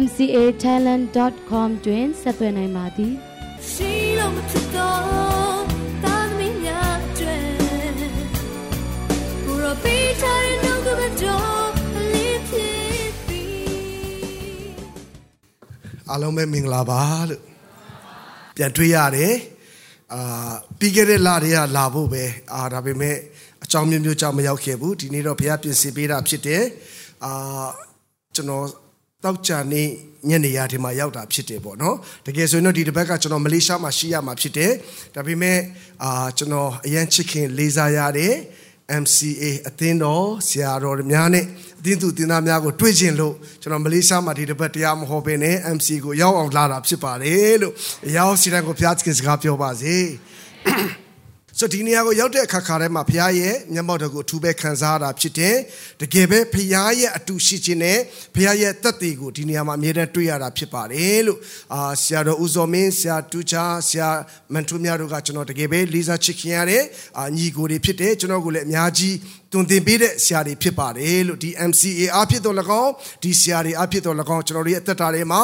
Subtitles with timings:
[0.00, 3.12] mcatalent.com တွင်ဆက်သွယ်နိုင်ပါသည်
[3.70, 5.62] ရှိလို့မဖြစ်တော့
[6.04, 7.38] တာသမီးများကျွဲ
[9.44, 11.70] ဘူရောပေးချင်နှုတ်ကပတော်
[12.12, 13.44] လေးဖြစ်ပြီ
[16.08, 17.42] အားလုံးပဲမင်္ဂလာပါလို့
[18.56, 19.34] ပြန်တွေ့ရတယ်
[20.14, 23.16] အာပြီးခဲ့တဲ့လတွေကလာဖို့ပဲအာဒါပေမဲ့
[23.64, 26.64] အကြောင်းမျိုးမျိုးကြောင့်မရောက်ခဲ့ဘူးဒီနေ့တော့ဘုရားပြင်ဆင်ပေးတာဖြစ်တယ်
[27.24, 27.32] အာ
[28.36, 28.66] ကျွန်တော်
[29.24, 29.84] တောက်ကြနေ
[30.28, 34.72] ညနေရဒီမှာရောက်တာဖြစ်တယ်ပေါ့နော်တကယ်ဆိုရင်တော့ဒီတစ်ပတ်ကကျွန်တော်မလေးရှားမှာရှိရမှာဖြစ်တယ်
[35.14, 35.58] ဒါပေမဲ့
[36.04, 38.34] အာကျွန်တော်အရန်ချစ်ခင်လေးစားရတဲ့
[39.02, 41.44] MCA အသင်းတော်ဆရာတော်များနဲ့
[41.78, 47.74] အသင်းသူအသင်းသားများကိုတွေ့ကျင်လို့ကျွန်တော်မလေးရှားမှာဒီတစ်ပတ်တရားမဟောဘဲနဲ့ MC ကိုရောက်အောင်လာတာဖြစ်ပါတယ်လို့
[48.16, 49.96] ရောက်စီတိုင်းကိုဖျားခင်စကားပြောပါစေ
[51.64, 55.56] ဆိုဒီနေရာကိုရောက်တဲ့အခါခါထဲမှာဘုရားရဲ့မျက်မှောက်တော်ကိုအထူးပဲခံစားရတာဖြစ်တယ်
[56.00, 57.98] တကယ်ပဲဘုရားရဲ့အတူရှိခြင်းနဲ့
[58.34, 61.38] ဘုရားရဲ့သက်တည်ကိုဒီနေရာမှာအမြဲတမ်းတွေ့ရတာဖြစ်ပါတယ်လို့
[61.74, 64.08] အာဆရာတော်ဦးစောမင်းဆရာတူချာဆရာ
[64.52, 66.82] မန်ထူမြတို့ကကျွန်တော်တကယ်ပဲလေးစားချစ်ခင်ရတဲ့
[67.18, 69.14] အာညီကိုတွေဖြစ်တယ်ကျွန်တော်ကိုလည်းအများကြီး
[69.52, 75.42] တွင်တင်ပေးတဲ့ဆရာတွေဖြစ်ပါတယ်လို့ဒီ MCA အဖြစ်တော်၎င်းဒီဆရာတွေအဖြစ်တော်၎င်းကျွန်တော်တို့ရဲ့အသက်တာတွေမှာ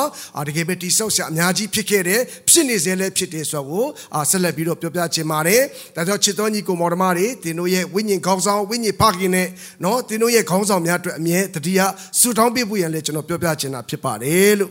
[0.49, 2.21] တကယ်ပဲတိဆောက်ဆရာအများကြီးဖြစ်ခဲ့တယ်
[2.51, 3.89] ဖြစ်နေစေလည်းဖြစ်တယ်ဆိုတော့
[4.31, 5.63] ဆက်လက်ပြီးတော့ပြောပြချင်ပါတယ်
[5.97, 9.49] ဒါကြောင့်ချစ်တော်ညီကိုမော်ဒမာတွေတင်တို့ရဲ့ဝိညာဉ်ခေါင်းဆောင်ဝိညာဉ်ဖခင်နဲ့
[9.85, 11.81] နော်တင်တို့ရဲ့ခေါင်းဆောင်များအတွက်အမြဲတတိယ
[12.21, 14.71] ဆူတောင်းပေးဖို့ရန်လည်းကျွန်တော်ပြောပြချင်တာဖြစ်ပါတယ်လို့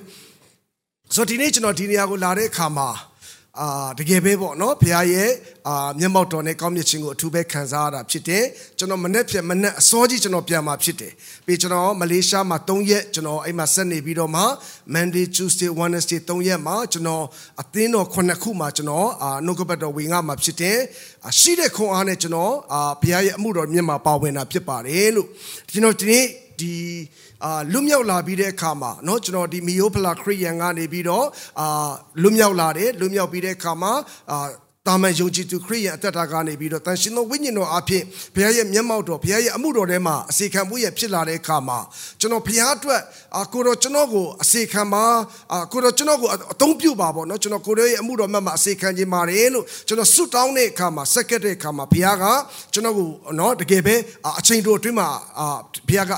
[1.16, 2.90] ဆိုတော့ဒီနေ့ကျွန်တော်ဒီနေရာကိုလာတဲ့အခါမှာ
[3.62, 3.70] အာ
[4.00, 5.30] တကယ်ပဲပေါ့နော်ဘုရားရဲ့
[5.68, 8.44] အာမျက်မှောက်တော်နဲ့ကောင်းမြတ်ခြင်းကိုအထူးပဲခံစားရတာဖြစ်တယ်
[8.78, 11.14] ကျွန်တော်မနေ့ဖြစ်မနေ့အစောကြီးကျွန်တော်ပြန်มาဖြစ်တယ်
[11.46, 14.44] ပြီးကျွန်တော်မလေးရှားမှာ3ရက်ကျွန်တော်အဲ့မှာဆက်နေပြီးတော့မှ
[14.94, 17.24] Monday Tuesday Wednesday 3ရက်မှာကျွန်တော်
[17.62, 20.78] အသင်းတော်9ခုမှာကျွန်တော်အာနှုတ်ကပတ်တော်ဝင်ငါမှာဖြစ်တယ်
[21.40, 25.28] ရှိတဲ့ခွန်အားနဲ့ကျွန်တော်အာဘုရားရဲ့အမှုတော်မြတ်မှာပါဝင်တာဖြစ်ပါတယ်လို့
[25.72, 26.26] ကျွန်တော်ဒီနေ့
[26.60, 26.74] ဒီ
[27.45, 31.27] အာလွတ်မြောက်လာပြီးတဲ့အခါမှာเนาะကျွန်တော်ဒီမီယိုဖလာခရီးယန်ကနေပြီးတော့
[31.61, 31.91] အာ
[32.23, 33.93] လွတ်မြောက်လာတယ်လွတ်မြောက်ပြီးတဲ့အခါမှာ
[34.31, 34.49] အာ
[34.88, 38.04] တာမန်ယုံကြည်သူခရိယန်အသက်တာကနေပြီးတော့တန်ရှင်သောဝိညာဉ်တော်အဖြစ်
[38.36, 41.80] ဘုရားရဲ့မျက်မှောက်တော်ဘုရားရဲ့အမှုတော်ထဲမှာအစီခံမှုရဖြစ်လာတဲ့အခါမှာ
[42.20, 43.02] ကျွန်တော်ဘုရားအတွက်
[43.38, 45.06] အာကိုတော်ကျွန်တော်ကိုအစီခံပါ
[45.54, 52.26] အာကိုတော်ကျွန်တော်ကိုအသုံးပြုပါပေါ့နော်ကျွန်တော်ကိုတော်ရဲ့အမှုတော်မှတ်မှာအစီခံခြင်းပါတယ်လို့ကျွန်တော်ဆုတောင်းတဲ့အခါမှာစက္ကက်တဲ့အခါမှာဘုရားက
[52.74, 53.10] ကျွန်တော်ကို
[53.40, 53.96] နော်တကယ်ပဲ
[54.40, 55.08] အချိန်တော်အတွင်းမှာ
[55.40, 55.48] အာ
[55.88, 56.12] ဘုရားက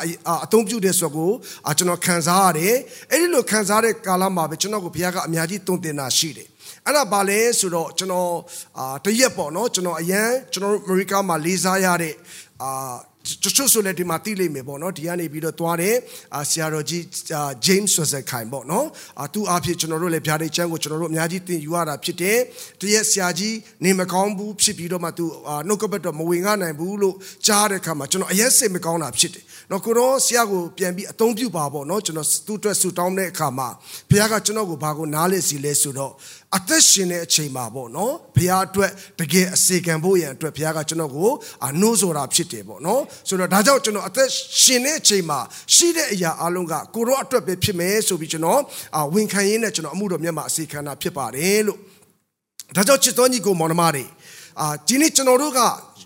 [0.43, 1.31] အသုံးပြုတဲ့ဆိုကို
[1.77, 2.75] ကျွန်တော်ခံစားရတယ်
[3.11, 6.48] အဲ့ဒီလိုခံစားတဲ့ကာလမှာပဲကျွန်တော်ကိုဘုရားကအများကြီးတုံတင်တာရှိတယ်
[6.85, 8.33] အဲ့ဒါဘာလဲဆိုတော့ကျွန်တော်
[8.77, 12.15] အာတရက်ပေါ့နော်ကျွန်တော်အရန်ကျွန်တော်အမေရိကမှာလေးစားရတဲ့
[12.63, 12.95] အာ
[13.43, 15.95] တချို့ဆိုလည်းဒီမှာသိလိမ့်မယ်ပေါ့နော်ဒီကနေပြီးတော့သွားတယ်
[16.35, 17.01] အာဆရာတော်ကြီး
[17.65, 18.85] James ဆိုစခိုင်ပေါ့နော်
[19.21, 22.37] အာသူအဖြစ်ကျွန်တော်တို့လည်းဗျာဒိတ်ချမ်းကိုကျွန်တော်တို့အများကြီးသင်ယူရတာဖြစ်တယ်
[22.81, 25.25] တရက်ဆရာကြီးနေမကောင်းဘူးဖြစ်ပြီးတော့မှသူ
[25.67, 27.15] နှုတ်ကပတ်တော့မဝင်ငနိုင်ဘူးလို့
[27.47, 33.67] ကြားတဲ့အခါမှာကျွန်တော်အရက်စိတ်မကောင်းတာဖြစ်တယ်နော်ကိုတော့ဆရာကိုပြန်ပြီးအသုံးပြုပါပေါ့နော်ကျွန်တော်သူ့အတွက်ဆူတောင်းတဲ့အခါမှာ
[34.09, 36.13] ဘုရားကကျွန်တော်ကိုဘာကိုနားလဲစီလဲဆိုတော့
[36.57, 41.29] အသက်ရှင်တဲ့အချိန်မှာပေါ့နော်ဘုရားအတွက်တကယ်အစေခံဖို့ရန်အတွက်ဘုရားကကျွန်တော်ကို
[41.67, 44.29] အနှိုးဆိုတာဖြစ်တယ်ပေါ့နော်ဆိုတော့ဒါကြောင့်ကျွန်တော်အသက်
[44.61, 45.39] ရှင်တဲ့အချိန်မှာ
[45.75, 48.61] ရှိတဲ့အရာအလုံးကကိုတော့အတွက်ပဲဖြစ်မယ်ဆိုပြီးကျွန်တော်
[49.15, 51.79] ဝန်ခံရင်းနဲ့ကျွန်တော်အမှုတော်မြတ်မှာအစေခံတာဖြစ်ပါတယ်လို့
[52.75, 54.05] ဒါကြောင့်ချစ်တော်ညီကိုမောင်နှမတွေ
[54.61, 55.59] အာဒီနေ့ကျွန်တော်တို့က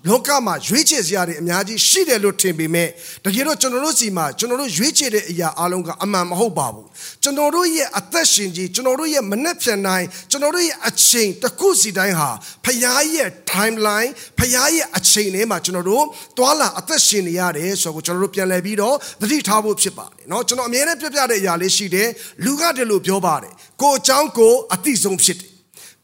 [0.08, 2.88] လောကမှာရွေးချယ်စရာတွေအများကြီးရှိတယ်လို့ထင်ပေမဲ့
[3.24, 6.86] တကယ်တော့ကျွန်တော်တို့စီမှာကျွန်တော်တို့ရွေးချယ်တဲ့အရာအလုံးကအမှန်မဟုတ်ပါဘူး
[7.22, 12.30] ကျွန်တော်တို့ရဲ့အသက်ရှင်ကြီးကျွန်တော်တို့ရဲ့မနှက်ဖြန်တိုင်းကျွန်တော်တို့ရဲ့အချိန်တစ်ခုစီတိုင်းဟာ
[12.64, 12.80] ဖခင်
[13.14, 16.04] ရဲ့ timeline ဖခင်ရဲ့အချိန်ထဲမှာကျွန်တော်တို့
[16.38, 22.08] တွာလာအသက်ရှင်နေရတယ်ဆိုတော့ကျွန်တော်တို့ပြန်လည်ပြီးတော့သတိထားဖို့ဖြစ်ပါတယ်เนาะကျွန်တော်အမြဲတမ်းပြပြတဲ့အရာလေးရှိတယ်
[22.44, 23.52] လူကတည်းလို့ပြောပါတယ်
[23.82, 25.51] ကိုအကြောင်းကိုအသိဆုံးဖြစ်တယ်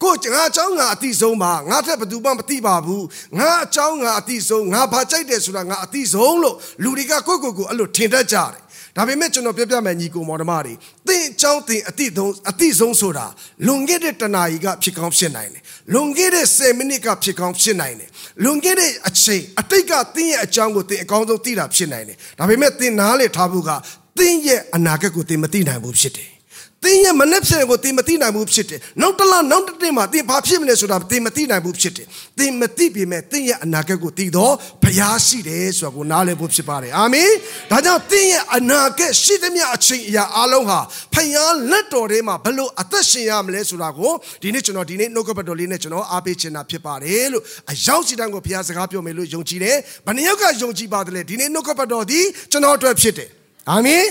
[0.03, 3.05] ကိုငါအကြောင်းငါအတိဆုံးပါငါထက်ဘယ်သူမှမသိပါဘူး
[3.39, 8.61] ငါအကြောင်းငါအတိဆုံးငါဘာကြိုက်တယ်ဆိုတာငါအတိဆုံးလို့လူတွေကကိုယ့်ကိုယ်ကိုအဲ့လိုထင်တတ်ကြတယ်
[8.97, 10.73] ဒါပေမဲ့ကျွန်တော်ပြပြမယ်ညီကိုမော်ဓမတွေ
[11.07, 13.25] သင်အကြောင်းသင်အတိဆုံးအတိဆုံးဆိုတာ
[13.67, 15.61] လွန်ခဲ့တဲ့တနာရီကဖြစ်ကောင်းဖြစ်နိုင်တယ်
[15.93, 18.09] လွန်ခဲ့တဲ့10မိနစ်ကဖြစ်ကောင်းဖြစ်နိုင်တယ်
[18.43, 23.71] လွန်ခဲ့တဲ့အချိန်အတိတ်ကသင်ရဲ့အကြောင်းကိုသင်အကောင်းဆုံးသိတာဖြစ်နိုင်တယ်ဒါပေမဲ့သင်နားလေထားဖို့က
[24.17, 26.38] သင်ရဲ့အနာဂတ်ကိုသင်မသိနိုင်ဘူးဖြစ်တယ်
[26.83, 32.07] သင်ရဲ့မနှက်ဖြန်ကိုသင်မသိနိုင်ဘူးဖြစ်တယ်နောက်တစ်လနောက်တစ်နေ့မှာသင်ဘာဖြစ်မလဲဆိုတာသင်မသိနိုင်ဘူးဖြစ်တယ်
[32.39, 34.53] သင်မသိပေမဲ့သင်ရဲ့အနာဂတ်ကိုသိတော့
[34.83, 37.29] ဘုရားရှိတယ်ဆိုတာကိုနားလည်ဖို့ဖြစ်ပါတယ်အာမင်
[37.71, 40.79] ဒါကြောင့်သင်ရဲ့အနာဂတ်ရှိသမျှအချိန်အရာအလုံးဟာ
[41.13, 44.11] ဘုရားလက်တော်ထဲမှာဘလို့အသက်ရှင်ရမလဲဆိုတာကို
[44.41, 52.19] ဒီနေ့ကျွန်တော်ဒီနေ့နှုတ်ကပတ်တော်လေးနဲ့ကျွန်တော်အားပေးချင်တာဖြစ်ပါတယ်လို့အရောက်စီတန်းကိုဘုရားစကားပြောမယ်လို့ယုံကြည်တယ်ဘယ်နှယောက်ကယုံကြည်ပါတယ်လဲဒီနေ့နှုတ်ကပတ်တော်ဒီ
[52.51, 53.29] ကျွန်တော်အတွက်ဖြစ်တယ်
[53.71, 54.05] အာမင်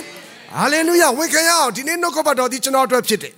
[0.56, 3.34] ဟာလေလုယဝန်ခံရအောင်ဒီနေ့နှုတ်ကပတ်တော်ဒီကျွန်တော်အတွက်ဖြစ်တယ်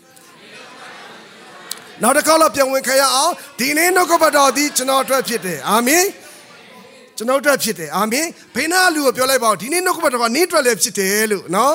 [2.02, 6.04] နောက်တစ်ခါတော့ပြန်ဝင်ခံရအောင်ဒီနေ့နှုတ်ကပတ်တော်ဒီကျွန်တော်အတွက်ဖြစ်တယ်အာမင်
[7.16, 11.74] ကျွန်တော်အတွက်ဖြစ်တယ်အာမင်ဘေးနာလူကိုပြောလိုက်ပါဦးဒီနေ့နှုတ်ကပတ်တော်ကနင်းအတွက်လည်းဖြစ်တယ်လို့နော်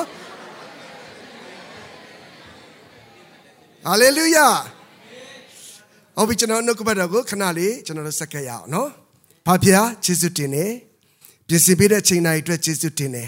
[3.86, 4.38] ဟာလေလုယ
[6.16, 8.88] ဟုတ်ပြီကျွန်တော်နှုတ်ကပတ်တော်ကိုခဏလေးကျွန်တော်တို့ဆက်ခဲ့ရအောင်နော်
[9.46, 10.66] ဘာဖျားယေရှုတင်နေ
[11.48, 13.24] ပြင်ဆင်ပေးတဲ့ချိန်တိုင်းအတွက်ယေရှုတင်နေ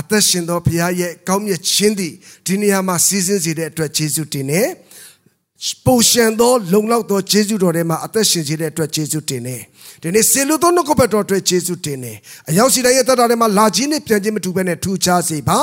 [0.00, 2.14] အသက်ရှင်သောဘုရားရဲ့ကောင်းမြတ်ခြင်းသည်
[2.46, 4.62] ဒီနေရာမှာစီစဉ်စေတဲ့အတွက်ယေရှုတင်နေ
[5.84, 9.56] ပိုရှန်သောလုံလောက်သောယေရှုတော်ထဲမှာအသက်ရှင်စေတဲ့အတွက်ယေရှုတင်နေ
[10.02, 12.12] ဒီနေ့ဆေလူသောနှုတ်ကပတ်တော်အတွက်ယေရှုတင်နေ
[12.50, 15.58] အရောက်စီတိုင်းရဲ့တတ်တာထဲမှာလာခြင်းနဲ့ပြန်ခြင်းမတူဘဲနဲ့ထူခြားစေပါ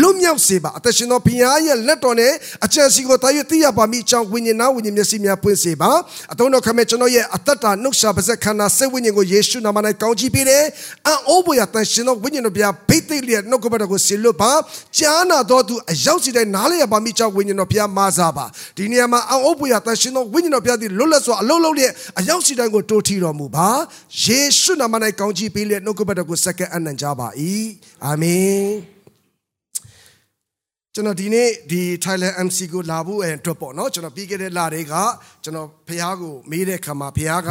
[0.00, 2.32] လွတ်မြောက်စေပါအသက်ရှင်သောဘုရားရဲ့လက်တော်နဲ့
[2.64, 5.90] အကြံစီကိုတာ၍သိရပါမိအကြောင်းဝိညာဉ်နာဝိညာဉ်မျက်စိများပွင့်စေပါ
[6.32, 10.64] အတုံးတော်ခမဲ့ကျွန်တော်ရဲ့အသက်တာနှုတ်ရှာပါဇက်ခန္ဓာစိတ်ဝိညာဉ်ကိုယေရှုနာမ၌ကောင်းချီးပေးတယ်
[11.06, 14.52] အံ့ဩဖွယ်တန်ရှင်သောဝိညာဉ်တော်ဘုရားဘိတ်သိက်လျက်နှုတ်ကပတ်တော်ကိုဆေလွတ်ပါ
[14.98, 18.46] ကြားနာတော်သူအရောက်စီတိုင်းနားလည်ရပါမိအကြောင်းဝိညာဉ်တော်ဘုရားမာစားပါ
[18.76, 23.71] ဒီနေရာမှာအံ့ဩဖွယ်တန်ရှင်သောဝိညာဉ်တော်ဘုရားသည်လွတ်လပ်စွာအလုံးလုံးလျက်အရောက်စီတိုင်းကိုတိုးထီတော်မူပါ
[24.24, 27.28] ယေရှုနာမ၌ကောင်းချီးပေးလျက်နှုတ်ကပတ်တော်ကိုစက္ကန့်အနံ့ကြပါ၏
[28.04, 28.62] အာမင်
[30.94, 34.94] ကျွန်တော်ဒီနေ့ဒီ Thailand MC ကိုလာဖို့အတွက်ပေါ့နော်ကျွန်တော်ပြီးခဲ့တဲ့လတွေက
[35.44, 37.48] ကျွန်တော်ဖះကိုမေးတဲ့ခါမှာဖះက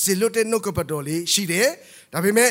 [0.00, 1.68] စီလွတ်တဲ့နှုတ်ကပတ်တော်လေးရှိတယ်
[2.12, 2.50] ဒါပေမဲ့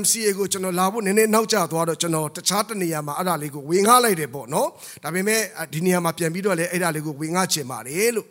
[0.00, 4.68] MCA ကိုကျွန်တော်လာဖို့နည်းနည်းနောက်ကျသွားတော့ကျွန်တော်တခြားတနေရာမှာအဲ့ဒါလေးကိုဝင်ငှလိုက်တယ်ပေါ့နော်
[5.02, 5.40] ဒါပေမဲ့
[5.74, 8.26] ဒီနေရာမှာပြန်ပြီးတော့လည်းအဲ့ဒါလေးကိုဝင်ငှချင်ပါတယ်လို့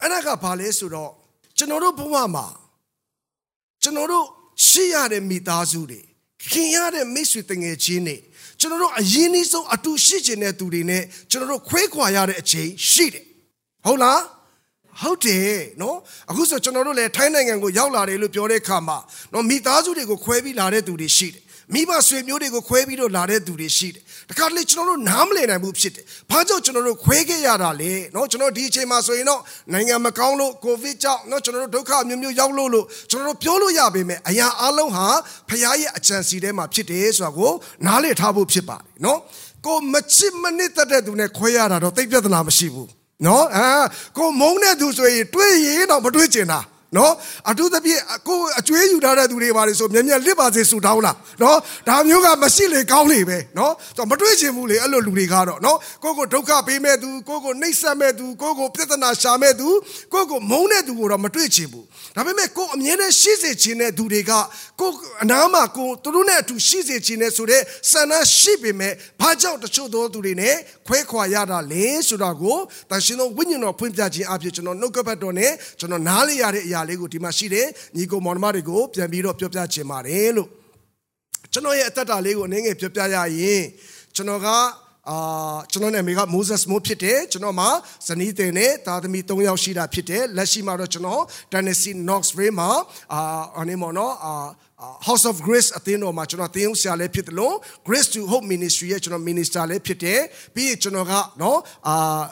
[0.00, 1.10] အဲ့ဒါကဘာလဲဆိုတော့
[1.58, 2.46] ကျွန်တော်တို့ဘဝမှာ
[3.82, 4.26] ကျွန်တော်တို့
[4.68, 6.00] ရှိရတဲ့မိသားစုတွေ
[6.50, 8.16] ခင်ရတဲ့မိတ်ဆွေတငယ်ချင်းတွေ
[8.60, 13.24] ကျွန်တော်တို့အရင်နှီးဆုံးအတူရှိချင်တဲ့သူတွေနဲ့ကျွန်တော်တို့ခွဲခွာရတဲ့အချိန်ရှိတယ်
[13.84, 14.20] ဟုတ်လား
[15.02, 15.96] ဟုတ်တယ်နော်
[16.30, 18.98] အခုဆိုကျွန်တော်တို့လည်းထိုင်းနိုင်ငံကိုရောက်လာတယ်လို့ပြောတဲ့အခါမှာ
[19.32, 21.42] နော်မိသားစုတွေကိုခွဲပြီးလာတဲ့သူတွေရှိတယ်
[21.73, 29.41] မိဘဆွေမျိုးတွေကိုခွဲပြီးတော့လာတဲ့သူတွေရှိတယ်တခါတလေကျွန်တော်တို့နားမလည်နိုင်ဘူးဖြစ်တယ်ဘာကြောင့်ကျွန်တော်တို့ခွဲခဲ့ရတာလဲเนาะကျွန်တော်ဒီအချိန်မှာဆိုရင်တော့
[29.73, 35.07] နိုင်ငံမကောင်းလို့ကိုဗစ်ကြောင့်เนาะကျွန်တော်တို့ဒုက္ခမျိုးမျိုးရောက်လို့လို့ကျွန်တော်တို့ပြောလို့ရပေမဲ့အရာအလုံးဟာ
[35.49, 37.51] ဖခင်ရဲ့အကြံစီထဲမှာဖြစ်တယ်ဆိုတာကို
[37.85, 39.17] နားလည်ထားဖို့ဖြစ်ပါတယ်เนาะ
[39.65, 42.89] ကိုမချစ်မနစ်သက်တဲ့သူနဲ့ခွဲရတာတော့သိပြဿနာမရှိဘူး
[43.23, 43.67] เนาะအာ
[44.17, 46.59] ကိုမုန်းတဲ့သူဆိုရင်တွေးရင်တော့မတွေးကျင်တာ
[46.96, 47.12] နော်
[47.50, 51.58] အထူးသဖြင့်ကိုအကျွေးယူထားတဲ့သူတွေပါလေဆိုမြဲမြဲလစ်ပါစေဆူတောင်းလားနော်
[51.88, 59.68] ဒါမျိုးကမရှိလေကောင်းလေပဲနော်ဆိုမတွေးချင်ဘူးလေအဲ့လိုလူတွေကတော့နော်ကိုကိုဒုက္ခပေးမဲ့သူကိုကိုနှိပ်စက်မဲ့သူကိုကိုပြဿနာရှာမဲ့သူ
[60.12, 61.84] ကိုကိုမုန်းတဲ့သူကိုတော့မတွေးချင်ဘူး
[62.16, 64.32] ဒါပေမဲ့ကိုအမြဲတမ်းရှိစေချင်တဲ့သူတွေက
[64.80, 64.90] ကို
[65.22, 70.54] အနားမှာကိုသူတို့နဲ့အတူရှိစေချင်တဲ့ဆိုတဲ့ဆန္ဒရှိပေမဲ့ဘာကြောင့်တချို့သောသူတွေနဲ့
[70.86, 72.56] ခွဲခွာရတာလဲဆိုတာကို
[72.90, 77.66] တန်ရှင်သောဝိညာဉ်တော်ဖွင့်ပြခြင်းအဖြစ်ကျွန်တော်နှုတ်ကပတ်တော်နဲ့ကျွန်တော်နားလေရတဲ့အရာလေးကိုဒီမှာရှိတယ်
[77.96, 80.48] ညီကိုမောင်နှမတွေကိုပြန်ပြီးတော့ပြောပြချင်ပါတယ်လို့
[81.52, 83.62] ကျွန်တော်ရဲ့အသက်တာလေးကိုအနည်းငယ်ပြောပြရရင်
[84.14, 84.48] ကျွန်တော်က
[85.10, 87.68] အာကျွန်တော်နာမည်က Moses Mo ဖြစ်တယ်ကျွန်တော်မှာ
[88.08, 91.22] ဇနီးတင်နဲ့သားသမီး3ယောက်ရှိတာဖြစ်တယ်လက်ရှိမှာတော့ကျွန်တော်
[91.52, 92.70] Tennessee Knoxville မှာ
[93.12, 94.32] အာအနေမော်နော်အာ
[95.08, 97.54] House of Grace အသင်းတော်မှာကျွန်တော်သင်းဆရာလည်းဖြစ်တယ်လို့
[97.86, 100.20] Grace to Hope Ministry ရဲ့ကျွန်တော် minister လည်းဖြစ်တယ်
[100.54, 101.58] ပြီးရင်ကျွန်တော်ကနော်
[101.88, 102.22] အာ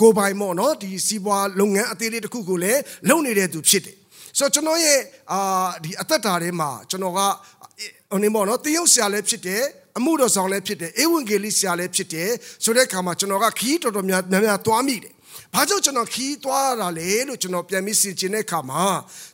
[0.00, 3.96] ကိုပိုင်မော်နော်ဒီစီးပွားလုပ်ငန်းအသေးလေးတစ်ခုကိုလည်းလုပ်နေတဲ့သူဖြစ်တယ်
[4.38, 5.00] ဆိုတော့ကျွန်တော်ရဲ့
[5.32, 5.40] အာ
[5.84, 7.20] ဒီအသက်တာထဲမှာကျွန်တော်က
[8.10, 9.62] ဟိုနေမော်နော်တရုတ်ဆရာလည်းဖြစ်တယ်
[9.98, 12.30] အမှုတော်ဆောင်လည်းဖြစ်တယ်ဧဝံဂေလိဆရာလည်းဖြစ်တယ်
[12.64, 15.12] ဆိုတဲ့အခါမှာကျွန်တော်ကခီးတော်တော်များများများသွားမိတယ်
[15.54, 18.82] ဘာကြောင့်ကျွန်တော်ခီးသွားရတာလဲလို့ကျွန်တော်ပြန်ပြီးစဉ်းကျင်တဲ့အခါမှာ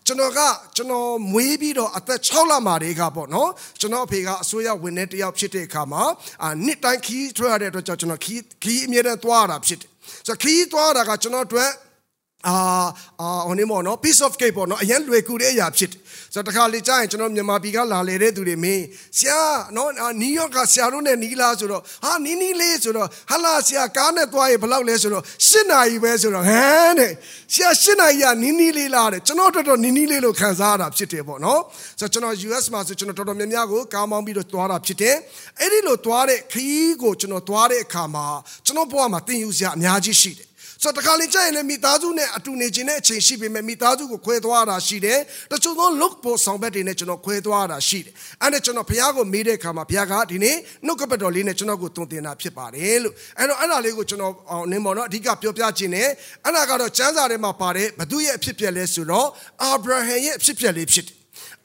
[0.06, 0.40] ကျွန်တော်က
[0.76, 6.02] ကျွန်တော်မွေးပြီးတော့အသက်6လမှာတည်းကပေါ့နော်ကျွန်တော်အဖေကအစိုးရဝန်ထမ်းတယောက်ဖြစ်တဲ့အခါမှာ
[6.42, 9.90] အာနှစ်တိုင်းခီးထွက်ရတဲ့အတွက်ကြောင့်ကျွန်တော်ခီးခီးအမြဲတမ်းသွားရတာဖြစ်တယ်
[10.26, 11.70] ဆိုတော့ခီးသွားရတာကကျွန်တော်အတွက်
[12.48, 12.56] အာ
[13.20, 16.00] အာဟိုနေမော်နော် piece of cake ပေါ့နော်အရင်လွယ်ကူတဲ့အရာဖြစ်တယ်
[16.34, 18.84] ဆိုတော့တခါလေကြာရင်ကျွန်တော်မြန်မာပြည်ကလာလေတဲ့သူတွေမင်း
[19.18, 19.40] ဆရာ
[19.76, 27.12] နော်နယူးယောက်ကဆရာတို့နဲ့နီးလားဆိုတော့ဟာနီးနီးလေးဆိုတော့ဟာလာဆရာကားနဲ့သွားရင်ဘယ်လောက်လဲဆိုတော့၈နာရီပဲဆိုတော့ဟမ်တဲ့
[27.54, 31.60] ဆရာ၈နာရီကနီးနီးလေးလားတဲ့ကျွန်တော်တော်တော်နီးနီးလေးလို့ခံစားရတာဖြစ်တယ်ပေါ့နော်
[32.00, 35.16] ဆိုတော့ကျွန်တော် US မှာဆိုကျွန်တော်တော်တော်များများကိုကားမောင်းပြီးတော့သွားတာဖြစ်တယ်
[35.60, 38.26] အဲ့ဒီလိုသွားတဲ့ခရီးကိုကျွန်တော်သွားတဲ့အခါမှာ
[38.66, 40.48] ကျွန်တော်ဘဝမှာသင်ယူစရာအများကြီးရှိတယ်
[40.85, 45.19] ဆိုတော့တခါလေကြာရင်လည်းမိသားစုနဲ့အတူနေခြင်းတဲ့အချိန်ရှိပေမဲ့မိသားစုကိုခွဲသွားတာရှိတယ်
[45.53, 48.12] တချို့သော look ပေါ်ဆောင်ဘက်တွေနဲ့ကျွန်တော်ခွဲသွားတာရှိတယ်
[48.43, 54.35] အဲ့ဒါကျွန်တော်ဘုရားကိုမေးတဲ့အခါမှာဘုရားကဒီနေ့နှုတ်ကပတ်တော်လေးနဲ့ကျွန်တော်ကိုတုံတင်တာဖြစ်ပါတယ်လို့အဲ့တော့အဲ့ဒါလေးကိုကျွန်တော်
[54.71, 56.09] နင်းပေါ်တော့အဓိကပြောပြခြင်းနဲ့
[56.45, 59.29] အဲ့ဒါကတော့ကျမ်းစာထဲမှာပါတယ်ဘသူရဲ့အဖြစ်ပြက်လဲဆိုတော့
[59.62, 61.17] အာဗြဟံရဲ့အဖြစ်ပြက်လေးဖြစ်တယ်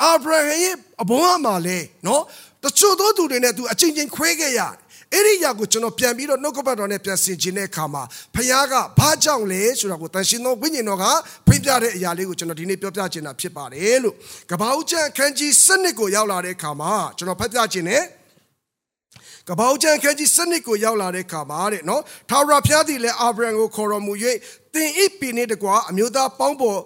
[0.04, 2.24] အာဗြဟံရဲ့အဘွားမှာလဲနော်
[2.64, 8.04] တချို့သောသူတွေနဲ့သူအချင်းချင်းခွဲခဲ့ရတယ် အဲ့ဒီຢာကိုကျွန်တော်ပြန်ပြီးတော့နှုတ်ကပတ်တော်နဲ့ပြန်ဆင်ခြင်တဲ့အခါမှာ
[8.36, 11.06] ဖခင်ကဘာကြောင့်လဲဆိုတာကိုတန်ရှင်သောဝိညာဉ်တော်က
[11.48, 14.16] ဖွင့်ပြတဲ့အရာလေးကိုကျွန်တော်ဒီနေ့ပြောပြချင်တာဖြစ်ပါတယ်လို့
[14.52, 18.04] ကပ္ပဦးကျမ်းအခန်းကြီး7ကိုရောက်လာတဲ့အခါမှာကျွန်တော်ဖတ်ပြခြင်းနဲ့
[19.50, 24.14] ကပောက်ချံခန်းကြီးစနစ်ကိုရောက်လာတဲ့ခါမှာတဲ့နော်ထာဝရဘုရားသည်လည်းအာဗြဟံကိုခေါ်တော်မူ၍
[24.74, 26.80] သင်ဤပင်နှင့်တကွာအမျိုးသားပေါင်းပေါ်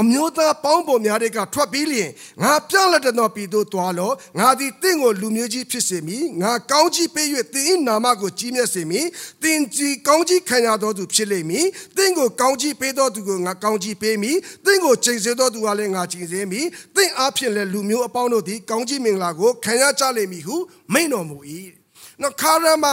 [0.00, 2.10] အမျိုးသားပေါင်းပေါ်များတွေကထွက်ပြီးလျင်
[2.42, 9.06] ငါပြလက်တဲ့သောပြည်သို့သွားလောငါသည်တင့်ကိုလူမျိုးကြီးဖြစ်စေမည်ငါကောင်းကြီးပေး၍သင်၏နာမကိုကြီးမြတ်စေမည်
[9.42, 14.36] သင်ကြီးကောင်းကြီးခံရသောသူဖြစ်လိမ့်မည်သင်ကိုကောင်းကြီးပေးသောသူကိုငါကောင်းကြီးပေးမည်
[14.66, 20.56] သင်ကိုချိန်စေသောသူကလည်းငါချိန်စေမည်သင်အားဖြင့်လည်းလူမျိုးအပေါင်းတို့သည်ကောင်းကြီးမင်္ဂလာကိုခံရကြလိမ့်မည်ဟု
[20.92, 21.38] မိန့်တော်မူ၏
[22.22, 22.86] နော်ခါရမ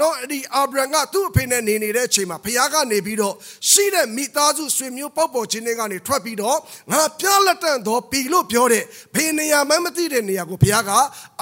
[0.00, 3.34] နော်ဒီအာဗြဟံကသူ့အဖေနဲ့နေနေတဲ့အချိန်မှာဖခင်ကနေပြီးတော့
[3.70, 6.58] ရှိတဲ့မိသားစုဆွေမျိုးပေါက်ပေါ်ခြင်းတွေကနေထွက်ပြီးတော့
[6.92, 8.84] ငါပြလက်တန့်သောပြီလို့ပြောတဲ့
[9.14, 10.90] ဖေနေရာမှမသိတဲ့နေရာကိုဖခင်က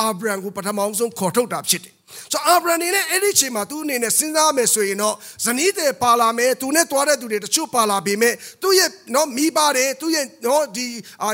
[0.00, 1.94] အာဗြဟံကိုပထမဆုံးခေါ်ထုတ်တာဖြစ်တယ်
[2.32, 10.87] ဆိုအာဗြဟံနေနဲ့အဲ့ဒီချိန်မှာသူအနေနဲ့စဉ်းစားမယ်ဆိုရင်တော့ဇနီးတဲ့ပါလာမယ်သူနဲ့တွားတဲ့သူတွေတချို့ပါလာပေမဲ့သူ့ရဲ့နော်မိဘတွေသူ့ရဲ့နော်ဒီ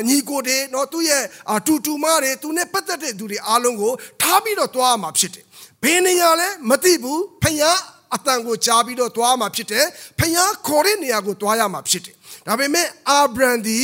[0.09, 1.23] ညီကိုတွေနော်သူ့ရဲ့
[1.67, 5.46] တူတူမတွေသူနဲ့ပတ်သက်တဲ့သူတွေအားလုံးကိုထားပြီးတော့တွားမှာဖြစ်တယ်ဘ
[5.93, 7.79] ယ်နေရာလဲမသိဘူးဖယား
[8.15, 9.87] အတန်ကိုကြားပြီးတော့သွားမှာဖြစ်တယ်
[10.19, 12.15] ဖယားခေါ်တဲ့နေရာကိုသွားရမှာဖြစ်တယ်
[12.47, 13.81] ဒါပေမဲ့အာဗြံဒီ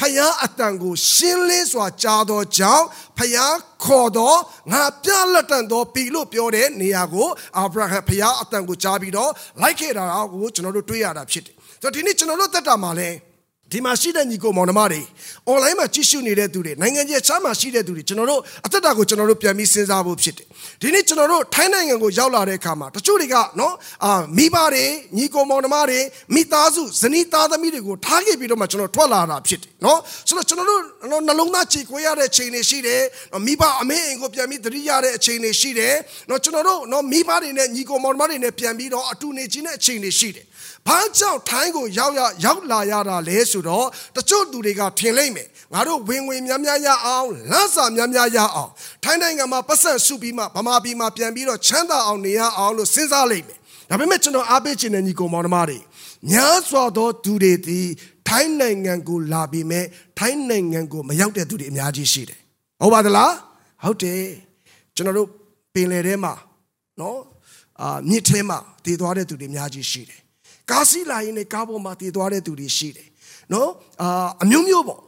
[0.00, 2.86] ဖယားအတန်ကိုရှင်းလင်းစွာကြားသောကြောင့်
[3.18, 3.54] ဖယား
[3.84, 4.38] ခေါ်တော့
[4.72, 7.28] ငါပြလက်တန်သောပြီလို့ပြောတဲ့နေရာကို
[7.58, 9.30] အာဗြဟံဖယားအတန်ကိုကြားပြီးတော့
[9.62, 13.10] လိုက်ခဲ့တာကိုကျွန်တော်တို့တွေ့ရတာဖြစ်တယ်ဆိုတော့ဒီနေ့ကျွန်တော်တို့တက်တာမှာလဲ
[13.72, 15.00] ဒီမှာရှိတဲ့ညီကိုမောင်နှမတွေ
[15.50, 20.46] online မှာကြည့်ရှုနေတဲ့သူတွေနိုင်ငံကြီးချမ်းမှာရှိတဲ့သူတွေကျွန်တော်တို့အသက်တာကိုကျွန်တော်တို့ပြန်ပြီးစဉ်းစားဖို့ဖြစ်တယ်
[20.80, 23.74] ဒီနေ့ကျွန်တော်တို့ထိုင်းနိုင်ငံကိုရောက်လာတဲ့အခါမှာတချို့တွေကနော်
[24.04, 24.84] အာမိဘတွေ
[25.16, 26.00] ညီကိုမောင်နှမတွေ
[26.34, 29.98] မိသားစုဇနီးသားသမီးတွေကိုထားခဲ့ပြီးတော့မှကျွန်တော်ထွက်လာတာဖြစ်တယ်နော်
[30.28, 30.82] ဆိုတော့ကျွန်တော်တို့
[31.26, 33.02] နှလုံးသားချေခွေရတဲ့ချိန်တွေရှိတယ်
[33.46, 35.94] မိဘအမေအိမ်ကိုပြန်ပြီးသတိရတဲ့အချိန်တွေရှိတယ်
[36.30, 40.46] နော်ကျွန်တော်တို့နော်မိဘတွေနဲ့ညီကိုမောင်နှမတွေနဲ့ပြန်ပြီးတော့အတူနေခြင်းတဲ့အချိန်တွေရှိတယ်
[40.88, 48.70] ဘာကြောင့်ထိုင်းကိုရောက်ရရောက်လာရတာလဲဆိုတော့တချို့သူတွေကထင်လိုက်မယ်ငါတို့ဝင်ဝင်များများရအောင်လမ်းစာများများရအောင်
[49.04, 53.58] ထိုင်းနိုင်ငံမှာပတ်စံစုပြီးမှဗမာပြည်မှာပြန်ပြီးတော့ချမ်းသာအောင်နေရအောင်လို့စဉ်းစားလိုက်မယ်
[53.90, 55.78] ဒါပေမဲ့ကျွန်တော်အားပေးခြင်းနဲ့ညီကောင်မောင်နှမတွေ
[56.30, 57.80] များစွာသောသူတွေဒီ
[58.28, 59.84] ထိုင်းနိုင်ငံကိုလာပြီးမဲ့
[60.18, 62.40] ထိုင်းနိုင်ငံကိုမရောက်တဲ့သူတွေအများကြီးရှိတယ်
[62.80, 63.32] ဟုတ်ပါသလား
[63.84, 64.22] ဟုတ်တယ်
[64.96, 65.28] ကျွန်တော်တို့
[65.74, 66.32] ပင်လယ်ထဲမှာ
[67.00, 67.18] နော်
[67.80, 70.20] အာမြစ်ထဲမှာတည်သွားတဲ့သူတွေအများကြီးရှိတယ်
[70.70, 73.08] ကားစီးလာရင်လည်းကားပေါ်မှာတည်သွားတဲ့သူတွေရှိတယ်
[73.52, 73.70] နော်
[74.02, 75.00] အာအမျိုးမျိုးပေါ့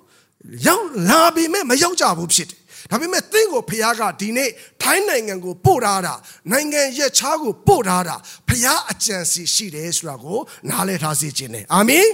[0.67, 2.61] ရောက်လာပြီမဲ့မရောက်ကြဘူးဖြစ်တယ်
[2.92, 4.50] ဒါပေမဲ့သင်ကိုဖခင်ကဒီနေ့
[4.82, 6.14] ထိုင်းနိုင်ငံကိုပို့ထားတာ
[6.52, 8.16] နိုင်ငံရက်ခြားကိုပို့ထားတာ
[8.48, 10.40] ဖခင်အကြံစီရှိတယ်ဆိုတာကို
[10.70, 12.08] နားလည်ထားစေခြင်းနဲ့အာမင်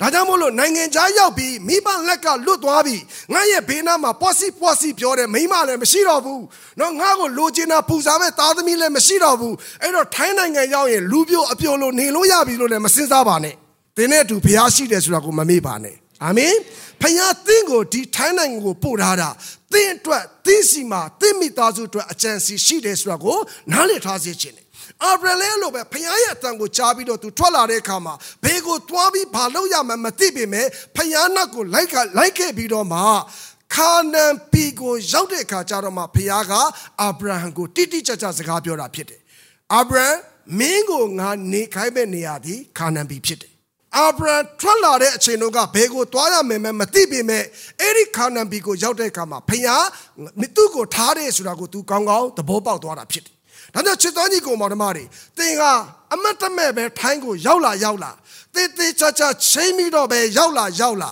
[0.00, 2.96] ဒါကြောင့်မို့လို့နိုင်ငံခြားရောက်ပြီးမိဘလက်ကလွတ်သွားပြီ
[3.32, 6.42] ငါရဲ့ဘေးနားမှာပွားစီပွားစီပြောတယ်မိမလည်းမရှိတော့ဘူး
[6.78, 13.54] เนาะငါ့ကိုလိုချင်တာပူစားမဲ့သားသမီးလည်းမရှိတော့ဘူးအဲ့တော့ထိုင်းနိုင်ငံရောက်ရင်လူပြိုအပြိုလို့နေလို့ရပြီလို့လည်းမစင်စားပါနဲ့
[13.96, 16.54] သင်နဲ့အတူဖခင်ရှိတယ်ဆိုတာကိုမမေ့ပါနဲ့အာမင်
[17.00, 19.28] ဖခင်သင်ကိုဒီထိုင်းနိုင်ငံကိုပို့ထားတာ
[19.75, 23.37] သင်အတွက်သင်စီမှာသင်မိသားစုအတွက်အကြံစီရှိတယ်ဆိုတာကို
[23.71, 24.65] နားလည်ထားစေချင်တယ်
[25.03, 28.13] အာဗြလဲလို့ပဲဖခင်ရဲ့အတန်ကိုကြားပြီးတော့သူထွက်လာတဲ့အခါမှာ
[28.43, 33.01] ဘေးကိုတွားပြီးဘာလုပ်ရမှန်းမသိပေမဲ့ဖခင်နောက်ကိုလိုက်ကလိုက်ခဲ့ပြီးတော့မှ
[33.75, 36.53] ခါနန်ပီကိုရောက်တဲ့အခါကျတော့မှဖခင်က
[37.01, 39.21] အာဗြဟံကိုတိတိကျကျစကားပြောတာဖြစ်တယ်
[39.73, 40.07] အာဗြဟံ
[40.59, 43.54] မင်းကိုငါနေခိုင်းမဲ့နေရာဒီခါနန်ပီဖြစ်တယ်
[43.97, 47.43] အာဗြဟံထွက်လာတဲ့အချိန်တုန်းကဘယ်ကိုသွားရမယ်မသိပေမဲ့
[47.81, 53.35] အဲ့ဒီခါနန်ဘီကိုရောက်တဲ့အခါမှာဖခင်သူ့ကိုထားတယ်ဆိုတာကို तू ကောင်းကောင်းသဘောပေါက်သွားတာဖြစ်တယ်။
[53.73, 55.03] ဒါကြောင့်ချစ်တော်ညီကိုမောင်နှမတွေ
[55.37, 55.63] သင်က
[56.13, 58.11] အမတ်တမဲ့ပဲထိုင်းကိုရောက်လာရောက်လာ
[58.53, 61.11] တေးသေးချာချာချိန်ပြီးတော့ပဲရောက်လာရောက်လာ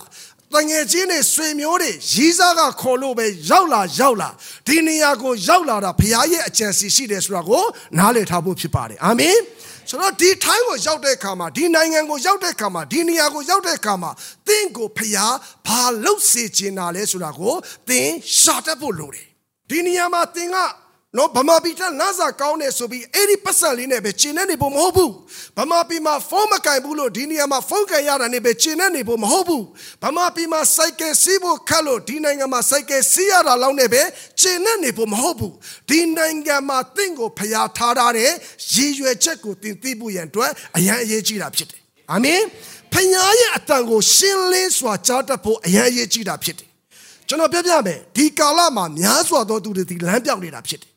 [0.53, 4.29] တငယ်ချင်းတွေဆွေမျိုးတွေရီးစားကခေါ်လို့ပဲရောက်လာရောက်လာ
[4.67, 7.63] ဒီနေရာကိုရောက်လာတာဘုရားရဲ့အကြံစီရှိတယ်ဆိုတာကို
[7.97, 9.37] နားလည်ထားဖို့ဖြစ်ပါတယ်အာမင်။
[9.89, 14.11] ဆိုတော့ဒီထိုင်းကိုရောက်တဲ့အခါမှာဒီနိုင်ငံကိုရောက်တဲ့အခါမှာဒီနေရာကိုရောက်တဲ့အခါမှာ
[14.47, 15.35] သင်ကိုဖျား
[15.67, 17.53] ဘာလုပ်စေချင်တာလဲဆိုတာကို
[17.89, 18.09] သင်
[18.39, 19.27] ရှာတတ်ဖို့လိုတယ်
[19.69, 20.57] ဒီနေရာမှာသင်က
[21.17, 25.11] နော်ဗမာပြည်ထက်လမ်းစာကောင်းတယ်ဆိုပြီးအဲ့ဒီပတ်စံလေးနဲ့ပဲကျင်နေနေဖို့မဟုတ်ဘူး
[25.57, 29.63] ဗမာပြည်မှာဖုန်းမကင်ဘူးလို့ဒီနေရာမှာဖုန်းကင်ရတာနေပဲကျင်နေနေဖို့မဟုတ်ဘူး
[30.03, 34.01] ဗမာပြည်မှာစိုက်ကယ်စီးဖို့ခက်လို့ဒီနိုင်ငံမှာစိုက်ကယ်စီးရတာလောက်နေပဲ
[34.41, 35.53] ကျင်နေနေဖို့မဟုတ်ဘူး
[35.89, 38.31] ဒီနိုင်ငံမှာတင့်ကိုဖျားထားတဲ့
[38.73, 42.41] ရည်ရွယ်ချက်ကိုတင်သိဖို့ရန်အတွက်အရန်အရေးကြီးတာဖြစ်တယ်အာမင်
[42.93, 46.69] ဖခင်ရဲ့အတန်ကိုရှင်းလင်းစွာကြားတတ်ဖို့အရန်အရေးကြီးတာဖြစ်တယ်
[47.27, 50.92] ကျွန်တော်ပြောပြမယ်ဒီကာလမှာများစွာသောသူတွေဒီလမ်းပြောင်းနေတာဖြစ်တယ်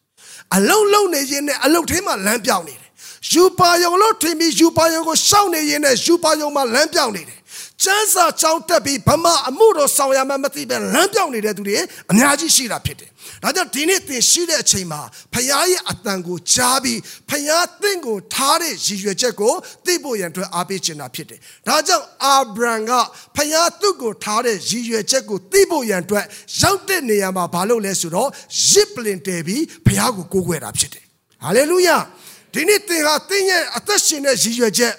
[0.55, 2.91] အလုံးလုံးနေရင်နဲ့အလုံးထဲမှာလမ်းပြောင်းနေတယ်
[3.33, 7.39] ယူပါယုံလို့ထင်ပြီးယူပါယုံကိုရှောက်နေရင်နဲ့ယူပါယုံမှာလမ်းပြောင်းနေတယ်
[7.85, 11.77] ကျမ်းစာကြောင်းတက်ပြီးဗမာအမှုတော်ဆောင်ရမှမသိပဲလမ်းပြောင်းနေတဲ့သူတွေ
[12.11, 13.11] အများကြီးရှိတာဖြစ်တယ်။
[13.43, 15.01] ဒါကြောင့်ဒီနေ့သင်ရှိတဲ့အချိန်မှာ
[15.35, 16.99] ဖခင်ရဲ့အတန်ကိုကြားပြီး
[17.31, 19.53] ဖခင်သင်ကိုထားတဲ့ရည်ရွယ်ချက်ကို
[19.87, 22.93] သိဖို့ရန်အတွက်အားပေးချင်တာဖြစ်တယ်။ဒါကြောင့်အာဗြဟံက
[23.37, 26.25] ဖခင်သူ့ကိုထားတဲ့ရည်ရွယ်ချက်ကိုသိဖို့ရန်အတွက်
[26.61, 28.29] ရောက်တဲ့နေရာမှာဘာလုပ်လဲဆိုတော့
[28.71, 31.05] ရစ်ပလင်တယ်ပြီးဖခင်ကိုကိုးကွယ်တာဖြစ်တယ်။
[31.45, 31.97] ဟာလေလုယာ။
[32.55, 34.93] ဒီနေ့သင်ဟာသင်ရဲ့အသက်ရှင်တဲ့ရည်ရွယ်ချက်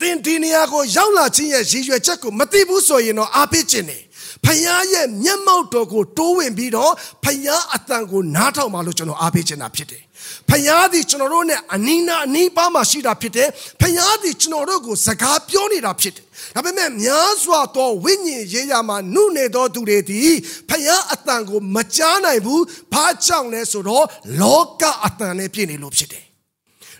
[0.00, 3.98] သင်ဒီနေရာကိုရောက်လာခြင်းရဲ့ရည်ရွယ်ချက်ကိုမသိဘူးဆိုရင်တော့အားပေးခြင်းနေ
[4.44, 6.92] ဖယားရဲ့မျက်မှောက်တော်ကိုတိုးဝင်ပြီးတော့
[7.24, 10.02] ဖယားအတန်ကိုနားထောင်ပါလို့ကျွန်တော်အားပေးခြင်းတာဖြစ်တယ်
[10.48, 13.48] ဖယားသည်ကျွန်တော်တို့နဲ့အနီးနားအနီးပါးမှာရှိတာဖြစ်တယ်
[13.80, 16.24] ဖယားသည်ကျွန်တော်တို့ကိုစကားပြောနေတာဖြစ်တယ်
[16.54, 20.34] ဒါပေမဲ့များစွာသောဝိညာဉ်ရေးရာမှာနုနေသောသူတွေသည်
[20.70, 22.62] ဖယားအတန်ကိုမကြားနိုင်ဘူး
[22.92, 24.04] ဘာကြောင့်လဲဆိုတော့
[24.40, 26.27] လောကအတန်နဲ့ပြည့်နေလို့ဖြစ်တယ်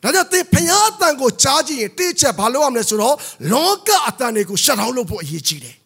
[0.02, 3.16] ဒါကြောင့်သင်ဖျားအတန်ကိုကြားကြည့်ရင်တိချက်ဘာလုပ်ရမလဲဆိုတော့
[3.52, 5.76] လောကအတန်တွေကိုရှက်ထောင်းလုပ်ဖို့အရေးကြီးတယ်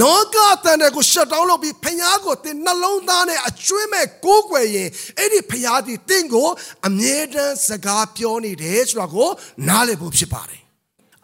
[0.00, 6.48] လောကအတန်တွေကိုရှက်တောင်းလုပ်ပြီးဖျားကိုတင်နှလုံးသားနဲ့အကျွမ်းမဲ့ကိုးကွယ်ရင်အဲ့ဒီဖျားဒီတင့်ကို
[6.86, 9.28] အမြဲတမ်းစကားပြောနေတယ်ဆိုတာကို
[9.68, 10.59] နားလည်ဖို့ဖြစ်ပါတယ်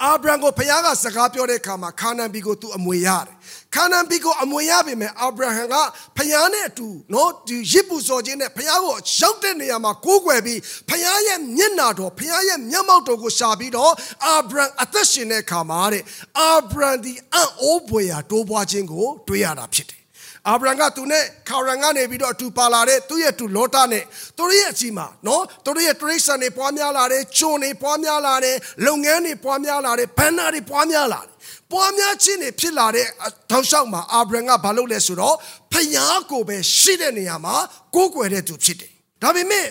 [0.04, 3.34] အာဗြဟံကိုဖခင်ကစကားပြောတဲ့အခါမှာခါနန်ပြည်ကိုသူအမွေရတယ်။
[3.74, 5.74] ခါနန်ပြည်ကိုအမွေရပေမဲ့အာဗြဟံက
[6.16, 13.92] ဖခင်နဲ့အတူနော်ဒီရစ်ပူစော်ခြင်းနဲ့ဖခင်ကိုရောက်တဲ့နေရာမှာကိုးကွယ်ပြီးဖခင်ရဲ့မျက်နာတော်ဖခင်ရဲ့မျက်မှောက်တော်ကိုရှာပြီးတော့
[14.24, 16.02] အာဗြဟံအသက်ရှင်တဲ့အခါမှာတဲ့
[16.38, 20.05] အာဗြဟံဒီအံ့ဩဖွယ်ရာတိုးပွားခြင်းကိုတွေးရတာဖြစ်တယ်
[20.50, 24.04] အာဗြဟံကသူနဲ့ခါရန်ကနေပြီးတော့အတူပါလာတဲ့သူ့ရဲ့တူလောတာနဲ့
[24.36, 31.32] သူတို့ရဲ့အစီမှာနော်သူတို့ရဲ့တရိษံတွေပွားများလာတယ်ဂျွန်တွေပွားများလာတယ်လုပ်ငန်းတွေပွားများလာတယ်ဘန်နာတွေပွားများလာတယ်
[31.72, 33.06] ပွားများခြင်းတွေဖြစ်လာတဲ့
[33.50, 35.36] ထောက်လျှောက်မှာအာဗြဟံကဘာလုပ်လဲဆိုတော့
[35.72, 37.54] ဖယားကိုပဲရှိတဲ့နေရာမှာ
[37.94, 39.66] ကိုးကွယ်တဲ့သူဖြစ်တယ်ဒါပေမဲ့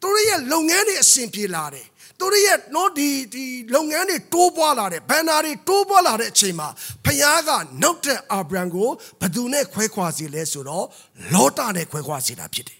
[0.00, 1.86] သူတို့ရဲ့လုပ်ငန်းတွေအဆင်ပြေလာတယ်
[2.20, 3.44] သူတို့ရဲ့နော်ဒီဒီ
[3.74, 6.68] လုပ်ငန်းတွေတိုးပွားလာတဲ့ဘန်နာတွေတိုးပွားလာတဲ့အချိန်မှာ
[7.04, 7.50] ဖခင်က
[7.82, 8.88] နောက်တဲ့အာဗြဟံကို
[9.20, 10.84] ဘယ်သူနဲ့ခွဲခွာစီလဲဆိုတော့
[11.32, 12.78] လောတာနဲ့ခွဲခွာစီတာဖြစ်တယ်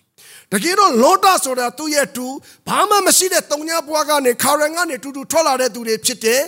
[0.53, 2.27] တကယ်တော့လောတာဆိုတာသူ့ရဲ့တူ
[2.69, 6.41] ဘာမှမရှိတဲ့တုံညာဘွားကနေခါရန်ကနေတူတူထွက်လာတဲ့သူတွေဖြစ်တယ်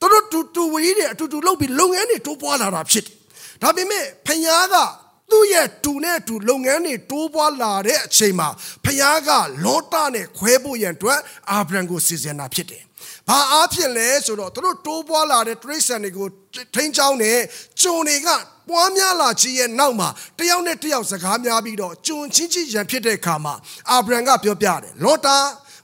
[0.00, 3.14] သူတို့တူတူဝီးတွေအတူတူလုပ်ပြီးလုပ်ငန်းတွေတိုးပွားလာတာဖြစ်တယ်
[3.62, 4.76] ဒါပေမဲ့ဖခင်က
[5.30, 8.48] သူ့ရဲ့တူနဲ့တူလုပ်ငန်းတွေတိုးပွားလာတဲ့အချိန်မှာ
[8.84, 9.30] ဖခင်က
[9.64, 11.18] လောတာနဲ့ခွဲဖို့ရန်အတွက်
[11.50, 12.82] အာဗြဟံကိုစီစဉ်တာဖြစ်တယ်။
[13.28, 16.28] ဘာအားဖြင့်လဲဆိုတော့သူတို့တိုးပွားလာတဲ့တရိษံတွေကို
[16.74, 17.38] ထိန်းချောင်းနဲ့
[17.82, 18.28] ဂျုံတွေက
[18.70, 23.54] ပွားများလာခြင်းရဲ့နောက်မှာတယောက်နဲ့တယောက်စကားများပြီးတော့ဂျုံချင်းချင်းရန်ဖြစ်တဲ့အခါမှာ
[23.90, 25.36] အာဗြဟံကပြောပြတယ်လောတာ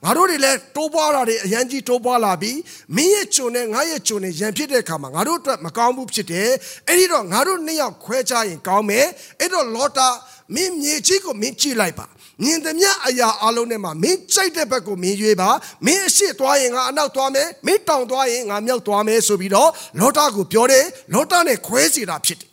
[0.05, 2.59] ငါတို့တွေလည်းတိုးပွားတာတွေအရန်ကြီးတိုးပွားလာပြီး
[2.97, 6.51] မင်းရဲ့ဂျုံနဲ့ငါရဲ့ဂျုံနဲ့ရန်ဖြစ်တဲ့အခါမှာငါတို့အတွက်မကောင်းဘူးဖြစ်တယ်
[6.89, 9.07] အဲ့ဒီတော့ငါတို့နှစ်ယောက်ခွဲခြားရင်ကောင်းမယ်
[9.41, 10.09] အဲ့တော့လောတာ
[10.55, 12.07] မင်းမြေကြီးကိုမင်းကြည့်လိုက်ပါ
[12.43, 15.51] မြင်သမျှအရာအလုံးထဲမှာမင်းကြိုက်တဲ့ဘက်ကိုမင်းရွေးပါ
[15.87, 22.51] မင်းအရှိသွားရင်ငါအနောက်သွားမယ်မင်းတောင်သွားရင်ငါမြောက်သွားမယ်ဆိုပြီးတော့လောတာကိုပြောတယ်လောတာနဲ့ခွဲစီတာဖြစ်တယ်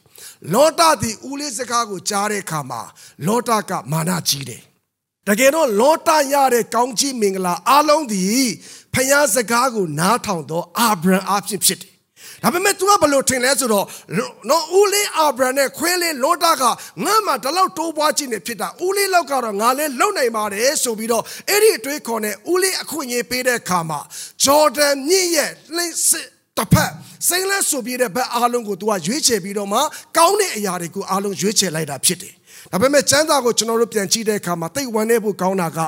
[0.53, 2.81] လောတာဒီဦးလေးစကားကိုကြားတဲ့အခါမှာ
[3.27, 4.61] လောတာကမာနကြီးတယ်
[5.29, 8.23] တကယ်တော့လောတာရတဲ့ကောင်းကြီးမင်္ဂလာအလုံးဒီ
[8.93, 11.93] ဖျားစကားကိုနားထောင်တော့အာဗြဟံအဖြစ်ဖြစ်တယ်
[12.43, 13.85] ဒါပေမဲ့ तू ကဘလို့ထင်လဲဆိုတော့
[14.49, 16.63] နော်ဦးလေးအာဗြဟံနဲ့ခွဲလေးလောတာက
[17.03, 23.99] ငါမှဒီလောက်တိုးပွားခြင်းနဲ့ဖြစ်တာဦးလေးလောက်ကတော့ငါလည်းလုံနိုင်ပါတယ်ဆိုပြီးတော့အဲ့ဒီအတွေးခေါ်နဲ့ဦးလေးအခွင့်အရေးပေးတဲ့အခါမှာ
[24.43, 26.91] ဂျော်ဒန်မြင့်ရဲ့လှိစစ်တစ်ဖက်
[27.27, 29.79] စိမ့်လက်ဆိုပြီးတဲ့ဘက်အားလုံးကို तू ကရွေးချယ်ပြီးတော့မှ
[30.17, 32.35] ကောင်းတဲ့အရာတွေကိုအားလုံးရွေးချယ်လိုက်တာဖြစ်တယ်
[32.71, 35.79] ဒါပေမဲ့ကျမ်းစာကိုကျွန်တော်တို့ပြန်ကြည့်တဲ့အခါမှာသိဝမ်းနေဖို့ကောင်းတာက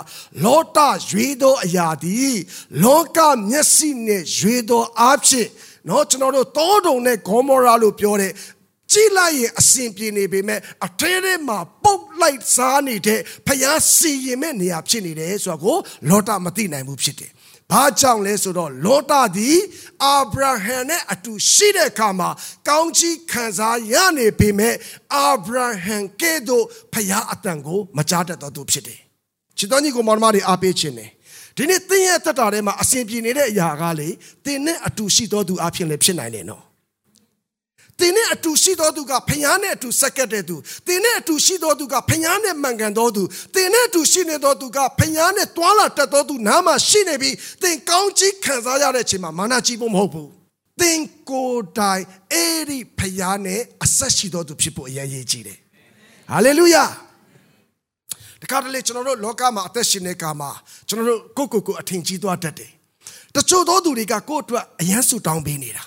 [0.44, 2.38] လောတရွေသောအရာသည်
[2.84, 3.20] လောက
[3.50, 5.48] မျက်စိနဲ့ရွေသောအဖြစ်
[5.90, 8.32] နော်ကျွန်တော်တို့တောတုံနဲ့ဂေါမောရာလို့ပြောတဲ့
[8.92, 15.78] ကြည့်လိုက်ရင်အစဉ်ပြေနေပေမဲ့အထဲထဲမှာပုတ်လိုက်စားနေတဲ့ဖျားစီရင်မဲ့နေရာဖြစ်နေတယ်ဆိုတော့ကို
[16.10, 17.32] လောတာမသိနိုင်ဘူးဖြစ်တယ်။
[17.72, 19.58] ဘာကြောင့်လဲဆိုတော့လောတာသည်
[20.04, 22.30] အာဗြဟံနဲ့အတူရှိတဲ့အခါမှာ
[22.68, 24.76] ကောင်းချီးခံစားရနေပေမဲ့
[25.16, 29.00] အာဗြဟံကဲ့သို့ဖျားအတန်ကိုမကြားတတ်တော်သူဖြစ်တယ်။
[29.58, 31.10] ချစ်တော်ညီကိုမောင်မတွေအားပေးခြင်းနဲ့
[31.58, 34.10] ဒီနေ့သင်ရဲ့တက်တာထဲမှာအစဉ်ပြေနေတဲ့အရာကလေ
[34.46, 36.63] သင်နဲ့အတူရှိတော်သူအဖြစ်လည်းဖြစ်နိုင်တယ်နော်
[38.00, 40.56] သင်နဲ့အတူရှိတော်သူကဖျားနဲ့အတူဆက်ကတ်တဲ့သူ
[40.88, 43.24] သင်နဲ့အတူရှိတော်သူကဖျားနဲ့မှန်ကန်တော်သူ
[43.56, 50.30] သင်နဲ့အတူရှိနေတော်သူကဖျားနဲ့တွာလာတက်တော်သူနားမှာရှိနေပြီးသင်ကောင်းကြီးခံစားရတဲ့အချိန်မှာမာနကြီးဖို့မဟုတ်ဘူး
[50.82, 55.60] သင်ကိုယ်တိုင်အဲ့ဒီဖျားနဲ့အဆက်ရှိတော်သူဖြစ်ဖို့အရေးကြီးတယ်
[56.32, 56.86] ဟာလေလုယာ
[58.42, 60.52] တခါတလေကျွန်တော်တို့လောကမှာအသက်ရှင်တဲ့ကာမှာ
[60.88, 62.72] ကျွန်တော်တို့ကိုကိုကိုအထင်ကြီးသွားတတ်တယ်
[63.36, 65.84] တချို့သောသူတွေကကိုယ့်အတွက်အယမ်းဆူတောင်းပေးနေတာ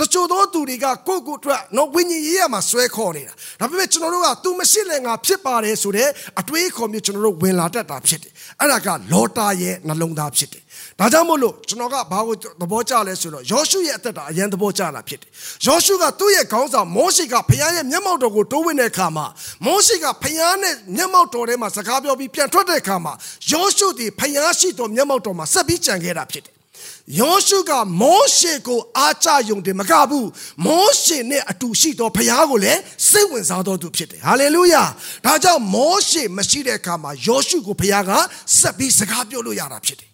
[0.00, 6.08] တချို့သောသူတွေကကိုယ့်ကိုယ်အတွက်နော်ဝိညာဉ်ရေးရမှာဆွဲခေါ်နေတာဒါပေမဲ့ကျွန်တော်တို့က तू မရှိလဲငါဖြစ်ပါတယ်ဆိုတဲ့
[6.40, 10.62] အတွေးခေါ်မျိုးကျွန်တော်တို့ဝင်လာတတ်တာဖြစ်တယ်အဲ့ဒါကလောတာရဲ့နှလုံးသားဖြစ်တယ်
[11.00, 15.30] ဒါကြောင့်မို့လို့ကျွန်တော်ကဘာကိုသဘောကျလဲဆိုတော့ယောရှုရဲ့အသက်တာအရင်သဘောကျလာဖြစ်တယ်
[15.66, 19.26] ယောရှုကသူ့ရဲ့ခေါင်းဆောင်မောရှိကဖခင်ရဲ့မျက်မှောက်တော်ကိုတိုးဝင်တဲ့အခါမှာ
[19.66, 23.12] မောရှိကဖခင်နဲ့မျက်မှောက်တော်ထဲမှာစကားပြောပြီးပြန်ထွက်တဲ့အခါမှာ
[23.50, 26.53] ယောရှုဒီဖခင်ရှိတော်မျက်မှောက်တော်မှာဆက်ပြီးကြံခဲ့တာဖြစ်တယ်
[27.20, 30.28] ယောရှုကမောရှေကိုအားကြယုံတယ်မကဘူး
[30.66, 34.82] မောရှေနဲ့အတူရှိသောဖခင်ကိုလည်းစိတ်ဝင်စားတော်သူဖြစ်တယ်ဟာလေလုယာ
[35.24, 38.10] ဒါကြောင့်မောရှေမရှိတဲ့အခါမှာယောရှုကိုဖခင်က
[38.58, 40.10] ဆက်ပြီးစကားပြောလို့ရတာဖြစ်တယ်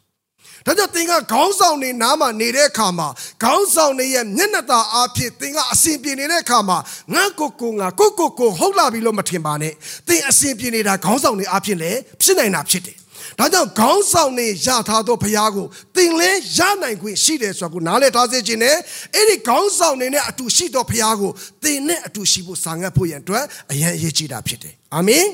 [0.66, 3.09] ဒါကြောင့်သင်ကခေါင်းဆောင်နေနားမှာနေတဲ့အခါမှာ
[3.42, 6.79] ခေါင်းဆောင်နေရဲ့မျက်နှာသာအားဖြင့်သင်ကအစဉ်ပြေနေတဲ့အခါမှာ
[7.14, 9.72] ငါကိုကိုငါကိုကိုကိုဟုတ်လာပြီလို့မထင်ပါနဲ့
[10.09, 13.00] သင်အစဉ်ပြေနေတာခေါင်းဆောင်နေအားဖြင့်လည်းဖြစ်နိုင်တာဖြစ်တယ်
[13.40, 18.76] ဒါကြောင့်ခေါင်းဆောင်နေရထားသောဘုရားကိုသင်လဲရနိုင်ခွင့်ရှိတယ်ဆိုတာကိုနားလည်ထားစေခြင်းနဲ့
[19.14, 21.31] အဲ့ဒီခေါင်းဆောင်နေနဲ့အတူရှိသောဘုရားကို
[21.64, 25.26] သင်နဲ့အတူရှိဖို့စာငတ်ဖို့ရန်အတွက်အရန်အရေးကြီးတာဖြစ်တယ်အာမင်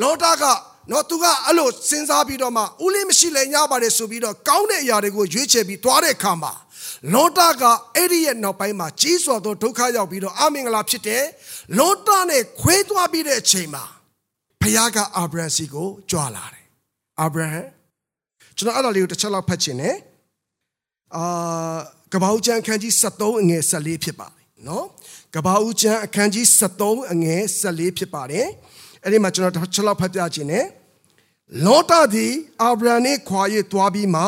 [0.00, 0.44] လောတာက
[0.90, 6.52] နော်သူကအဲ့လိုစဉ်းစားပြီးတော့မှဦးလေးမရှိလဲညပါတယ်ဆိုပြီးတော့ကောင်းတဲ့အရာတွေကိုရွေးချယ်ပြီးသွားတဲ့အခါမှာ
[7.14, 7.62] လောတာက
[7.96, 11.24] အဲ့ဒီရဲ့နောက်ပိုင်းမှာကြီးစွာသောဒုက္ခရောက်ပြီးတော့အမင်္ဂလာဖြစ်တယ်
[11.78, 13.84] လောတာနဲ့ခွဲသွားပြီးတဲ့အချိန်မှာ
[14.60, 16.59] ဖခင်ကအာဗြဟံစီကိုကြွလာတယ်
[17.20, 17.62] အာဗြဟံ
[18.56, 19.96] ကျွန်တော်အဲ့ဒါလေးကိုတစ်ချက်လောက်ဖတ်ချင်တယ်
[21.16, 21.78] အာ
[22.12, 24.86] ကပောက်ကျမ်းအခန်းကြီး73အငယ်14ဖြစ်ပါတယ်နော်
[25.34, 26.44] ကပောက်ကျမ်းအခန်းကြီး
[26.84, 28.46] 73အငယ်14ဖြစ်ပါတယ်
[29.02, 30.66] အဲ့ဒီမှာကျွန်တော်တစ်ချက်လောက်ဖတ်ပြချင်တယ်
[31.66, 34.24] လောတသည်အာဗြဟံနှင့်ခွာ၍သွားပြီးမှ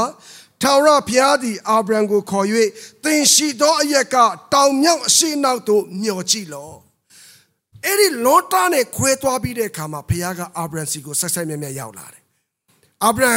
[0.62, 2.46] ထာဝရဘုရားသည်အာဗြဟံကိုခေါ်၍
[3.04, 4.16] သင်ရှိသောအရက်က
[4.52, 6.76] တောင်မြောက်အရှိနောက်သို့မျှော်ကြည့်လော့
[7.84, 12.21] အဲ့ဒီလောတာနဲ့ခွဲသွားပြီးတဲ့အခါမှာဘုရားကအာဗြဟံစီကိုဆက်ဆက်မြဲမြဲရောက်လာတယ်
[13.04, 13.36] အာဗြဟ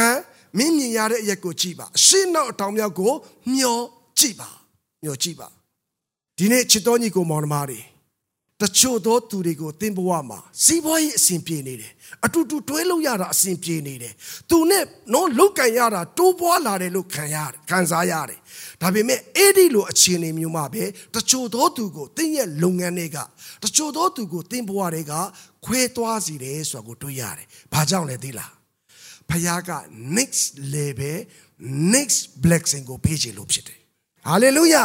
[0.58, 3.12] မင်းမြင်ရတဲ့အရက်ကိုကြည့်ပါအရှိနောက်အတောင်မြောက်ကို
[3.52, 3.84] မျှော်
[4.18, 4.48] ကြည့်ပါ
[5.02, 5.48] မျှော်ကြည့်ပါ
[6.38, 7.80] ဒီနေ့ချစ်တော်ညီကိုမောင်နှမတွေ
[8.62, 11.92] တချို့သောသူတွေကိုသင်ဘဝမှာစီးပွားရေးအဆင်ပြေနေတယ်
[12.24, 14.12] အတူတူတွဲလို့ရတာအဆင်ပြေနေတယ်
[14.50, 18.38] သူနဲ့နော်လုတ်ကန်ရတာတိုးပွားလာတယ်လို့ခံရတယ်ခံစားရတယ်
[18.82, 23.18] ဒါပေမဲ့အဲ့ဒီလိုအခြေအနေမျိုးမှာပဲတချို့သောသူကိုသင်ရဲ့လုပ်ငန်းတွေက
[23.62, 25.12] တချို့သောသူကိုသင်ဘဝတွေက
[25.64, 28.55] ခွဲသွားစီတယ်ဆိုတာကိုတွေးရတယ်ဘာကြောင့်လဲသိလား
[29.30, 29.70] ဖခင်က
[30.16, 31.18] next level
[31.94, 33.80] next blessing ကိုပေးချင်လို့ဖြစ်တယ်
[34.28, 34.84] ဟာလေလုယာ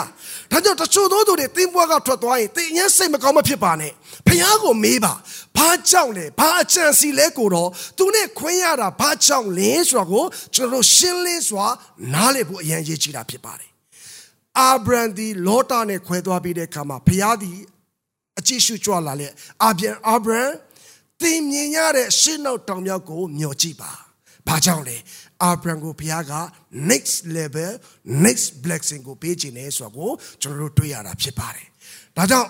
[0.51, 3.91] ဒါကြောင့်တချို့သောသူတွေသင်ဘွားကထွက်သွားရင်သင်အရင်စိတ်မကောင်းမဖြစ်ပါနဲ့
[4.27, 5.13] ဖခင်ကိုမေးပါ
[5.57, 10.23] ဘာကြောင့်လဲဘာအကြံစီလဲကိုတော့သူနဲ့ခွင့်ရတာဘာကြောင့်လဲဆိုတာကို
[10.55, 11.65] ကျွန်တော်တို့ရှင်းလင်းစွာ
[12.13, 13.69] နားလည်ဖို့အရင်ရေးကြည့်တာဖြစ်ပါတယ်
[14.59, 17.51] အာဗြဟံဒီလောတာနဲ့ခွဲသွားပြီးတဲ့အခါမှာဖခင်ဒီ
[18.39, 19.27] အကြည့်ရှုကြွလာလေ
[19.63, 20.41] အာဗြဟံအာဗြဟံ
[21.21, 23.91] သင်မြင်ရတဲ့ရှင်းနောက်တောင်မြောက်ကိုမျှော်ကြည့်ပါ
[24.47, 24.97] ဘာကြောင့်လဲ
[25.43, 26.33] အာဗြဟံကိုဘုရားက
[26.91, 27.71] next level
[28.25, 31.67] next blessing ကိုပေးခြင်းလဲဆိုတော့ကျွန်တော်တို့တွေ့ရတာဖြစ်ပါတယ်
[32.17, 32.49] ဒါကြောင့်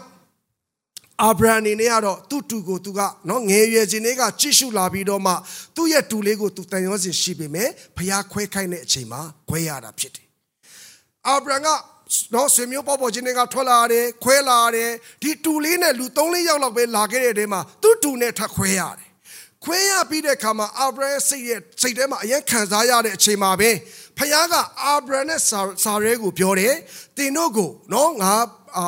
[1.23, 2.99] အာဗြဟံအနေနဲ့ကတော့သူ့တူကိုသူက
[3.29, 5.33] နော်ငယ်ရွယ်ခြင်းတွေကကြည့်ရှုလာပြီးတော့မှ
[5.75, 10.27] သူ့ရဲ့တူလေးကိုသူတန်ရောစင်ရှိပေမဲ့ဘုရားခွဲခိုင်းတဲ့အချိန်မှာခွဲရတာဖြစ်တယ်
[11.27, 11.67] အာဗြဟံက
[12.33, 19.10] နော်ဆွေမျိုးပေါ်ပေါ်ချင်းတွေကထွက်လာတယ်ခွဲလာတယ်ဒီတူလေးနဲ့လူ၃လေးယောက်လောက်ပဲလာခဲ့တဲ့တဲမှာသူ့တူနဲ့ထပ်ခွဲရတယ်
[19.65, 23.69] ခွဲရပြီးတဲ့အခါမှာအာဗြဟံစိတ်ရဲ့စိတ်ထဲမှာအရင်ခံစားရတဲ့အချိန်မှာပဲ
[24.17, 25.39] ဖခင်ကအာဗြဟံနဲ့
[25.83, 26.75] စာရဲကိုပြောတယ်
[27.17, 28.33] တင်တို့ကိုနော်ငါ
[28.77, 28.85] အာ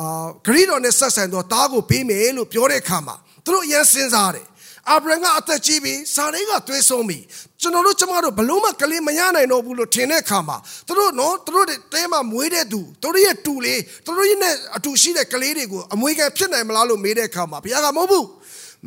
[0.00, 4.46] အာဂရိတော်နဲ့ဆက်ဆံတော့တားကိုပေးမယ်လို့ပြောတဲ့အခါမှာသူတို့အရင်စဉ်းစားတယ်
[4.90, 7.18] အာဗြဟံကအသက်ကြီးပြီစာရဲကသွေးဆုံးပြီ
[7.60, 10.56] ကျွန်တော်တို့ကျမတို့ဘလို့မှကလေးမရနိုင်တော့ဘူးလို့ထင်တဲ့အခါမှာ
[10.86, 18.26] သူတို့နော်သူတို့တဲမှာမွေးတဲ့သူသူတို့ရဲ့တူလေးသူတို့ရဲ့နဲ့အတူရှိတဲ့ကလေးတွေကိုအမွေခံဖြစ်နိုင်မလားလို့မေးတဲ့အခါမှာဘုရားကမဟုတ်ဘူး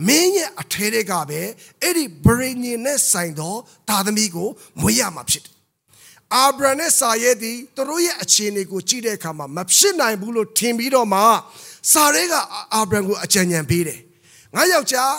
[0.07, 1.41] မင်းရဲ့အထဲတွေကပဲ
[1.81, 3.55] အဲ့ဒီဗရိညင်နဲ့ဆိုင်သော
[3.89, 4.49] သားသမီးကို
[4.81, 5.53] မွေးရမှာဖြစ်တယ်။
[6.35, 11.21] အာဗြဟံနဲ့စာရဲသည်သူတို့ရဲ့အခြေအနေကိုကြည့်တဲ့အခါမှာမဖြစ်နိုင်ဘူးလို့ထင်ပြီးတော့မှ
[11.91, 12.33] စာရဲက
[12.73, 13.99] အာဗြဟံကိုအကြံဉာဏ်ပေးတယ်။
[14.55, 15.13] ငါယောက်ျား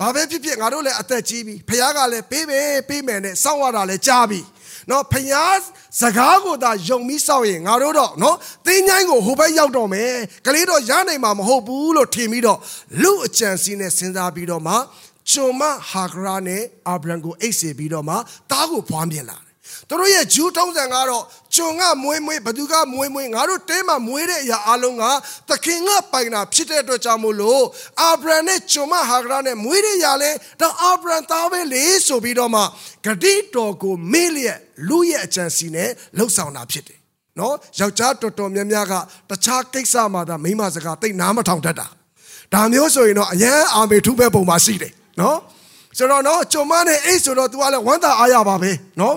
[0.00, 4.40] ဘာပဲဖြစ်ဖြစ်ငါတို့လည်းအသက်ကြီးပြီဖခင်ကလည်းပေးမယ်ပေးမယ်နဲ့စောင့်ရတာလည်းကြားပြီ
[4.90, 5.58] နော်ဖခင်
[6.00, 10.12] စကားကိုသာယုံပြီးစောင့်ရင်ငါတို့တော့နော်သင်းချိုင်းကိုဟိုဘက်ရောက်တော့မယ်
[10.46, 12.58] ကလေးတော့ရနိုင်မှာမဟုတ်ဘူးလို့ထင်ပြီးတော့
[13.02, 14.74] လူအကြံစီးနဲ့စဉ်းစားပြီးတော့မှ
[15.30, 18.14] ဂျုံမဟာဂရာနဲ့အာဗြဟံကိုအိတ်စေပြီးတော့မှ
[18.50, 19.38] တားကိုဖွားမြင်လာ
[19.88, 25.04] သူတို့ရဲ့ဂျူးထုံးစံကတော့ ဂျုံကမွေးမွေးဘသူကမွေးမွေးငါတို့တဲမှာမွေးတဲ့အရာအလုံးက
[25.48, 27.62] သခင်ကပိုင်တာဖြစ်တဲ့အတွက်ကြောင့်မို့လို့
[28.00, 32.62] အာဗြဟံနဲ့ဂျုံမဟာဂရာနဲ့မွေးတဲ့အရာလဲဒါအာဗြဟံသားပဲလေဆိုပြီးတော့မှ
[33.04, 36.98] ဂတိတော်ကိုမေ့လျက်လူရဲ့အကြံစီနဲ့လှုပ်ဆောင်တာဖြစ်တယ်
[37.38, 38.94] နော်ယောက်ျားတော်တော်များများက
[39.30, 41.86] တခြားကိစ္စမှာသာမိန်းမစကားတိတ်နားမထောင်တတ်တာ
[42.52, 45.38] ဒါမျိုးဆိုရင်တော့အရန်အာမေထုပဲပုံမှာရှိတယ်နော်
[45.98, 49.16] ဆိုတော့နော်ဂျုံမနဲ့အိတ်ဆိုတော့ तू ကလည်းဝမ်းသာအားရပါပဲနော်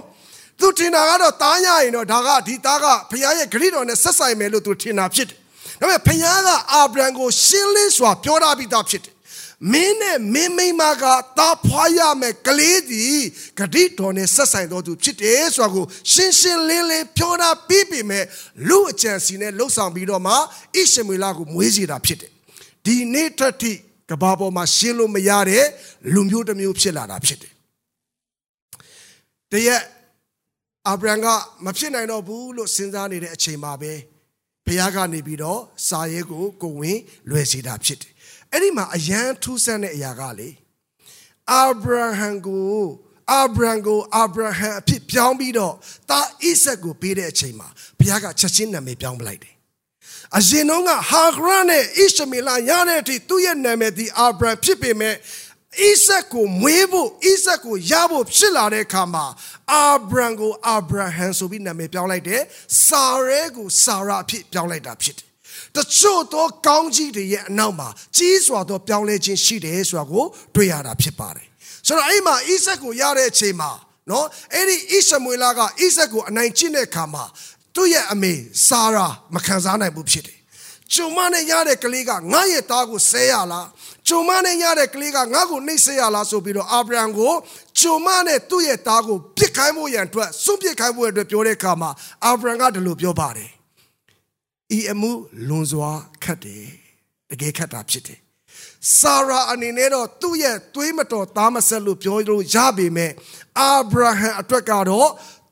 [0.60, 5.38] သူထင်တာကတော့တားရရင်တော့ဒါကဒီသားကဖခင်ရဲ့ဂရိတော်နဲ့ဆက်ဆိုင်မယ်လို့သူထင်တာဖြစ်တယ်
[5.80, 9.14] ဒါပေမဲ့ဖခင်ကအာဗြဟံကိုရှင်းလင်းစွာပြောထားပြီးသားဖြစ်တယ်
[9.72, 11.04] မင်းနဲ့မင်းမိမက
[11.38, 13.20] တာဖွာရမယ်ကလေးသည်
[13.60, 18.26] ဂတိတော်နဲ့ဆက်ဆိုင်တော်သူဖြစ်တယ်ဆိုတာကိုရှင်းရှင်းလင်းလင်းပြောတာပြီးပြီမဲ့
[18.68, 20.38] လူအကြံစီနဲ့လှုပ်ဆောင်ပြီးတော့မှဣ
[20.92, 22.32] ရှမေလကိုမွေးစီတာဖြစ်တယ်
[22.86, 23.74] ဒီနေ့ထက်ထိ
[24.10, 25.66] ကဘာပေါ်မှာရှင်းလို့မရတဲ့
[26.14, 27.54] လူမျိုးတစ်မျိုးဖြစ်လာတာဖြစ်တယ်
[29.52, 29.82] တရက်
[30.88, 31.28] အာဗြဟံက
[31.66, 33.94] မဖြစ်နိုင်တော့ဘူးလို့စဉ်းစားနေတဲ့အချိန်မှာပဲ
[34.66, 38.12] ဘုရားကနေပြီးတော့စာရဲကိုကိုဝင်လွယ်စီတာဖြစ်တယ်
[38.52, 40.50] အဲ့ဒီမှာအယံထူးဆန်းတဲ့အရာကလေ
[41.52, 42.78] အာဗြဟံကို
[43.32, 45.74] အာဗြဟံကိုအာဗြဟံအဖြစ်ပြောင်းပြီးတော့
[46.10, 47.68] တာဣဆက်ကိုပေးတဲ့အချိန်မှာ
[48.00, 49.56] ဘုရားကချက်ချင်းနာမည်ပြောင်းပလိုက်တယ်
[50.38, 55.16] အရင်တော့ကဟာဂရနဲ့ဣရှမေလရတဲ့အထိသူ့ရဲ့နာမည်ဒီအာဗြဟံဖြစ်ပေမဲ့
[55.86, 59.26] ဣဆက်ကိုမွေးဖို့ဣဆက်ကိုရဖို့ဖြစ်လာတဲ့အခါမှာ
[59.74, 62.42] အာဗြဟံကိုအာဗြဟံဆိုပြီးနာမည်ပြောင်းလိုက်တယ်
[62.86, 65.28] စာရဲကိုစာရာအဖြစ်ပြောင်းလိုက်တာဖြစ်တယ်
[65.76, 71.48] တချို့သောကောင်းကြီးတွေရဲ့အနောက်မှာကြီးစွာသောပြောင်းလဲခြင်းရှိတယ်ဆိုတာကိုတွေ့ရတာဖြစ်ပါတယ်
[71.88, 73.72] ဆိုတော့အဲ့မှာဣဆက်ကိုရတဲ့အချိန်မှာ
[74.10, 77.24] နော်အဲ့ဒီဣရှမွေလာကဣဆက်ကိုအနိုင်ကျင့်တဲ့အခါမှာ
[77.76, 78.34] သူ့ရဲ့အမေ
[78.68, 80.38] စာရာမခံစားနိုင်ဘူးဖြစ်တယ်
[80.94, 83.68] ကျုံမနဲ့ရတဲ့ကလေးကငါရဲ့သားကိုဆဲရလား
[84.08, 87.34] ကျုံမနဲ့ရတဲ့ကလေးကငါ့ကိုနှိပ်ဆဲရလားဆိုပြီးတော့အာဗြဟံကို
[87.80, 91.92] ကျုံမနဲ့သူ့ရဲ့သားကိုပြစ်ခိုင်းဖို့ရန်အတွက်စွန့်ပစ်ခိုင်းဖို့အတွက်ပြောတဲ့အခါမှာ
[92.26, 93.52] အာဗြဟံကဒီလိုပြောပါတယ်
[94.78, 95.12] ဤအမှု
[95.48, 95.90] လွန်စွာ
[96.24, 96.66] ခတ်တယ်
[97.30, 98.20] တကယ်ခတ်တာဖြစ်တယ်
[99.00, 103.12] ဆာရာအနေနဲ့တော့သူ့ရဲ့သွေးမတော်သားမဆက်လို့ပြောလို့ရပေမဲ့
[103.60, 105.10] အာဗြဟံအတွက်ကတော့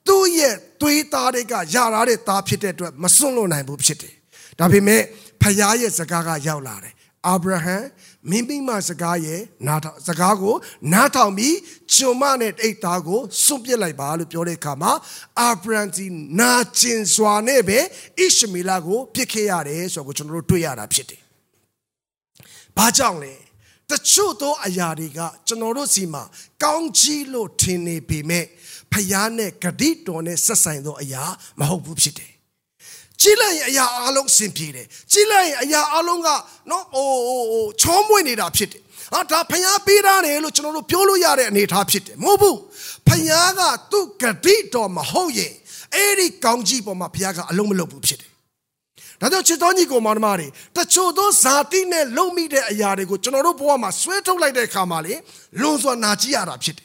[0.08, 4.14] သူ့ရဲ့သွေးသားတွေကရလာတဲ့သားဖြစ်တဲ့အတွက်မစွန့်လို့နိုင်ဘူးဖြစ်တယ်
[4.60, 5.02] ဒါပေမဲ့
[5.42, 6.94] ဖခင်ရဲ့စကားကရောက်လာတယ်
[7.28, 7.78] အာဗြဟံ
[8.30, 10.56] မိမိမစကားရဲ့နားထောင်စကားကို
[10.94, 11.58] နားထောင်ပြီး
[11.94, 14.92] ကျွန်မနဲ့တိတ်သားကိုစွန့်ပစ်လိုက်ပါလို့ပြောတဲ့အခါမှာ
[15.40, 16.06] အာဗြဟံဒီ
[16.40, 17.80] နာကျင်စွာနဲ့ပဲ
[18.18, 21.22] ဣရှမေလကိုပြစ်ခဲ့ရတယ်ဆိုတော့ကျွန်တော်တို့တွေ့ရတာဖြစ်တယ်။
[22.78, 23.34] ဘာကြောင့်လဲ
[23.90, 26.24] တချို့သောအရာတွေကကျွန်တော်တို့စီမှာ
[26.64, 28.46] ကောင်းကြီးလို့ထင်နေပေမဲ့
[28.92, 31.24] ဖျားနဲ့ဂတိတော်နဲ့ဆက်ဆိုင်သောအရာ
[31.60, 32.35] မဟုတ်ဘူးဖြစ်တယ်
[33.22, 36.30] ကြည့်လိုက်ရင်အရာအလုံးအဆင်ပြေတယ်ကြည့်လိုက်ရင်အရာအလုံးက
[36.70, 38.82] နော်ဟိုဟိုဟိုချောမွေ့နေတာဖြစ်တယ်
[39.14, 42.60] ဟာဒါဖျားပေးတာတယ်လို့ကျွန်တော်တို့ပြောလို့ရတဲ့အနေအထားဖြစ်တယ်မဟုတ်ဘူး
[43.08, 45.54] ဖျားကသူ့ဂတိတော်မဟုတ်ရင်
[45.96, 48.32] အဲ့ဒီကောင်းကြီးပေါ်မှာဖျားကအလုံးမလုံးဘူးဖြစ်တယ်
[49.22, 55.14] ဒါကြောင့်ချစ်တော်ညီကိုမောင်နှမတွေတချို့သောဇာတိနဲ့လုံမိတဲ့အရာတွေကိုကျွန်တော်တို့ဘဝမှာဆွဲထုတ်လိုက်တဲ့အခါမှာလေ
[55.62, 56.85] လွန်စွာနာကြည့်ရတာဖြစ်တယ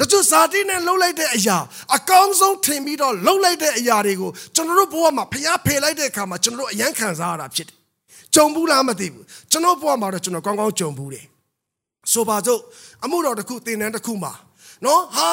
[0.00, 1.58] တချို့ဇာတိနဲ့လှုပ်လိုက်တဲ့အရာ
[1.96, 7.76] အကောင်းဆုံးထင်ပြီးတော့လှုပ်လိုက်တဲ့အရာတွေကိုကျွန်တော်တို့ဘဝမှာဖျားဖယ်လိုက်တဲ့အခါမှာကျွန်တော်တို့အယံခံစားရတာဖြစ်တယ်။
[8.34, 11.24] ကြုံဘူးလားမသိဘူး။ကျွန်တော်ဘဝမှာတော့ကျွန်တော်ကောင်းကောင်းကြုံဘူးတယ်။
[12.12, 12.60] ဆိုပါစို့
[13.04, 14.32] အမှုတော်တစ်ခုသင်တန်းတစ်ခုမှာ
[14.84, 15.30] နော်ဟာ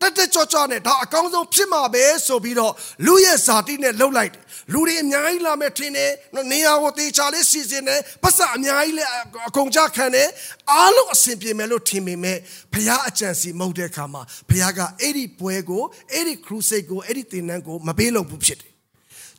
[0.00, 2.72] တက်တက်ကြွကြွနဲ့ဒါအကောင်းဆုံးဖြစ်မှာပဲဆိုပြီးတော့
[3.06, 6.10] လူရဲ့ဇာတိနဲ့လှုပ်လိုက်တယ်လူတွေအများကြီးလာမဲ့ထင်တယ်
[6.52, 9.10] နေရာကိုတေချာလေးစီစဉ်တယ်ပတ်စံအများကြီးလည်း
[9.48, 10.28] အကုန်ကြခံတယ်
[10.72, 12.38] အားလုံးအဆင်ပြေမယ်လို့ထင်ပေမဲ့
[12.72, 18.72] ဘုရားအကြံစီမဟုတ်တဲ့အခါမှာဘုရားကအဲ့ဒီပွဲကိုအဲ့ဒီခရူစိတ်ကိုအဲ့ဒီသင်တန်းကိုမပေးလို့ဘူးဖြစ်တယ်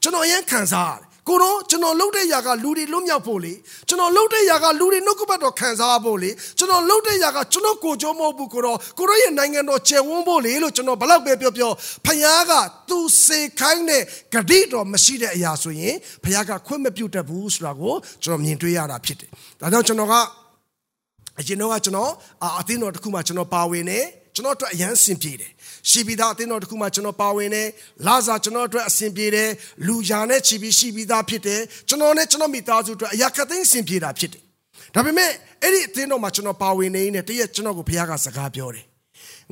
[0.01, 3.52] ကျွန်တော်အရင်ခံစားရတယ် ကိုတော့ကျွန်တော်လှုပ်တဲ့ຢာကလူတွေလွတ်မြောက်ဖို့လေ
[3.88, 11.70] ကျွန်တော်လှုပ်တဲ့ຢာကလူတွေနှုတ်ကပတ်တော်ခံစားဖို့လေကျွန်တော်လှုပ်တဲ့ຢာကကျွန်တော်ကိုကြိုးမဟုတ်ဘူးကိုတော့ကိုတော့ရဲ့နိုင်ငံတော်ကျယ်ဝန်းဖို့လေလို့ကျွန်တော်ဘလောက်ပဲပြောပြော
[12.06, 12.52] ဖခင်က
[12.88, 20.14] သူစေခိုင်းတဲ့ဂတိတော်မရှိတဲ့အရာဆိုရင်ဖခင်ကခွင့်မပြုတတ်ဘူးဆိုတာကိုကျွန်တော်မြင်တွေ့ရတာဖြစ်တယ်ဒါကြောင့်ကျွန်တော်က
[21.40, 22.10] အရင်တော့ကကျွန်တော်
[22.60, 24.00] အသင်းတော်တစ်ခုမှကျွန်တော်ပါဝင်နေ
[24.35, 25.51] ကျွန်တော်အတွက်အရန်စင်ပြေတယ်
[25.89, 27.67] ရှိပြီးသားအသင်းတော်တစ်ခုမှကျွန်တော်ပါဝင်တယ်
[28.07, 29.49] လာစာကျွန်တော်အတွက်အဆင်ပြေတယ်
[29.87, 34.43] လူယာနဲ့ချီပြီးရှိပြီးသားဖြစ်တယ်ကျွန်တော်နဲ့ကျွန်တော်မိသားစုအတွက်အရာခသိန်းအဆင်ပြေတာဖြစ်တယ်
[34.95, 35.31] ဒါပေမဲ့
[35.63, 38.85] အဲ့ဒီအသင်းတော်မှာကျွန်တော်ပါဝင်နေနေတရက်ကျွန်တော်ကိုဘုရားကစကားပြောတယ်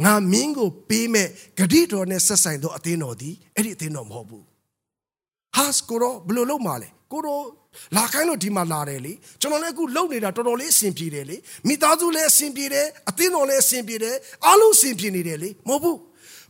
[0.04, 4.46] ငါမင်းကိုပေးမဲ့ဂတိတော်နဲ့ဆက်ဆိုင်သောအသင်းတော်ဒီအဲ့ဒီအသင်းတော်မဟုတ်ဘူး
[5.56, 7.44] ဟာစကိုတော့ဘယ်လိုလုပ်မှာလဲကိုတော့
[7.98, 15.98] လာခိုင်းလို့ဒီမှာလာတယ်လေကျွန်တော်လည်းအခုလုံနေတာတော်တော်လေးအဆင်ပြေတယ်လေမိသားစုလည်းအဆင်ပြေတယ်အသင်းတော်လည်းအဆင်ပြေတယ်အားလုံးအဆင်ပြေနေတယ်လေမဟုတ်ဘူး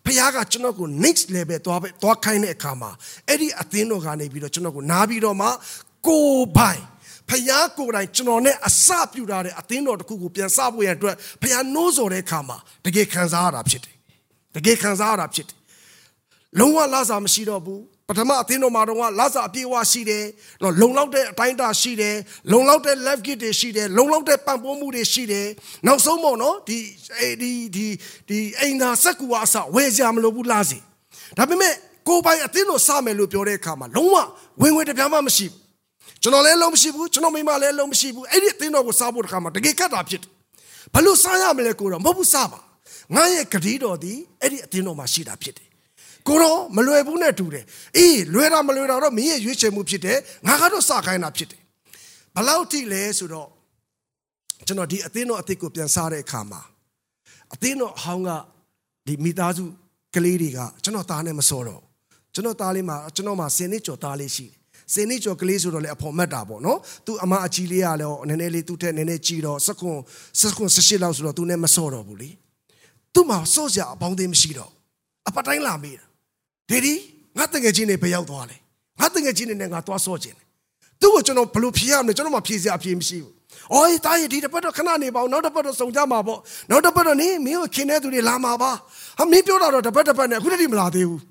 [0.05, 2.91] ဖခင်ကကျွန်တော်ကို next level သွားပဲသွားခိုင်းတဲ့အခါမှာ
[3.27, 5.47] အဲ့ဒီအသင်းတော်ကနေပြီးတော့ကျွန်တော်ကိုနားပြီးတော့မှ
[6.07, 6.81] ကိုပိုင်
[7.29, 13.95] ဖခင်ကိုယ်တိုင်ကျွန်တော်နဲ့အစပြုထားတဲ့အသင်းတော်တစ်ခုကိုပြန်စဖို့ရန်အတွက်ဖခင်နိုးစော်တဲ့အခါမှာတကယ်ခံစားရတာဖြစ်တယ်
[14.55, 15.57] တကယ်ခံစားရတာဖြစ်တယ်
[16.59, 20.23] လုံးဝလာစားမရှိတော့ဘူးပ ထမအသင်းတော်မှာတော့လာစာအပြည့်အဝရှိတယ်
[20.61, 22.15] နော်လုံလောက်တဲ့အတိုင်းအတာရှိတယ်
[22.51, 25.47] လုံလောက်တဲ့ left kit တွေရှိတယ်လုံလောက်တဲ့ပံ့ပိုးမှုတွေရှိတယ်
[25.87, 26.79] နောက်ဆုံးပေါ့နော်ဒီ
[27.41, 27.87] ဒီဒီ
[28.29, 30.77] ဒီအိမ်သာစက်ကူအစဝယ်ကြမလို့ဘူးလားစီ
[31.37, 31.73] ဒါပေမဲ့
[32.07, 34.15] ကိုပိုင်အသင်းတော်စမယ်လို့ပြောတဲ့အခါမှာလုံးဝ
[34.61, 35.61] ဝင်ဝင်တပြားမှမရှိဘူး
[36.21, 40.31] ကျွန်တော်လည်းလုံးမရှိဘူးကျွန်တော်မိမလည်းလုံးမရှိဘူးအဲ့ဒီအသင်းတော်ကိုစားဖို့တခါမှာတကယ်ကတ်တာဖြစ်တယ်
[40.93, 42.59] ဘလို့စားရမလဲကိုတော့မဟုတ်ဘူးစားပါ
[43.15, 45.72] ငါရဲ့ဂတိတော်ဒီအဲ့ဒီအသင်းတော်မှာရှိတာဖြစ်တယ်
[46.27, 47.65] ကိုတော့မလွယ်ဘူးနဲ့တူတယ်
[47.97, 51.61] အေးလွယ်တာမလွယ်တာတော့မင်းရဲ့ရွေးချယ်မှုဖြစ်တယ်ငါကတော့စခိုင်းတာဖြစ်တယ်
[52.35, 53.49] ဘလောက်ထိလဲဆိုတော့
[54.67, 56.61] ကျွန်တော်ဒီအသင်းတော်အသစ်ကိုပြန်စားတဲ့အခါမှာ
[57.53, 58.29] အသင်းတော်အဟောင်းက
[59.07, 59.63] ဒီမိသားစု
[60.15, 61.81] ကလေးတွေကကျွန်တော်သားနဲ့မစောတော့
[62.33, 64.53] ကျွန်တော်သားလေးမှာကျွန်တော်မှာစင်နှစ်ကျော်သားလေးရှိတယ်
[64.93, 69.99] စင်နှစ်ကျော်ကလေးဆိုတော့လေအဖော်မတ်တာပေါ့နော်သူအမအကြီးလေးကလည်းနည်းနည်းလေးသူ့ထက်နည်းနည်းကြီးတော့စကွန်
[70.41, 72.29] စကွန်၁၈လောက်ဆိုတော့သူနဲ့မစောတော့ဘူးလေ
[73.13, 74.71] သူ့မှာစော့စရာအပေါင်းသေးမရှိတော့
[75.27, 76.05] အပတိုင်းလာမေးတာ
[76.69, 76.93] ဒေဒီ
[77.37, 78.57] ငါတငယ်ချင်းတွေဘယ်ရောက်သွားလဲ
[78.99, 80.37] ငါတငယ်ချင်းတွေနဲ့ငါသွားစော့ခြင်း
[81.01, 83.33] သူ့ကိုကျွန်တော်ဘယ်လိုဖြေရမလဲကျွန်တော်မှဖြေစရာအဖြေမရှိဘူး။
[83.73, 88.71] အော်တားရဒီတစ်ပတ်တော့ခဏနေပါဦးနောက်တစ်ပတ်တော့စုံကြမှာပေါ့။နောက်တစ်ပတ်တော့နင်းမင်းကိုခင်တဲ့သူတွေလာမှာပါ။
[89.19, 91.21] ဟာမင်းပြောတာတော့တစ်ပတ်တစ်ပတ်နဲ့အခုတည်းမလာသေးဘူး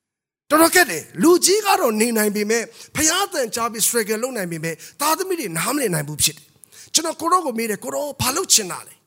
[0.50, 2.62] ။တော်တော်ကက်တယ်လူကြီးကတော့နေနိုင်ပေမဲ့
[2.96, 6.46] ဖျားတန်ချပြီး struggle လုပ်နိုင်ပေမဲ့သားသမီးတွေနားမလည်နိုင်ဘူးဖြစ်တယ်။
[6.94, 8.94] ကျွန်တော်ကိုရောကိုမေးတယ်ကိုရောဘာလုပ်ချင်တာလဲ။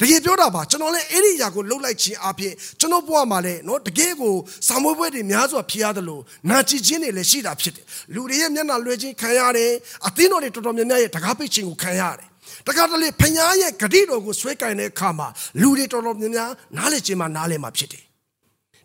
[0.00, 4.34] တကယ်ပြောတာပါကျွန်တော်လည်းအဲ့ဒီຢာကိုလှုပ်လိုက်ခြင်းအပြင်ကျွန်တော်ဘဝမှာလည်းနော်တကယ်ကို
[4.68, 9.72] စာမွေးပွဲတွေများစွာဖြစ်ရတယ်လို့နာကြည်ခြင်းတွေလည်းရှိတာဖြစ်တယ်လူတွေရဲ့မျက်နှာလွှဲခြင်းခံရတယ်
[10.06, 12.28] အသင်းတော်တွေတော်တော်များများရဲ့တကားပိတ်ခြင်းကိုခံရတယ်
[12.66, 15.28] တခါတလေဖညာရဲ့ဂတိတော်ကိုဆွဲကင်တဲ့အခါမှာ
[15.60, 18.04] လူတွေတော်တော်များများနားလေခြင်းမှာနားလေမှာဖြစ်တယ်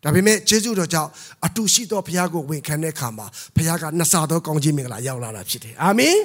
[0.04, 1.10] ဒါပေမဲ့ယေရှုတော်ကြောင့်
[1.46, 6.16] အတူရှိသောဘုရားကိုဝန်ခံတဲ့အခါမှာဘုရားကနှစ်ဆသောကောင်းခြင်းမင်္ဂလာရောက်လာတာဖြစ်တယ်အာမင်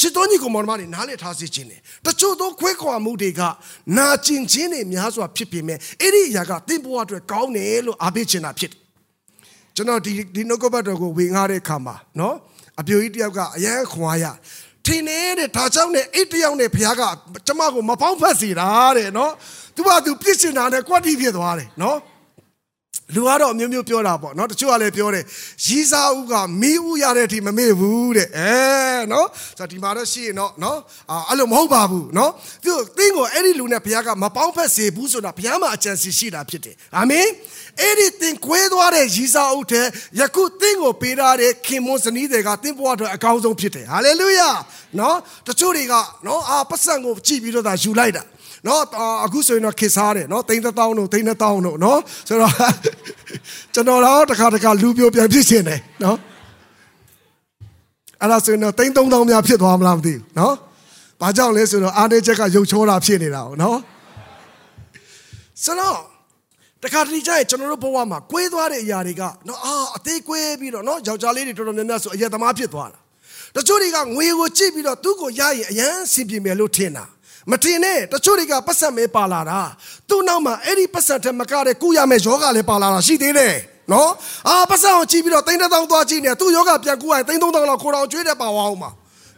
[0.00, 3.40] ချစ်တော်ညီကိုမောင်မတွေနားလည်ထားစေခြင်းတယ်တချို့သောခွဲခွာမှုတွေက
[3.96, 8.80] နာကျင်ခြင်းတွေများစွာဖြစ်ပေမဲ့အဲ့ဒီအရာကသင်ဘဝအတွက်ကောင်းတယ်လို့အားပေးချင်တာဖြစ်တယ်
[9.76, 12.34] ကျွန်တော်ဒီဒီနှုတ်ကပတ်တော်ကိုဝင်ငှားတဲ့အခါမှာနော်
[12.80, 14.24] အပြိုကြီးတယောက်ကအရန်ခွာရ
[14.86, 17.02] ထင်းနေတဲ့ဒါကြောင့်နဲ့အိတ်တယောက်နဲ့ဘုရားက
[17.46, 19.32] ကျမကိုမပေါင်းဖက်စီတာတဲ့နော်
[19.76, 21.96] သူကသူပြစ်စင်တာနဲ့ကွက်တီဖြစ်သွားတယ်နော်
[23.12, 25.24] လူကတော့အမျိုးမျိုးပြောတာပေါ့နော်တချို့ကလည်းပြောတယ်
[25.64, 28.52] ရီးစားဦးကမီးဦးရတဲ့အထိမမေ့ဘူးတဲ့အဲ
[29.12, 30.78] နော်ဆိုတော့ဒီမှာတော့ရှိရင်တော့နော်
[31.28, 32.32] အဲ့လိုမဟုတ်ပါဘူးနော်
[32.64, 37.28] သူတင်းကိုအဲ့ဒီလူနဲ့ဘုရားကမပေါင်းဖက်စေဘူးဆိုတာဘုရားမှာအကြံစီရှိတာဖြစ်တယ်အာမင်
[37.80, 39.86] အဲ့ဒီတင်ကွဲသွားတဲ့ရီးစားဦးတဲ့
[40.20, 44.50] ယခုတင်းကိုပေးထားတဲ့ခင်မွန်စနီးတွေကတင်းဘွားအတွက်အကောင်းဆုံးဖြစ်တယ်ဟာလေလုယာ
[45.00, 45.16] နော်
[45.48, 45.94] တချို့တွေက
[46.26, 48.22] နော်အာပတ်စံကိုကြည့်ပြီးတော့သာယူလိုက်တာ
[48.66, 48.82] နော်
[49.24, 52.52] အခုဆိုရင်တော့ခေစားတယ်နော်သိန်းတစ်သောင်းတို့သိန်းနှစ်သောင်းတို့နော်ဆိုတော့
[53.74, 56.18] ကျွန်တော်တော့တစ်ခါတစ်ခါလူပြိုပြန်ဖြစ်ရှင်တယ်နော်
[58.20, 60.54] အဲ့ဒါဆိုရင်တော့သိန်း3000များဖြစ်သွားမလားမသိဘူးနော်
[61.20, 63.78] ဘာကြောင့်လဲဆိုတော့အားနေချက်ကရုပ်ချောတာဖြစ်နေတာ哦နော်
[65.64, 65.98] ဆိုတော့
[66.82, 72.98] တခါတလေကျရင်ကျွန်တော်တို့ဘဝမှာကွေးသွားတဲ့အရာတွေကနော်အာအသေးကွေးပြီးတော့နော်ယောက်ျားလေးတွေတော်တော်များများဆိုအယက်သမားဖြစ်သွားတာ
[73.56, 77.04] တချို့တွေကငွေကိုကြည့်ပြီးတော့သူ့ကိုရရင်အရန်စင်ပြေမယ်လို့ထင်တာ
[77.50, 79.60] မထင်နဲ့တချို့တွေကပတ်ဆက်မဲပါလာတာ
[80.08, 83.54] သူ့နောက်မှာအဲ့ဒီပတ်ဆက်တဲ့မကတဲ့ကုရမဲ့ယောဂလည်းပါလာတာရှိသေးတယ်
[83.92, 84.10] နော်
[84.48, 88.90] အာပတ်ဆက်အောင်ကြည့်ပြီးတော့တိန်းတောင်းသွားကြည့်နေသူ့ယောဂပြန်ကူရရင်တိန်းသုံးတောင်းလောက်ခိုးတော်ကျွေးတဲ့ပါဝအောင်မှာ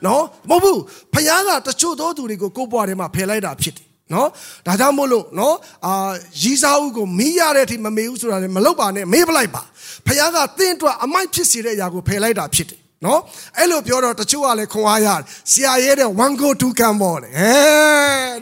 [0.06, 0.80] နော်မဟုတ်ဘူး
[1.14, 4.28] ဖခင်ကတချို့သောသူတွေကိုကိုယ့်ဘဝထဲမှာဖယ်လိုက်တာဖြစ်တယ်နော်
[4.66, 6.10] ဒါကြောင့်မို့လို့နော်အာ
[6.42, 9.62] ရီးစားဦးကိုမီးရတဲ့အထိမမေးဘူးဆိုတာလည်းမလုပ်ပါနဲ့မေးပလိုက်ပါ
[10.06, 13.20] ဖခင်ကသင်အတွက်အမိုက်ဖြစ်စေတဲ့အရာကိုဖယ်လိုက်တာဖြစ်တယ် နော်
[13.58, 17.52] အဲ့လိုပြောတော့တချို့ကလည်းခွန်အားရတယ်ဆရာရဲတဲ့ one go two come ပေါ့လေဟဲ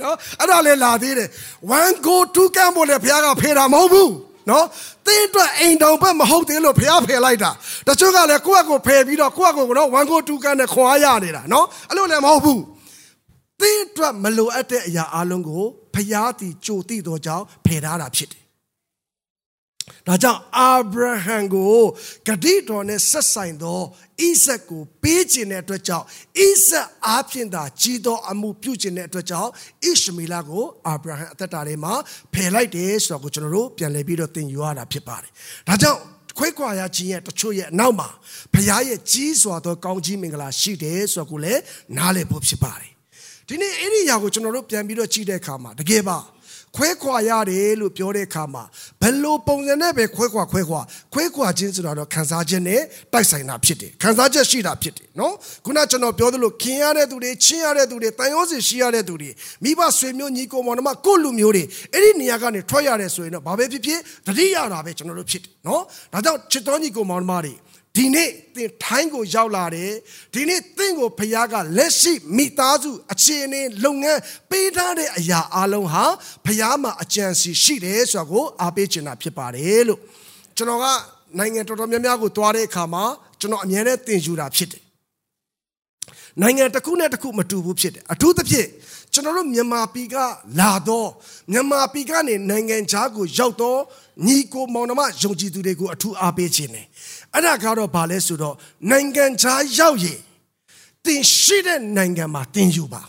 [0.02, 1.28] နော်အဲ့ဒါလည်းလာသေးတယ်
[1.78, 4.12] one go two come ပေါ့လေဘုရားကဖေးတာမဟုတ်ဘူး
[4.50, 4.66] နော်
[5.06, 7.50] တင်းအတွက်အိမ်တောင်ဘက်မဟုတ်သေးလို့ဘုရားဖယ်လိုက်တာ
[7.88, 12.60] တချို့ကလည်းကိုယ့်အကိုဖယ်ပြီးတော့ကိုယ့်အကိုကတော့ one go two come နဲ့ခွန်အားရနေတာနော်အဲ့လိုလည်းမဟုတ်ဘူး
[13.60, 18.43] တင်းအတွက်မလိုအပ်တဲ့အရာအလုံးကိုဘုရားတည်ကြိုတိတော်ကြောင့်ဖယ်ထားတာဖြစ်တယ်
[20.06, 21.78] ဒါကြောင့်အာဗြဟံကို
[22.26, 23.80] ဂတိတော်နဲ့ဆက်ဆိုင်သော
[24.26, 26.04] ဣဇက်ကိုပေးခြင်းတဲ့အတွက်ကြောင့်
[26.44, 29.50] ဣဇက်အားဖြင့်သာကြီးသောအမှုပြုခြင်းတဲ့အတွက်ကြောင့်
[29.84, 31.92] ဣရှမေလကိုအာဗြဟံအသက်တာထဲမှာ
[32.32, 35.30] ဖယ်လိုက်တယ်ဆိုတော့ကိုကျွန်တော်တို့ပြန်လည်ပြီးတော့သင်ယူရတာဖြစ်ပါတယ်။
[35.68, 36.00] ဒါကြောင့်
[36.38, 38.08] ခွဲခွာရခြင်းရဲ့တချို့ရဲ့အနောက်မှာ
[38.54, 41.60] ဘုရားရဲ့ကြီးစွာသောကောင်းကြီးမင်္ဂလာရှိတယ်ဆိုတော့ကိုလည်း
[41.96, 42.90] နားလည်ဖို့ဖြစ်ပါတယ်။
[43.48, 46.18] ဒီနေ့အဲ့ဒီຢာကိုကျွန်တော်တို့ပြန်ပြီးတော့ကြည့်တဲ့အခါမှာတကယ်ပါ
[46.76, 48.64] ခွဲခွာရတယ်လို့ပြောတဲ့အခါမှာ
[49.00, 50.80] ဘယ်လိုပုံစံနဲ့ပဲခွဲခွာခွဲခွာ
[51.12, 52.80] ခွဲခွာခြင်းဆိုတာတော့ခံစားခြင်းနဲ့
[53.12, 55.34] တိုက်ဆိုင်တာဖြစ်တယ်ခံစားချက်ရှိတာဖြစ်တယ်နော်
[55.64, 59.30] ခုနကျွန်တော်ပြောသလိုခင်ရတဲ့သူတွေချင်းရတဲ့သူတွေတန်ရောစီရှိရတဲ့သူတွေ
[59.64, 65.82] မိဘဆွေမျိုးညီကိုမောင်နှမကိုလူမျိုးတွေအဲ့ဒီနေရာကနေထွက်ရတယ်ဆိုရင်တော့ဘာပဲဖြစ်ဖြစ်တတိယတာပဲကျွန်တော်တို့ဖြစ်တယ်နော်
[66.12, 67.54] ဒါကြောင့်ချစ်တော်ညီကိုမောင်နှမတွေ
[67.96, 69.92] ဒီနေ့သင်ထိုင်းကိုရောက်လာတယ်
[70.34, 76.04] ဒီနေ့သင်ကိုဖခင်ကလက်ရှိမိသားစုအခြေအနေလုပ်ငန်းပေးထားတဲ့အရာအလုံးဟာ
[76.44, 80.00] ဖခင်မှာအကြံစီရှိတယ်ဆိုတာကိုအားပေးချင်တာဖြစ်ပါတယ်လို့
[80.56, 80.86] ကျွန်တော်က
[81.38, 83.04] နိုင်ငံတော်တော်များများကိုသွားတဲ့အခါမှာ
[83.40, 84.82] ကျွန်တော်အမြဲတမ်းသင်ယူတာဖြစ်တယ်
[86.42, 88.68] နိုင်ငံတစ်ခုနဲ့တစ်ခုမတူဘူးဖြစ်တယ်အထူးသဖြင့်
[89.12, 90.16] ကျွန်တော်တို့မြန်မာပြည်က
[90.60, 91.08] လာတော့
[91.52, 93.80] မြန်မာပြည်ကနေနိုင်ငံခြားကိုရောက်တော့
[94.26, 96.86] ညီကိုမောင်နှမယုံကြည်သူတွေကိုအထူးအားပေးခြင်းတယ်
[97.34, 98.54] အဲ့ဒါကတော့ဘာလဲဆိုတော့
[98.90, 100.20] နိုင်ငံခြားရောက်ရင်
[101.04, 103.02] တင်ရှိတဲ့နိုင်ငံမှာတင်ယူပါ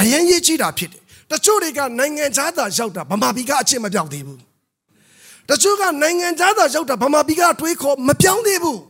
[0.00, 4.40] အရင်ရေးကြည့်တာဖြစ်တယ်တချို့တွေကနိုင်ငံခြားသာရောက်တာဗမာပြည်ကအချင်းမပြောက်သေးဘူး
[5.48, 8.80] တချို့ကနိုင်ငံသားသာရောက်တာဗမာပြည်ကအတွေးခေါ်မပြောင်းသေးဘူး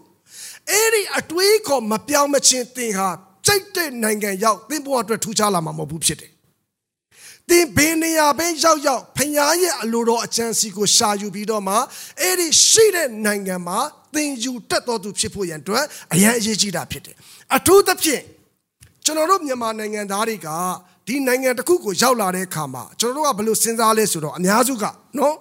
[0.71, 3.09] အဲ့ဒီအတွေးခေါ်မပြောင်းမချင်းသင်ဟာ
[3.47, 6.33] ကြိုက်တဲ့နိုင်ငံရောက်သင်ဘဝအတွက်ထူးခြားလာမှာမဟုတ်ဘူးဖြစ်တယ်
[7.51, 11.75] သင်ဘယ်နေရာပဲရောက်ရောက်ဖခင်ရဲ့အလိုတော်အချမ်းစီကိုရှာယူပြီးတော့မှ
[12.21, 13.79] အဲ့ဒီရှိတဲ့နိုင်ငံမှာ
[14.17, 17.17] သင်ယူတတ်တော်သူဖြစ်ဖို့ရန်အတွက်အရန်အရေးကြီးတာဖြစ်တယ်
[17.57, 18.23] အထူးသဖြင့်
[19.05, 20.49] ကျွန်တော်တို့မြန်မာနိုင်ငံသားတွေက
[21.07, 24.85] ဒီနိုင်ငံတစ်ခုကိုရောက်လာတဲ့အခါမှာကျွန်တော်တို့ကဘယ်လိုစဉ်းစားလဲဆိုတော့အများစုက
[25.19, 25.37] နော်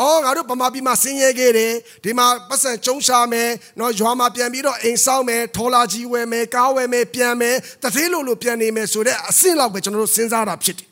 [0.00, 1.72] အော်ငါတို့ဗမာပြည်မှာဆင်းရဲခဲ့တယ်
[2.04, 3.50] ဒီမှာပတ်စံကျုံရှာမယ်
[3.80, 10.88] နော်ရွာမှာပြန်ပြီးတော့အိမ်ဆောက်မယ်ထော်လာကြီးဝယ်မယ်ကားဝယ်မယ်ပြန်မယ်တထေးလိုလိုပြန်နေမယ်ဆိုတဲ့အဆင့်လောက်ပဲကျွန်တော်တို့စဉ်းစားတာဖြစ်တယ်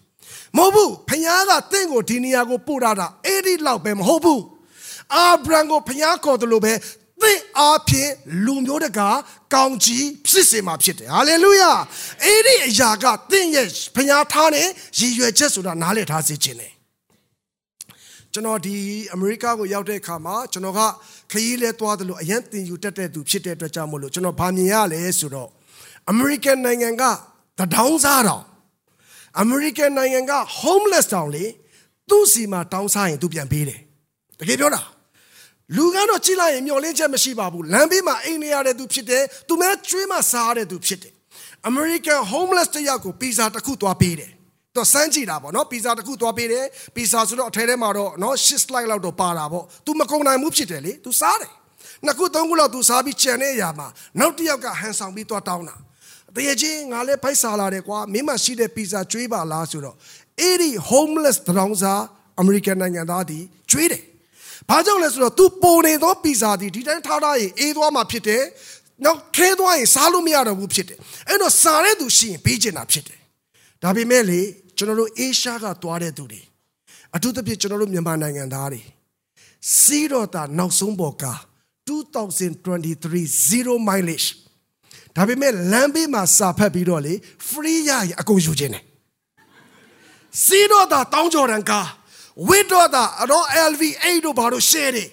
[0.57, 4.43] မဟုတ်ဘူးဖခင်ကတင့်ကိုဒီနေရာကိုပို့တာတာအဲ့ဒီလောက်ပဲမဟုတ်ဘူး
[5.15, 6.73] အာဗြဟံကိုဖခင်ခေါ်တယ်လို့ပဲ
[7.25, 8.11] သင်အားဖြင့်
[8.45, 9.09] လူမျိုးတကာ
[9.55, 11.73] ကောင်းကြီးဖြစ်စေမှာဖြစ်တယ်ဟာလေလုယာ
[12.25, 14.67] အဲ့ဒီအရာကသင်ရဲ့ဖခင်ထားတဲ့
[14.99, 16.73] ရည်ရွယ်ချက်ဆိုတာနားလည်ထားစေခြင်းတယ်
[18.33, 18.77] ကျွန်တော်ဒီ
[19.15, 20.81] အမေရိကကိုရောက်တဲ့အခါမှာကျွန်တော်က
[21.31, 25.49] ခရီးလဲသွားတယ်လို့အရန်တင်ယူတက်တဲ့သူဖြစ်တဲ့အတွက်ကြောင့်မို့လို့ကျွန်တော်ဗာမြင်ရလဲဆိုတော့
[26.11, 27.03] အမေရိကန်နိုင်ငံက
[27.59, 28.45] တဒေါင်းစားတော်
[29.41, 31.45] အမေရိကန်နိုင်ငံက homeless တောင်လေ
[32.09, 33.81] သူ့စီမှာတောင်းစားရင်သူပြန်ပေးတယ်
[34.41, 34.83] တကယ်ပြောတာ
[35.78, 41.14] လူကတော့ကြည့်လိုက်ရင်မျောလင်းချက်မရှိပါဘူးလမ်းဘေးမှာအိမ်နေရတဲ့သူဖြစ်တယ်သူမဲကျွေးမှစားရတဲ့သူဖြစ်တယ်
[41.70, 44.32] American homeless တယောက်ကိုပီဇာတစ်ခုသွားပေးတယ်
[44.76, 46.66] တော့စမ်းကြည့်တာပေါ့နော်ပီဇာတစ်ခုသွားပေးတယ်
[46.96, 51.52] ပီဇာဆိုတော့အထဲထဲမှာတော့နော်6 slide လောက်တော့ပါတာပေါ့ तू မကုန်နိုင်မှုဖြစ်တယ်လေ तू စားတယ်
[52.06, 53.88] နှစ်ခုသုံးခုလောက် तू စားပြီးကြံတဲ့အရာမှာ
[54.20, 55.76] နောက်တစ်ယောက်ကဟန်ဆောင်ပြီးသွားတောင်းတာ
[56.36, 59.96] တကယ်ချင်းငါလည်းဖိုက်စားလာတယ်ကွာမင်းမရှိတဲ့ပီဇာကျွေးပါလားဆိုတော့
[60.40, 62.02] အဲ့ဒီ homeless တရောင်းစား
[62.42, 63.40] American နိုင်ငံသားဒီ
[63.72, 64.04] ကျွေးတယ်
[64.71, 68.43] ဘာကြောင့်လဲဆိုတော့ तू ပုံနေသောပီဇာဒီဒီတိုင်းထားထားရင်အေးသွားမှာဖြစ်တယ်
[69.05, 70.99] နောက်ခဲသွားရင်စားလို့မရတော့ဘူးဖြစ်တယ်
[71.29, 73.21] အဲ့တော့စားတဲ့သူရှိရင်ပေးချင်တာဖြစ်တယ်
[73.83, 74.41] ဒါပေမဲ့လေ
[74.77, 76.43] ကျွန်တော်တို့အေရှားကသွားတဲ့သူတွေ
[77.15, 78.83] အထူးသဖြင့်ကျွန်တော်တို့မြန်မာနိုင်ငံသားတွေ
[79.81, 81.39] စီးတော့တာနောက်ဆုံးပေါ်ကား
[81.89, 84.29] 2023 zero mileage
[85.17, 87.15] ဒါပေမဲ့လမ်းဘေးမှာစာဖတ်ပြီးတော့လေ
[87.49, 88.85] free ရရင်အကုန်ယူခြင်းတယ်
[90.45, 91.89] စီးတော့တာတောင်းကြော်တန်ကား
[92.49, 95.09] ဝစ်တော့တာတော့ LV8 တို့ဘာလို့ share တယ်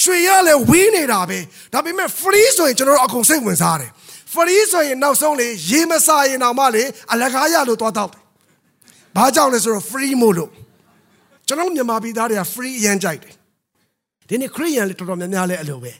[0.00, 1.38] ရွှေရလဲဝင်းနေတာပဲ
[1.72, 3.90] ဒါပေမဲ့ free ဆိုရင်ကျွန်တော်တို့အကုန်စိတ်ဝင်စားတယ်
[4.34, 8.22] free ဆိုရင်နောက်ဆုံးလေရေးမစားရင်တော့မှလေအလကားရလို့သွားတော့တယ်
[9.16, 10.50] ဘာကြောင့်လဲဆိုတော့ free မို့လို့
[11.46, 13.34] ကျွန်တော်မြန်မာပြည်သားတွေက free ရမ်းကြိုက်တယ်
[14.28, 15.92] ဒီနေ့ခရိယန်လည်းတော်တော်များများလည်းအလိုပဲ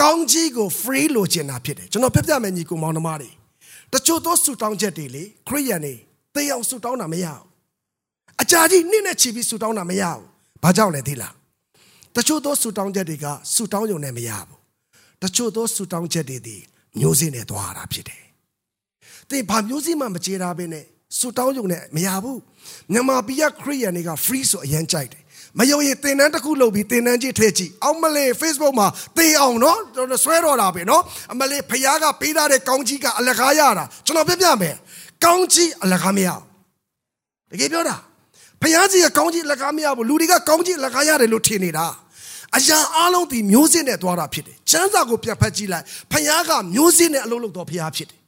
[0.00, 3.30] ကောင်းကြီးကို free လိုချင်တာဖြစ်တယ်ကျွန်တော်ပြပြမယ်ညီကိုမောင်နှမတွေ
[3.92, 5.94] တချို့သောဆူတောင်းချက်တွေလေခရိယန်တွေ
[6.34, 7.47] သေအောင်ဆူတောင်းတာမရဘူး
[8.42, 10.22] အကြာကြီးနေ့နဲ့ချီပြီးဆူတောင်းတာမရဘူး
[10.62, 11.34] ဘာကြောင့်လဲသိလား
[12.16, 14.58] တချို့သောဆူတောင်းချက်တွေကဆူတောင်းရုံနဲ့မရဘူး
[15.22, 16.56] တချို့သောဆူတောင်းချက်တွေဒီ
[16.98, 18.22] မျိုးစင်းနဲ့သွားတာဖြစ်တယ်
[19.28, 20.84] သင်ဘာမျိုးစင်းမှမကြေတာပဲနဲ့
[21.18, 22.40] ဆူတောင်းရုံနဲ့မရဘူး
[22.92, 25.22] မြန်မာပြည်ကခရိယန်တွေက free ဆိုအရင်ကြိုက်တယ်
[25.58, 29.78] မယုံရင်သင်တန်းတစ်ခုလုပ်ပြီးသင်တန်းကြီးထည့်ကြည့်အောင်မလေး Facebook မှာသင်အောင်နော်
[30.24, 34.74] ဆွဲတော့တာပဲနော်အမလေးဖခင်ကပေးထားတဲ့ကောင်းကြီးကအလကားရတာကျွန်တော်ပြပြမယ်
[35.24, 36.28] ကောင်းကြီးအလကားမရ
[37.50, 37.96] တကယ်ပြောတာ
[38.62, 41.86] ဖခင်ကြီးကကောင်းကြီးအလကားမရဘူးလူတွေကကောင်းကြီးအလကားရတယ်လို့ထင်နေတာ
[42.56, 48.18] အရာအလုံးဒီမျိုးစင်းနဲ့သွားတာဖြစ်တယ်။ချမ်းသာကိုပြတ်ဖက်ကြည့်လိုက်။ဖခင်ကမျိုးစင်းနဲ့အလုံးလုံးတော့ဖခင်ဖြစ်တယ်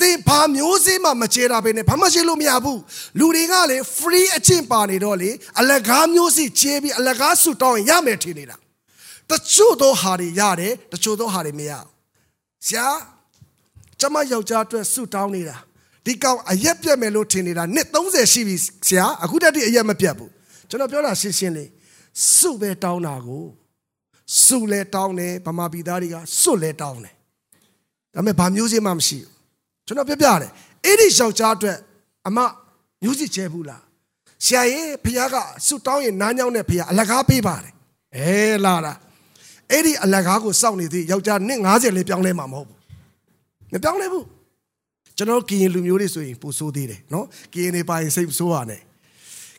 [0.00, 2.80] သင်ဘာမျိုးစေးမှမချေတာပဲနဲ့ဘာမှရှိလို့မရဘူး
[3.18, 5.30] လူတွေကလေ free အချင်းပါနေတော့လေ
[5.60, 8.56] အလကားမျိုးစီချေပြီးအလကားဆူတောင်းရင်ရမယ်ထင်နေတာ
[9.30, 11.86] တချို့သောဟာတွေရတယ်တချို့သောဟာတွေမရဘူး
[12.66, 12.86] ဆရာ
[14.00, 15.56] ကျမယောက်ျားအတွက်ဆူတောင်းနေတာ
[16.08, 18.56] ဒီကောင်အရက်ပြက်မယ်လို့ထင်နေတာနှစ်30ရှိပြီ
[18.88, 20.30] ဆရာအခုတည်းအရက်မပြတ်ဘူး
[20.68, 21.68] ကျွန်တော်ပြောတာရှင်းရှင်းလေး
[22.36, 23.44] စုပဲတောင်းတာကို
[24.44, 27.14] စုလဲတောင်းတယ်ဗမာပြည်သားတွေကစွတ်လဲတောင်းတယ်
[28.14, 29.32] ဒါပေမဲ့ဘာမျိုးစေးမှမရှိဘူး
[29.86, 30.50] ကျွန်တော်ပြပြတယ်
[30.84, 31.76] အဲ့ဒီယောက်ျားအတွက်
[32.26, 32.38] အမ
[33.02, 33.82] မျိုးစစ်ချဲဘူးလား
[34.44, 35.36] ဆရာရဲ့ဖခင်က
[35.66, 37.72] ဆုတောင်းရင်နားညောင်းတဲ့ဖခင်အလကားပေးပါတယ်
[38.16, 38.92] အဲလာတာ
[39.70, 42.78] အဲ့ဒီအလကားကိုစောင့်နေသေးယောက်ျားနှစ်90လေးပြောင်းလဲမှာမဟုတ်ဘူး
[43.72, 44.24] မပြောင်းလဲဘူး
[45.18, 48.80] ကျွန်တော်ကရင်လူမျိုးတွေဆိုရင်ပူဆိုးသေးတယ်နော်ကရင်တွေပါရင်စိတ်ဆိုးရနဲ့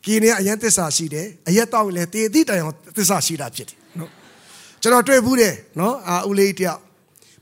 [0.06, 4.10] ကရင်တွေကအရင်သစ္စာရှိတယ်အရက်တောင်းရင်လည်းတေတိတိုင်အောင်သစ္စာရှိတာဖြစ်တယ်နော်
[4.82, 6.80] ကျွန်တော်တွေ့ဘူးတယ်နော်အာဦးလေးတယောက်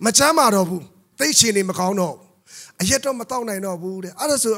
[0.06, 0.84] မချမ်းမာတော့ဘူး
[1.20, 2.16] သိချင်နေမကောင်းတော့
[2.82, 4.54] အရက်တော့မတောက်နိုင်တော့ဘူးတဲ့အဲ့ဒါဆို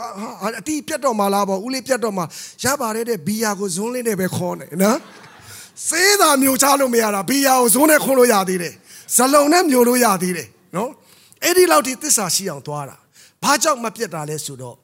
[0.60, 2.24] အတီးပြတ်တော့မှလားပေါ့ဦးလေးပြတ်တော့မှ
[2.64, 4.97] ရပါတယ်တဲ့ဘီယာကိုဇွန်းလေးနဲ့ပဲခေါ်နေနော်
[5.88, 8.74] စေးတာမျိုးချလို့မရတာဘီယာကိုဇွန်းနဲ့ခွန်းလို့ရသေးတယ်
[9.16, 10.89] ဇလုံနဲ့မျိုးလို့ရသေးတယ်နော်
[11.43, 12.97] အဲ့ဒီလောက်ထိသစ္စာရှိအောင်သွားတာ
[13.44, 14.76] ဘာကြောင့်မပြတ်တာလဲဆိုတော့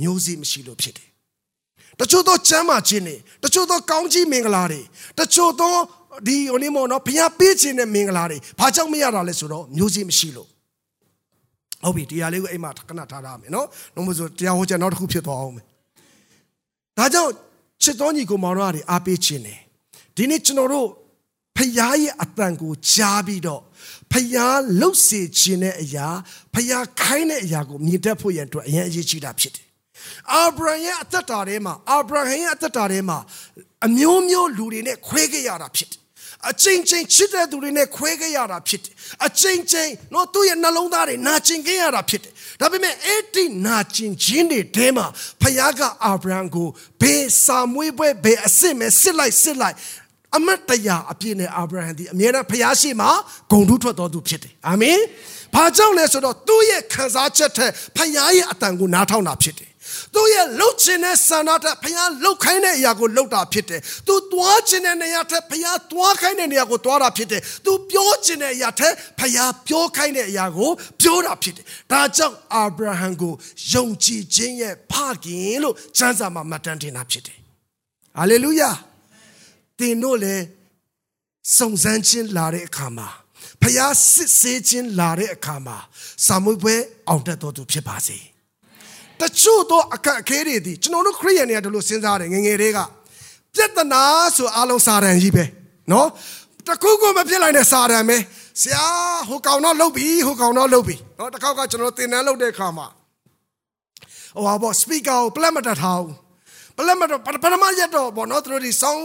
[0.00, 1.08] မျိုးစေ့မရှိလို့ဖြစ်တယ်
[2.00, 4.80] တချို့သောကျမ်းမာခြင်းတွေတချို့သောကောင်းကြီးမင်္ဂလာတွေ
[5.18, 5.74] တချို့သော
[6.26, 10.48] ဒီဟိုနေမောနော်ဘုရားပေးခြင်းတဲ့မင်္ဂလာတွေဘာကြောင့်မရတာလဲဆိုတော့မျိုးစေ့မရှိလို့
[11.84, 15.64] ဟုတ်ပြီတရားလေးကိုအိမ်မှာခဏထားထားမယ်နော်နှုတ်မဆိုတရားဟောချက်နောက်တစ်ခုဖြစ်သွားအောင်မယ်
[16.98, 17.32] ဒါကြောင့်
[17.82, 19.60] ချစ်တော်ညီကိုမောင်တို့အားအားပေးခြင်းတယ်
[20.16, 20.86] ဒီနေ့ကျွန်တော်တို့
[21.56, 23.62] ဖယားရဲ့အတန်ကိုကြားပြီးတော့
[24.12, 26.08] ဖယားလှုပ်စေခြင်းတဲ့အရာ
[26.54, 29.66] ဖယားခိုင်းတဲ့အရာကိုမြင်တတ်ဖို့ရန်အတွက်အရင်အရေးကြီးတာဖြစ်တယ်
[30.32, 33.18] အာဗြဟံရဲ့အသက်တာထဲမှာအာဗြဟံရဲ့အသက်တာထဲမှာ
[33.86, 36.00] အမျိုးမျိုးလူတွေနဲ့ခွဲခဲ့ရတာဖြစ်တယ်
[36.50, 38.94] အချင်းချင်းချစ်တဲ့သူတွေနဲ့ခွဲခဲ့ရတာဖြစ်တယ်
[39.26, 45.06] အချင်းချင်းတော့သူ့ရဲ့နှလုံးသားတွေနာကျင်ခဲ့ရတာဖြစ်တယ်ဒါပေမဲ့အဲ့ဒီနာကျင်ခြင်းတွေထဲမှာ
[45.42, 46.68] ဖခင်ကအာဗြဟံကို
[47.00, 49.76] ဘေးစာမွေးပွဲဘေးအစ်စ်မဲ့စစ်လိုက်စစ်လိုက်
[50.36, 53.08] အမတ်တရားအပြည့်နဲ့အာဗြဟံဒီအမြဲတမ်းဖခင်ရှိမှ
[53.50, 54.98] ဂုံတူးထွက်တော်သူဖြစ်တယ်အာမင်
[55.54, 59.70] ဘာကြောင့်လဲဆိုတော့သူ့ရဲ့ခံစားချက်ထက်ဖခင်ရဲ့အတန်ကိုနားထောင်တာဖြစ်တယ်
[60.14, 70.70] သူရဲ့လှုပ်ခြင်းနဲ့ဆန္ဒတဲ့ဖခင်လှုပ်ခိုင်းတဲ့အရာကိုလှုပ်တာဖြစ်တယ်။ तू သွားခြင်းတဲ့နေရာထက်ဖခင်သွားခိုင်းတဲ့နေရာကိုသွားတာဖြစ်တယ်။ तू ပြောခြင်းတဲ့အရာထက်ဖခင်ပြောခိုင်းတဲ့အရာကို
[71.02, 73.32] ပြောတာဖြစ်တယ်။ဒါကြောင့်အာဗြဟံကို
[73.72, 77.38] ယုံကြည်ခြင်းရဲ့ဖခင်လို့ကျမ်းစာမှာမှတ်တမ်းတင်တာဖြစ်တယ်။
[78.18, 78.70] ဟာလေလုယာ။
[79.78, 80.44] သင်တို့လည်း
[81.58, 83.08] စုံစမ်းခြင်းလာတဲ့အခါမှာ
[83.62, 85.76] ဖခင်စစ်ဆေးခြင်းလာတဲ့အခါမှာ
[86.26, 86.74] စာမွေးပွဲ
[87.08, 88.18] အောင်တတ်တော်သူဖြစ်ပါစေ။
[89.20, 92.78] တချို့သောအခက်အခဲတွေဒီကျွန်တော်တို့ခရိယန်တွေကဒီလိုစဉ်းစားတယ်ငငယ်တွေက
[93.54, 94.02] ပြဿနာ
[94.36, 95.44] ဆိုအလုံးစာတန်ကြီးပဲ
[95.92, 96.08] နော်
[96.66, 98.16] တခုခုမဖြစ်လိုက်တဲ့စာတန်ပဲ
[98.62, 98.84] ဆရာ
[99.28, 102.86] ဟိုကောင်တော့လှုပ်ပြီဟိုကောင်တော့လှုပ်ပြီနော်တစ်ခေါက်ကကျွန်တော်သင်တန်းလုပ်တဲ့အခါမှာ
[104.34, 106.14] ဟိုဟာပေါ့စပီကာကိုပလက်မတတ်ထားဘူး
[106.78, 109.04] ပလက်မတော့ပထမရက်တော့ပေါ့နော်သူတို့ဒီ sound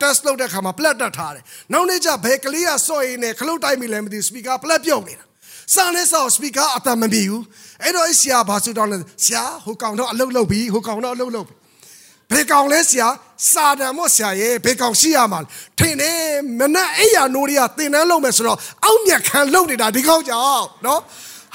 [0.00, 5.24] test လုပ်တဲ့ခါမှာပလက်တတ်ထားတယ်နောက်နေ့ကျဘယ်ကလေးကစော့ရင်းနဲ့ခလုတ်တိုက်မိလဲမသိဘူး speaker ပလက်ပြုတ်နေတာ
[5.74, 7.42] စာနဲ့စာ speaker အတမမီဘူး
[7.82, 11.54] အဲ့တော့ဆရာဘာဆိုတော့လဲဆရာဟိုကောင်တော့အလုတ်လုတ်ပြီဟိုကောင်တော့အလုတ်လုတ်ပြီ
[12.32, 13.08] ဘယ်ကောင်လဲဆရာ
[13.52, 15.40] စာတန်မော့ဆရာရဲ့ဘယ်ကောင်ရှိရမှာ
[15.78, 16.10] ထင်နေ
[16.60, 21.00] မနဲ့အဲ့ရနိုးရီကတင်တန်းလုံးမယ်ဆိုတော့အောက်မြက်ခံလုံနေတာဒီကောင်ကြောင့်နော်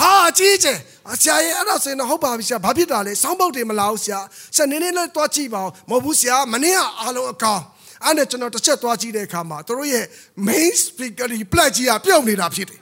[0.02, 0.78] ဟာကြီးကျယ်
[1.22, 4.20] ဆရာရဲ့အဲ့ဒါဆိုရင်တော့ဟုတ်ပါပြီဆရာဘာဖြစ်တာလဲစောင်းပုတ်တွေမလာဘူးဆရာ
[4.56, 7.62] ဆရာနင်းနေလေးတွားကြည့်ပါဦးမဟုတ်ဘူးဆရာမနေ့ကအားလုံးအကောင်
[8.04, 10.06] အဲ့နဲ့ကျွန်တော်တစ်ချက်တွားကြည့်တဲ့အခါမှာတို့ရဲ့
[10.48, 12.80] main speaker ဒီ plug ကြီးကပြုတ်နေတာဖြစ်တယ်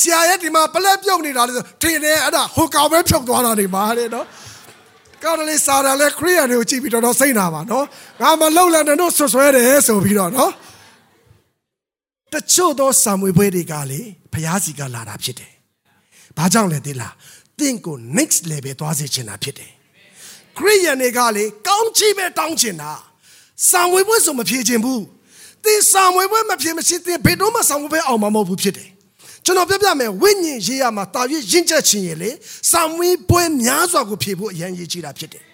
[0.00, 4.26] ဆရာရဲ့ဒီမှာပလက်ပြုတ်နေတာလေထင်တယ်အဲ့ဒါဟိုကောင်ပဲဖြုတ်သွားတာနေပါတဲ့နော်
[5.24, 7.84] ကောင်းတယ်လေစာရလဲခရိယာတွေကိုကြည့်ပြီးတော့စိတ်နာပါနော်
[8.22, 10.52] ငါမလုံလဲနဲ့တို့ဆွဆွဲတယ်ဆိုပြီးတော့နော်
[12.32, 14.00] တချို့သောစာမွေပွဲတွေကလေ
[14.32, 15.57] ဖျားစီကလာတာဖြစ်တယ်
[16.38, 17.14] ဘာကြောင့်လဲသိလား
[17.58, 19.70] တင့်ကို next level သွားစေချင်တာဖြစ်တယ်
[20.56, 22.92] ခရိယာတွေကလေကောင်းချီးပဲတောင်းချင်တာ
[23.70, 25.02] စာမွေပွဲဆိုမဖြေချင်ဘူး
[25.64, 28.88] သင်စာမွေပွဲမဖြေမရှိသင်ဘယ်တော့မှစာမွေပွဲအောင်မှာမဟုတ်ဘူးဖြစ်တယ်
[29.44, 31.22] ကျွန်တော်ပြပြမယ်ဝိညာဉ်ရေးရမှာတာ၍
[31.52, 32.30] ရင့်ကျက်ခြင်းရလေ
[32.70, 35.44] စာမွေးပွဲများစွာကိုဖြေဖို့အရန်ရေးကြည့်တာဖြစ်တယ်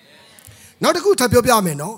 [0.82, 1.96] နောက်တစ်ခုထပ်ပြောပြမယ်နော်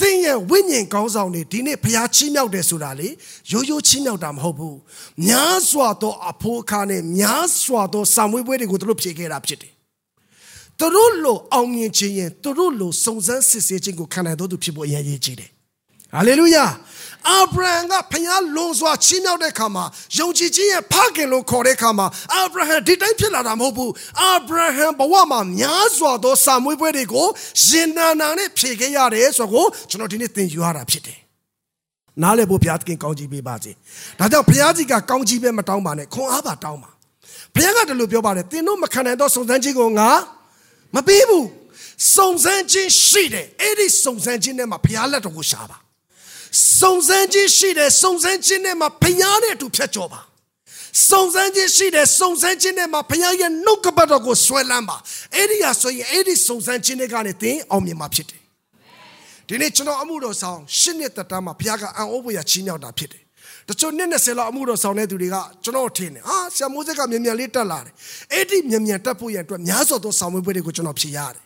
[0.00, 3.08] သင်ရဲ့ဝိညာဉ်ကောင်းဆောင်တွေဒီနေ့ဖျားချီးမြှောက်တယ်ဆိုတာလေ
[3.52, 4.78] ရိုးရိုးချီးမြှောက်တာမဟုတ်ဘူး
[5.26, 9.72] များစွာသောအဖိုးအခါနဲ့များစွာသောစာမွေးပွဲတွေကိုသူတို့ဖြေခဲ့တာဖြစ်တယ်
[10.78, 15.50] သူတို့လိုအောင်မြင်ခြင်းရင်သူတို့လိုစုံစမ်းစစ်ဆေးခြင်းကိုခံနိုင်တော်သူဖြစ်ဖို့အရေးကြီးတယ်
[16.14, 16.64] ဟာလေလုယာ
[17.28, 19.84] အာဗြဟံကဖျားလွန်စွာချီးမြှောက်တဲ့ခါမှာ
[20.18, 23.92] ယုံကြည်ခြင်းရဲ့ဖခင်လို့ခေါ်တဲ့ခါမှာအာဗြဟံဒီတိုင်းဖြစ်လာတာမဟုတ်ဘူး
[24.22, 27.26] အာဗြဟံဘဝမှာများစွာသောစာမွေးပွဲတွေကို
[27.66, 31.18] ရင်နာနာနဲ့ဖြေခဲ့ရတယ်ဆိုတော့ကျွန်တော်ဒီနေ့သင်ယူရတာဖြစ်တယ်
[32.22, 33.72] နားလည်ဖို့ဘုရားသခင်ကောင်းကြီးပေးပါစေ
[34.18, 36.90] ဒါကြောင့်ဘုရားကြီးကကောင်းကြီးပဲမတောင်းပါနဲ့ခွန်အားပါတောင်းပါ
[37.54, 40.10] ဘုရားကတလို့ပြောပါတယ်သင်တို့မခံနိုင်သောစုံစမ်းခြင်းကိုငါ
[40.94, 41.46] မပေးဘူး
[42.16, 45.78] စုံစမ်းခြင်းရှိတယ်အဲ့ဒီစုံစမ်းခြင်းနဲ့မှာဘုရားလက်တော်ကိုရှာပါ
[46.80, 50.20] စုံစမ်းခြင်းရှိတယ်စုံစမ်းခြင်းနဲ့မှဖျားတဲ့အတူဖြတ်ကျော်ပါ
[51.10, 54.96] စုံစမ်းခြင်းရှိတယ်စုံစမ်းခြင်းနဲ့မှဖျားရဲ့နှုတ်ကပတ်တော်ကိုဆွဲလန်းပါ
[55.34, 58.40] အဲ့ဒီဟာဆိုရင်အဲ့ဒီစုံစမ်းခြင်းတွေကနေသင်အောင်မြင်မှာဖြစ်တယ်
[59.48, 63.22] ဒီနေ့ကျွန်တော်အမှုတော်ဆောင်ရှစ်နှစ်တတမှာဘုရားကအံ့ဩဖွယ်ရချီးမြှောက်တာဖြစ်တယ်
[63.68, 67.92] တချို့နှစ်20လောက်အမှုတော်ဆောင်တဲ့သူတွေကကျွန်တော်ထင်တယ်ဟာဆရာမိုးစက်ကမြန်မြန်လေးတက်လာတယ်
[68.32, 71.42] အဲ့ဒီမြန်မြန်တက်ဖို့ရအတွက်များစွာသောဆောင်မွေးပွဲတွေကိုကျွန်တော်ဖြေရတယ်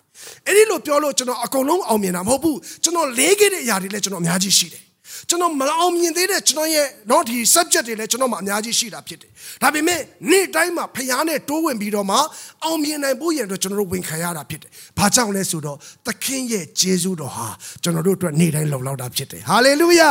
[0.46, 4.82] အဲ့ဒီလိုပြောလို့ကျွန်တော်အကုန်လုံးအောင်မြင်တာမဟုတ်ဘူးကျွန်တော်လေးခဲ့တဲ့အရာတွေလည်းကျွန်တော်အများကြီးရှိတယ်
[5.28, 9.30] ကျွန်တော်မအောင်မြင်သေးတဲ့ကျွန်တော်ရဲ့တော့ဒီ subject တွေလည်းကျွန်တော်မှအများကြီးရှိတာဖြစ်တယ်
[9.62, 10.00] ဒါပေမဲ့
[10.30, 12.16] နေ့တိုင်းမှာဖျားနဲ့တိုးဝင်ပြီးတော့မှ
[12.64, 17.48] အောင်မြင်နိုင်ဖို့ရန်အတွက်ကျွန်တော်တို့ဝင်ခံရတာဖြစ်တယ်ဘာကြောင့်လဲဆိုတော့သခင်ရဲ့ဂျေဇုတော်ဟာ
[17.82, 20.10] ကျွန်တော်တို့အတွက်နေ့တိုင်းလုံလောက်တာဖြစ်တယ်ဟာလေလုယာ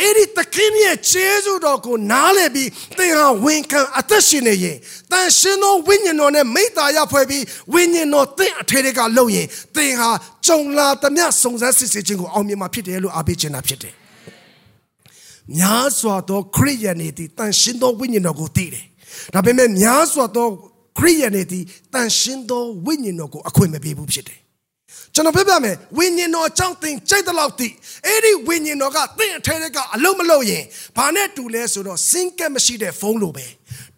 [0.00, 4.76] အဲ့ဒီသခင်ရဲ့ဂျေဇုတော်ကိုနားလည်ပြီးသင်ဟာဝင်ခံအသက်ရှင်နေရင်
[5.12, 7.42] တန်ရှင်သောဝိညာဉ်တော်နဲ့မိသားရဖွဲ့ပြီး
[7.72, 9.46] ဝိညာဉ်တော်သင်အထေတွေကလုံရင်
[9.76, 10.10] သင်ဟာ
[10.46, 13.94] ကြုံလာသမျှစုံစမ်းစစ်ဆေးခြင်းကိုအောင်မြင်မှာဖြစ်တယ်လို့အားပေးချင်တာဖြစ်တယ်
[15.58, 18.84] များစွာသောခရိယန်တွေသည်တန်ရှင်းသောဝိညာဉ်တော်ကိုသိတယ်။
[19.34, 20.48] ဒါပေမဲ့များစွာသော
[20.98, 21.64] ခရိယန်တွေသည်
[21.94, 24.38] တန်ရှင်းသောဝိညာဉ်တော်ကိုအခွင့်မပေးဘူးဖြစ်တယ်။
[25.14, 27.68] ကျွန်တော်ပြောပြမယ်ဝိညာဉ်တော်အကြောင်းသင်ကြိုက်တဲ့လောက်သိ
[28.06, 30.62] အဲ့ဒီဝိညာဉ်တော်ကသင်အထဲကအလုံးမလုံးရင်
[30.96, 33.46] ဘာနဲ့တူလဲဆိုတော့စင်ကက်မရှိတဲ့ဖုန်းလိုပဲ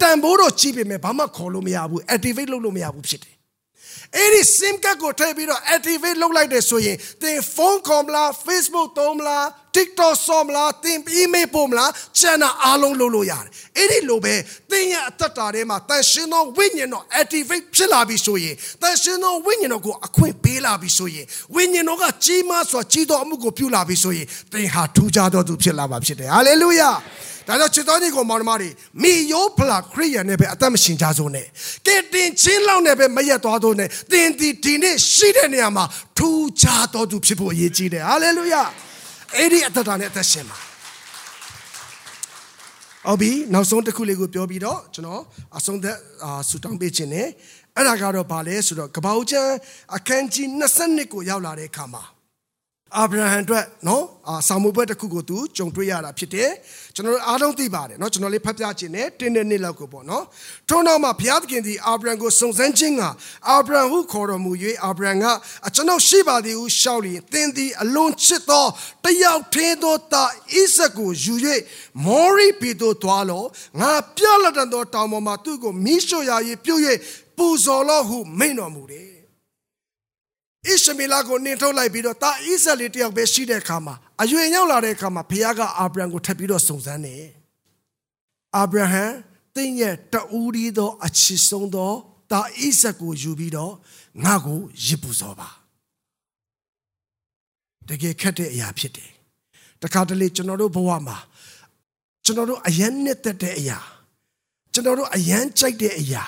[0.01, 3.32] တန်ဖိုးတော့ကြီးပေမဲ့ဘာမှခေါ်လို့မရဘူး activate လုပ်လို့မရဘူးဖြစ်တယ်။
[4.17, 9.45] အဲ့ဒီ sim card ကိုထည့်ပြီးတော့ activate လုပ်လိုက်တယ်ဆိုရင်သင်ဖုန်းခေါ်မလား Facebook သုံးမလား
[9.77, 14.35] TikTok ဆော့မလားသင် email ပို့မလား channel အားလုံးလုပ်လို့ရတယ်အဲ့ဒီလိုပဲ
[14.71, 26.91] သင်ရဲ့အသက်တာထဲမှာတန်ရှင်းသောဝိညာဉ်တော် activate ဖြစ်လာပြီဆိုရင်တန်ရှင်းသောဝိညာဉ်တော်ကိုအခွင့်ပေးလာပြီဆိုရင်ဝိညာဉ်တော်ကကြီးမားစွာကြီးသောအမှုကိုပြုလာပြီဆိုရင်သင်ဟာထူးခြားသောသူဖြစ်လာမှာဖြစ်တယ်ဟာလေလုယာ
[27.49, 28.71] ဒါကြောင့်ချစ်တော်ညီကိုမောင်နှမတွေ
[29.03, 31.47] မိယောဖလာခရိယန်နဲ့ပဲအသက်မရှင်ကြစို့နဲ့
[31.87, 35.85] ကဲတင်ချင်းလောက်နဲ့ပဲမရက်သွားသောနဲ့သင်ဒီဒီနေ့ရှိတဲ့နေရာမှာ
[36.19, 38.63] ထူးခြားသောသူဖြစ်ဖို့အရေးကြီးတယ်ဟာလေလုယာ
[39.37, 40.59] အဲ့ဒီအသက်တာနဲ့အသက်ရှင်ပါ
[43.07, 45.23] ဟုတ်ပြီနောက်ဆုံးတစ်ခုလေးကိုပြောပြီးတော့ကျွန်တော်
[45.59, 45.97] အဆုံးသက်
[46.49, 47.29] ဆူတောင်းပေးခြင်းနဲ့
[47.77, 49.55] အဲ့ဒါကတော့ဗာလဲဆိုတော့ကပ္ပဦးချမ်း
[49.97, 50.47] အခန်းကြီး
[50.81, 52.03] 22ကိုရောက်လာတဲ့အခါမှာ
[52.99, 56.51] အာဗြဟံအတွက်နော်အာစာမှုပွဲတစ်ခုကိုသူကြုံတွေ့ရတာဖြစ်တယ်
[56.95, 60.25] ကျွန်တော်တို့အားလုံးသိပါတယ်နော်ကျွန်တော်လေးဖတ်ပြခြင်းနဲ့တင်းတဲ့နှစ်လောက်ကိုပေါ့နော်
[60.69, 63.03] ထို့နောက်မှာဘုရားသခင်သည်အာဗြဟံကိုစုံစမ်းခြင်းက
[63.51, 64.53] အာဗြဟံဟုခေါ်တော်မူ၍
[64.85, 65.25] အာဗြဟံက
[65.67, 68.67] အကျွန်ုပ်ရှိပါသည်ဟုရှောက်လျင်သင်သည်အလွန်ချစ်သော
[69.05, 71.35] တယောက်သေးသောသားဣဇက်ကိုယူ၍
[72.05, 73.45] မောရိပီသို့သွားလော
[73.81, 76.83] ငါပြလက်တန်သောတောင်ပေါ်မှာသူ့ကိုမိရှုရာ၍ပြုတ်၍
[77.37, 79.12] ပူဇော်လောဟုမိန့်တော်မူတယ်
[80.67, 87.25] ဣရှမေလကိုနင်ထုတ်လိုက်ပြီးတော့တာဣဇက်လေးတယောက်ပဲရှိတဲ့အခါမှာအရွယ်ရောက်လာတဲ့အခါမှာဘုရားကအာဗြဟံကိုထပ်ပြီးတော့စုံစမ်းတယ်
[88.57, 89.05] အာဗြဟံ
[89.57, 91.93] တင်းရဲ့တူရီသောအချစ်ဆုံးသော
[92.31, 93.73] တာဣဇက်ကိုယူပြီးတော့
[94.25, 95.49] ငါကိုရစ်ပူစောပါ
[97.89, 99.11] တကယ်ခက်တဲ့အရာဖြစ်တယ်
[99.83, 101.19] တခါတလေကျွန်တော်တို့ဘဝမှာ
[102.25, 103.79] ကျွန်တော်တို့အယမ်းနဲ့တက်တဲ့အရာ
[104.73, 106.25] ကျွန်တော်တို့အယမ်းကြိုက်တဲ့အရာ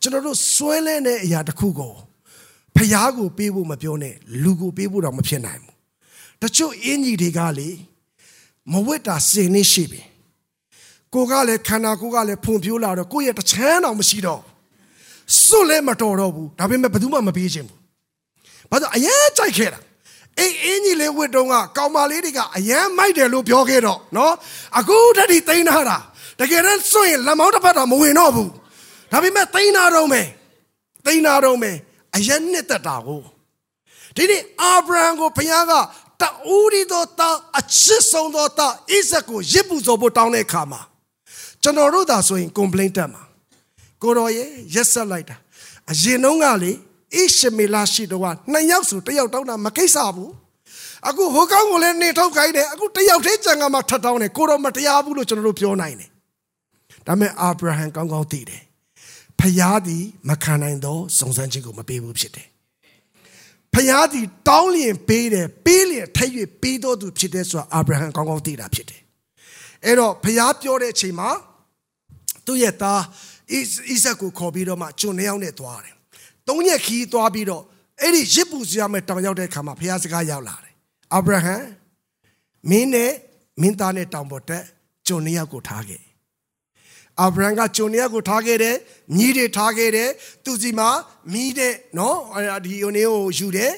[0.00, 1.94] ကျွန်တော်တို့စွဲလဲတဲ့အရာတစ်ခုကို
[2.76, 5.74] ဖျားကိုပေးဖို့မပြောနဲ့လူကိုပေးဖို့တော့မဖြစ်နိုင်ဘူး
[6.42, 7.68] တချို့အင်းကြီးတွေကလေ
[8.72, 10.00] မဝတ်တာစင်နေရှိပြီ
[11.14, 14.42] ကိုကလည်းခန္ဓာကိုယ်ကလည်းဖွံ့ဖြိုးလာတော့ကိုယ့်ရဲ့တချမ်းတော်မရှိတော့
[15.44, 17.80] စွတ်လည်းမတော်တော့ဘူးဒါပေမဲ့ဘယ်သူမှမပေးခြင်းဘူး
[18.70, 19.80] ဘာလို့အရန်ကြိုက်ခဲ့တာ
[20.38, 24.34] အေးအင်းကြီးလေးဝတ်တုံးကကောင်မလေးတွေကအရန်မိုက်တယ်လို့ပြောခဲ့တော့နော်
[24.78, 25.98] အခုတည်းသိမ်းထားတာ
[26.40, 28.50] တကယ်တော့စွန့်ရင်လက်မောင်းတစ်ဖက်တော့မဝင်တော့ဘူး
[29.12, 30.26] ဒါပေမဲ့သိမ်းထားတော့မယ်
[31.06, 31.76] သိမ်းထားတော့မယ်
[32.16, 33.22] အယက်နှစ်သက်တာကို
[34.16, 35.72] ဒီနေ့အာဗြဟံကိုဘုရားက
[36.22, 40.80] တူရီသောတာအချစ်ဆုံးသောတာဣဇက်ကိုရစ်ပူဇော်ဖို့တောင်းတဲ့အခါမှာ
[41.62, 43.22] ကျွန်တော်တို့သာဆိုရင် complaint တက်မှာ
[44.02, 45.36] ကိုတော်ရဲ့ရက်ဆက်လိုက်တာ
[45.90, 46.76] အရင်တုန်းကလေဣ
[47.36, 50.32] ရှမေလရှိတော့ကနှစ်ယောက်ဆိုတစ်ယောက်တောင်းတာမကိစ္စဘူး
[51.08, 56.10] အခုဟိုကောင်းကိုလည်းနေထုတ်ခိုင်းတယ်အခုတယောက်တည်းကြံကမှထပ်တောင်းတယ်ကိုတော့မတရားဘူးလို့ကျွန်တော်တို့ပြောနိုင်တယ်
[57.06, 58.62] ဒါပေမဲ့အာဗြဟံကောင်းကောင်းသိတယ်
[59.40, 62.48] ဖျားသည်မခံနိုင်သောစုံစမ်းခြင်းကိုမပေးဘူးဖြစ်တယ်
[63.74, 66.32] ဖျားသည်တောင်းလျင်ပေးတယ်ပေးလျင်ထည့်၍
[66.62, 69.02] ပေးတော်သူဖြစ်တယ်ဆိုတာအာဗြဟံကောင်းကောင်းသိတာဖြစ်တယ်
[69.84, 71.30] အဲ့တော့ဖျားပြောတဲ့အချိန်မှာ
[72.46, 73.00] သူ့ရဲ့သား
[73.90, 75.94] ဣဇက်ကိုခေါ်ပြီးတော့မှကျွန်နှစ်ယောက်နဲ့သွားတယ်
[76.48, 77.62] သုံးရက်ခီးသွားပြီးတော့
[78.00, 80.74] အဲ့ဒီရစ်ပူစရာမဲ့တောင်ရောက်တဲ့အခါမှာဖျားစကားရောက်လာတယ်
[81.14, 81.56] အာဗြဟံ
[82.70, 83.12] မင်းနဲ့
[83.60, 84.64] မင်းသားနဲ့တောင်ပေါ်တက်
[85.06, 86.02] ကျွန်နှစ်ယောက်ကိုထားခဲ့
[87.20, 88.76] အာဗြဟံကဂျုံနီယာကိုထားခဲ့တယ်
[89.16, 90.10] မြီးတွေထားခဲ့တယ်
[90.44, 90.88] သူစီမှာ
[91.32, 92.18] မြီးတဲ့နော်
[92.64, 93.72] ဒီဟိုနေကိုယူတယ်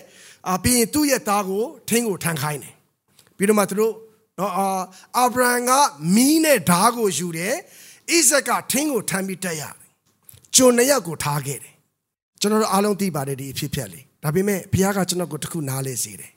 [0.48, 2.74] အာပြီးရင်သူ့ရဲ့သားကိုထင်းကိုထမ်းခိုင်းတယ်
[3.36, 3.94] ပြီးတော့မှသူတို့
[4.38, 4.68] နော်အာ
[5.16, 5.70] အာဗြဟံက
[6.14, 7.54] မီးနဲ့ဓားကိုယူတယ်
[8.10, 9.76] ဣဇက်ကထင်းကိုထမ်းပြီးတက်ရတယ်
[10.56, 11.74] ဂျုံနှစ်ယောက်ကိုထားခဲ့တယ်
[12.40, 16.32] ကျွန်တော်တို့အားလုံးသိပါတယ်ဒီအဖြစ်ဖြစ်လေးဒါပေမဲ့ဘုရားကကျွန်တော်ကိုတခုနားလဲစေတယ်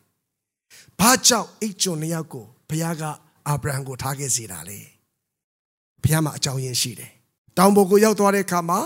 [1.00, 3.04] ဘာကြောင့်အဲ့ဂျုံနှစ်ယောက်ကိုဘုရားက
[3.48, 4.80] အာဗြဟံကိုထားခဲ့စေတာလဲ
[6.04, 7.12] ဘုရားမှာအကြောင်းရင်းရှိတယ်။
[7.58, 8.80] တောင်ပေါ်ကိုရောက်သွားတဲ့အခါမှာ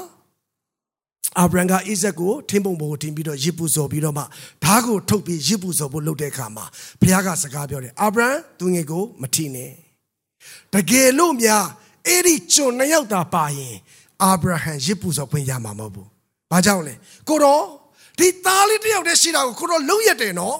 [1.39, 4.23] အာဗြဟံကအိဇက်ကိုထင်းပုံပေါ်ကိုတင်ပြီးတော့ရစ်ပူဇော်ပြီးတော့မှ
[4.63, 6.65] ဓားကိုထုတ်ပြီးရစ်ပူဇော်ဖို့လုပ်တဲ့အခါမှာ
[7.01, 9.71] ဘုရားကစကားပြောတယ်အာဗြဟံသူငယ်ကိုမထိနဲ့
[10.73, 11.65] တကယ်လို့များ
[12.07, 13.75] အဲ့ဒီကျွန်နှစ်ယောက်သာပါရင်
[14.23, 16.07] အာဗြဟံရစ်ပူဇော်ခွင့်ရမှာမဟုတ်ဘူး။
[16.51, 16.93] ဘာကြောင့်လဲ
[17.29, 17.63] ကိုတော့
[18.19, 20.57] ဒီသားလေးတယောက်တည်းရှိတာကိုကိုတော့လုံးရက်တယ်နော်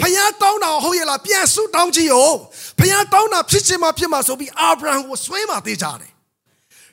[0.00, 2.30] ဖခင်တောင်းတာဟုတ်ရဲ့လားပြန်ဆုတောင်းကြည့်ရော
[2.78, 6.12] ဖခင်တောင်းတာဖြစ်ချင်မှဖြစ်မှာဆိုပြီးအာဗြဟံကိုဆွဲမှသေးကြတယ်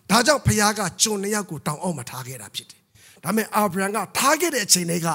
[0.10, 2.82] ဒါကြောင့်ဖခင်ကကျွန်နှစ်ယောက်ကိုတောင်းအောင်မထားခဲ့တာဖြစ်တယ်
[3.24, 5.08] ဒါပေမဲ့အာဗြဟံကထားခဲ့တဲ့အချိန်တွေက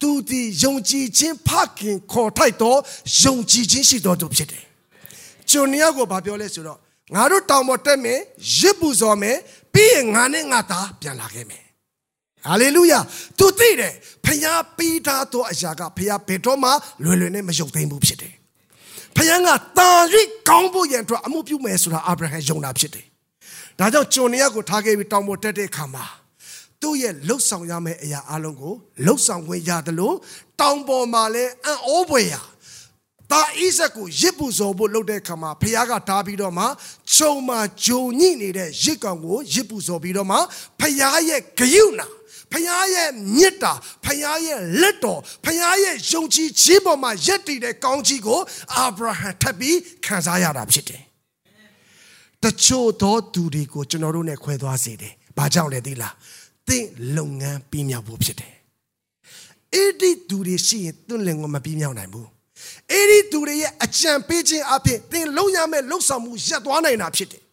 [0.00, 2.78] သူဒီယုံကြည်ခြင်းဖခင်ခေါ်ထိုက်တော့
[3.22, 4.64] ယုံကြည်ခြင်းရှိတော်သူဖြစ်တယ်
[5.50, 6.78] ကျွန်နှစ်ယောက်ကိုဗာပြောလဲဆိုတော့
[7.14, 8.18] ငါတို့တောင်းပေါ်တက်မယ်
[8.58, 9.36] ရစ်ပူဇော်မယ်
[9.74, 11.61] ပြီးရင်ငါနဲ့ငါသားပြန်လာခဲ့မယ်
[12.46, 12.98] ဟာလေလုယာ
[13.38, 13.92] သူသိတယ်
[14.24, 16.70] ဖခင်ပေးထားသောအရာကဖခင်ဘယ်တော့မှ
[17.02, 18.34] လွယ်လွယ်နဲ့မယုံသိမ်းဘူးဖြစ်တယ်
[19.16, 23.06] ဖခင်ကတာရိကောင်းဖို့ရန်အတွက်အမှုပြုမယ်ဆိုတာအာဗြဟံယုံတာဖြစ်တယ်
[23.78, 26.04] ဒါကြောင့်ကျွန်နေရကိုထားခဲ့ပြီးတောင်ပေါ်တက်တဲ့အခါမှာ
[26.80, 28.74] သူ့ရဲ့လှုပ်ဆောင်ရမယ့်အရာအလုံးကို
[29.06, 30.16] လှုပ်ဆောင်ခွင့်ရတယ်လို့
[30.60, 32.42] တောင်ပေါ်မှာလည်းအံ့ဩဖွယ်ရာ
[33.30, 36.64] တာဣဇက်ကိုရစ်ပူဇော်ဖို့လုပ်တဲ့အခါမှာဖခင်ကတားပြီးတော့မှ
[37.14, 40.38] ခြုံမှာဂျုံညိနေတဲ့ရစ်ကောင်ကိုရစ်ပူဇော်ပြီးတော့မှ
[40.80, 40.96] ဖခင်
[41.28, 42.02] ရဲ့ဂယုဏ
[42.52, 43.72] ဖဖခင်ရဲ့မြတ်တာ
[44.04, 48.40] ဖခင်ရဲ့လက်တော်ဖခင်ရဲ့ယုံကြည်ခြင်းပေါ်မှာယက်တည်တဲ့ကောင်းကြီးကို
[48.74, 51.02] အာဗြဟံထပ်ပြီးခံစားရတာဖြစ်တယ်
[52.44, 56.12] တချို့သောသူတွေကိုကျွန်တော်တို့ ਨੇ ခွဲသွားစေတယ်။ဘာကြောင့်လဲသိလား။
[56.68, 56.84] သင်
[57.16, 58.54] လုပ်ငန်းပြီးမြောက်ဖို့ဖြစ်တယ်။
[59.74, 62.26] အဲ့ဒီသူတွေရှိရင်သူ့လင်ကိုမပြီးမြောက်နိုင်ဘူး။
[62.92, 67.42] အဲ့ဒီသူတွေရဲ့အကြံပေးခြင်းအပြင်သင်လုံရမဲ့လှုပ်ဆောင်မှုရပ်သွားနိုင်တာဖြစ်တယ်။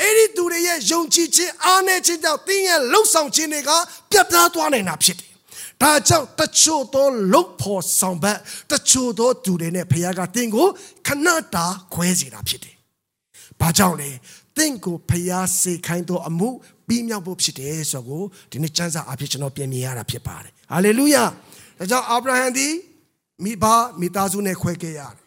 [0.00, 3.70] အဲ့ဒီသူတွေရဲ့ယုံကြည်ခြင်းအားနည်းခြင်းကြောင့်သင်ရဲ့လှုပ်ဆောင်ခြင်းတွေက
[4.10, 5.30] ပြတ်သားသွားနိုင်တာဖြစ်တယ်။
[5.82, 8.38] ဒါကြောင့်တချို့သောလုတ်ဖို့ဆောင်ဘက်
[8.72, 10.66] တချို့သောသူတွေနဲ့ဖခင်ကသင်ကို
[11.06, 12.76] ခဏတာခွဲစေတာဖြစ်တယ်။
[13.60, 14.10] ဘာကြောင့်လဲ
[14.56, 16.48] တင့်ကိုဖျားစေခိုင်းသောအမှု
[16.88, 21.24] ပြီးမြောက်ဖို့ဖြစ်တယ်ဆိုတော့ဒီနေ့ကျမ်းစာအဖြစ်ကျွန်တော်ပြင်မြင်ရတာဖြစ်ပါတယ်ဟာလေလုယာ
[21.78, 22.72] ဒါကြောင့်အာဗြဟံသည်
[23.44, 23.64] မိဘ
[24.00, 25.22] မိသားစုနဲ့ခွဲခဲ့ရတယ်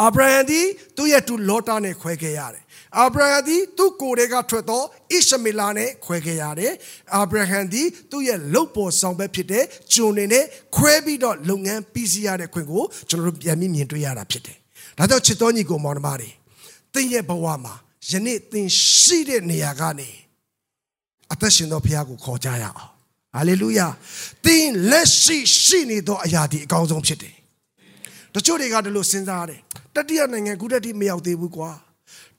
[0.00, 2.61] အာဗြဟံသည်သူ့ရဲ့တူလောတာနဲ့ခွဲခဲ့ရတယ်
[2.98, 4.84] အာဗြဟံသည်သူ့ကိုယ်တွေကထွက်သောဣ
[5.28, 6.72] ရှမေလာနဲ့ခွဲခဲ့ရတယ်
[7.14, 9.64] အာဗြဟံသည်သူ့ရဲ့လုတ်ပေါ်ဆောင်ဘက်ဖြစ်တဲ့
[9.94, 10.44] ဂျုံနေနဲ့
[10.76, 14.56] ခွဲပြီးတော့လုပ်ငန်းပြီးစီးရတဲ့ခွင့်ကိုကျွန်တော်တို့ပြန်မြင်တွေ့ရတာဖြစ်တယ်
[14.98, 16.30] ဒါကြောင့်ချစ်တော်ညီကိုမောင်နှမတွေ
[16.94, 17.74] သင်ရဲ့ဘဝမှာ
[18.10, 18.66] ယနေ့သင်
[19.00, 20.08] ရှိတဲ့နေရာကနေ
[21.32, 22.78] အသက်ရှင်သောဘုရားကိုခေါ်ကြရအောင်
[23.34, 23.86] ဟာလေလုယာ
[24.44, 27.34] သင်လက်ရှိရှိနေသောအရာဒီအကောင်းဆုံးဖြစ်တယ်
[28.34, 29.60] တချို့တွေကဒီလိုစဉ်းစားရတယ်
[29.94, 31.70] တတိယနိုင်ငံခုတတိမရောက်သေးဘူးကွာ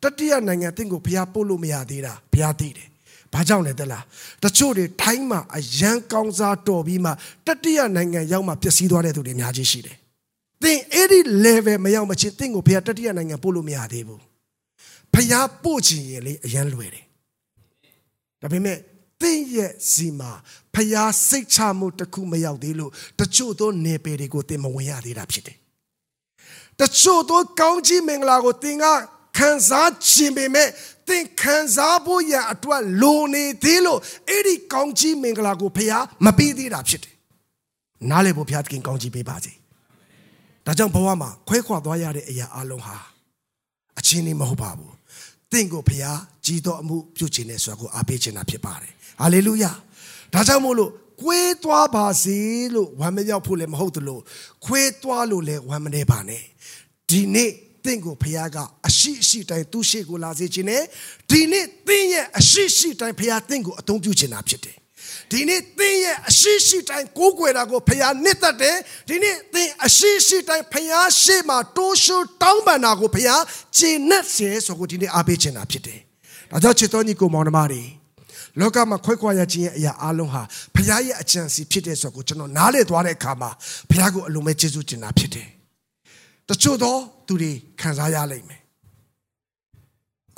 [0.04, 2.88] တတိယနိုင်ငံသင်ကိုဘုရားပို့လို့မရသေးတာဘုရားသိတယ်
[3.34, 4.04] ဘာကြောင့်လဲတလား
[4.44, 7.12] တချို့တွေထိုင်းမှာအရန်ကောင်းစားတော်ပြီးမှ
[7.48, 9.98] တတိယနိုင်ငံရောက်မှပျက်စီးသွားတဲ့သူတွေအများကြီးရှိတယ်
[10.64, 14.22] သင်အဲ့ဒီ level မရောက်မချင်းသင်ကိုဘုရားတတိယနိုင်ငံပို့လို့မရသေးဘူး
[15.14, 17.06] ဖျားပို့ချင်ရင်လေအရန်လွယ်တယ်
[18.42, 18.78] ဒါပေမဲ့
[19.22, 20.32] သင်ရဲ့စီမှာ
[20.76, 25.58] ဖျားစိတ်ချမှုတစ်ခုမရောက်သေးလို့တချို့သောနေပယ်တွေကိုသင်မဝင်ရသေးတာဖြစ်တယ်
[26.80, 28.86] တချို့သောကောင်းကြီးမင်္ဂလာကိုသင်က
[29.38, 30.70] ခံစားခြင်းပေမဲ့
[31.08, 37.16] သင်ခံစားဖို့ရအတွက်လိုနေသေးလို့အဲ့ဒီကောင်းကြီးမင်္ဂလာကိုဖျားမပေးသေးတာဖြစ်တယ်
[38.10, 39.54] နားလေဖို့ဖျားသခင်ကောင်းကြီးပေးပါစေ
[40.66, 42.98] ဒါကြောင့်ဘဝမှာခွဲခွာသွားရတဲ့အရာအလုံးဟာ
[44.00, 44.94] အချင်းနေမဟုတ်ပါဘူး
[45.52, 49.72] တင့်ကိုဖျားကြီးတော်အမှုပြုခြင်းနဲ့ဆိုတာကိုအားပေးခြင်းတာဖြစ်ပါတယ်ဟာလေလုယာ
[50.34, 52.40] ဒါကြောင့်မို့လို့ခွေးသွားပါစေ
[52.74, 54.20] လို့ဝမ်းမရောက်ဖို့လည်းမဟုတ်သလို
[54.66, 56.44] ခွေးသွားလို့လည်းဝမ်းမနေပါနဲ့
[57.10, 57.52] ဒီနေ့
[57.86, 58.58] တင့်ကိုဖခင်က
[58.88, 60.84] အရှိရှိတိုင်းသူ့ရှိကိုလာစေခြင်းနဲ့
[61.30, 64.78] ဒီနေ့သင်ရဲ့အရှိရှိတိုင်းဖခင်တင့်ကိုအသုံးပြုခြင်းတာဖြစ်တယ်
[65.32, 68.78] ဒီနေ့သင်ရဲ့အရှိရှိတိုင်းကိုးကွယ်တာကိုဖခင်နှစ်သက်တယ်
[69.10, 73.42] ဒီနေ့သင်အရှိရှိတိုင်းဖခင်ရှေ့မှာတိုးရှိုးတောင်းပန်တာကိုဖခင်
[73.78, 76.00] ကျေနပ်စေဆိုကိုဒီနေ့အားပေးခြင်းတာဖြစ်တယ်
[76.52, 77.84] ဒါကြောင့်ချစ်တော်ညီကိုမောင်နှမတွေ
[78.60, 80.42] လောကမှာခွဲခွာရခြင်းရဲ့အရာအလုံးဟာ
[80.76, 83.50] ဖခင်ရဲ့အကြံစီဖြစ်တဲ့ဆိုကိုကျွန်တော်နားလည်သွားတဲ့အခါမှာ
[83.90, 85.48] ဖခင်ကိုအလုံးမဲ့ကျေးဇူးတင်တာဖြစ်တယ်
[86.50, 86.96] တချို့သော
[87.28, 87.52] သူတွေ
[87.82, 88.62] ခံစားရလိမ့်မယ်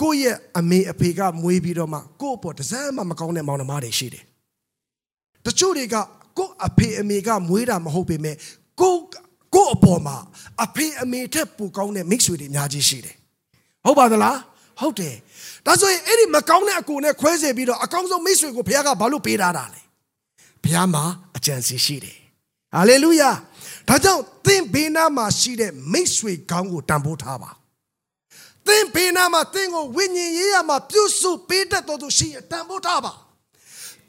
[0.02, 4.24] ကိုယ့်ရဲ့အမေအဖေကမွေးပြီးတော့မှကိုယ့်အပေါ်တစမ်းမှမကောင်းတဲ့မောင်နှမတွေရှိတယ်
[5.46, 5.96] တချို့တွေက
[6.38, 8.36] ကိုယ့်အဖေအမေကမွေးတာမဟုတ်ပေမဲ့
[8.82, 8.96] ကို
[9.56, 10.18] ကိုယ့်အပေါ်မှာ
[10.64, 13.16] အဖေအမေထက်ပိုကောင်းတဲ့မိတ်ဆွေတွေအများကြီးရှိတယ်
[13.86, 14.38] ဟုတ်ပါသလား
[14.80, 15.16] ဟုတ်တယ်
[15.66, 19.82] ဒါဆိုရင်အဲ့ဒီမကောင်းတဲ့အကူနဲ့ခွဲစေပြီးတော့အကောင်းဆုံးမိတ်ဆွေကိုဘုရားကဘာလို့ပေးထားတာလဲ
[20.64, 21.04] ဘုရားမှာ
[21.38, 22.18] အကြံစီရှိတယ်
[22.76, 23.30] ဟာလေလုယာ
[23.88, 27.52] ဒါကြောင့်သင်ဘေးနားမှာရှိတဲ့မိတ်ဆွေကောင်းကိုတန်ဖိုးထားပါ
[28.68, 33.14] သင်ဘေးနားမှာသင်ကိုဝိညာဉ်ရေးရမှာပြုစုပေးတတ်တော်သူရှိရတန်ဖိုးထားပါ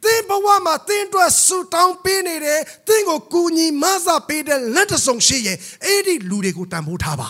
[0.05, 7.29] သင်ဘဝမှာသင်အတွက်ဆူတောင်းပေးနေတယ်သင်ကိုကူညီမဆပေးတဲ့လက်တဆုံရှိရင်အဲ့ဒီလူတွေကိုတန်ဖိုးထားပါ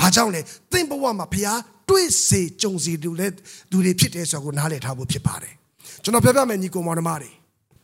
[0.00, 0.40] ဘာကြောင့်လဲ
[0.72, 1.58] သင်ဘဝမှာဖခင်
[1.88, 3.26] တွေ့စေကြုံစေသူလဲ
[3.70, 5.54] သူတွေဖြစ်တယ်ဆိုတော့နားလည်ထားဖို့ဖြစ်ပါတယ်
[6.02, 7.30] ကျွန်တော်ပြောပြမယ်ညီကောင်မောင်နှမတွေ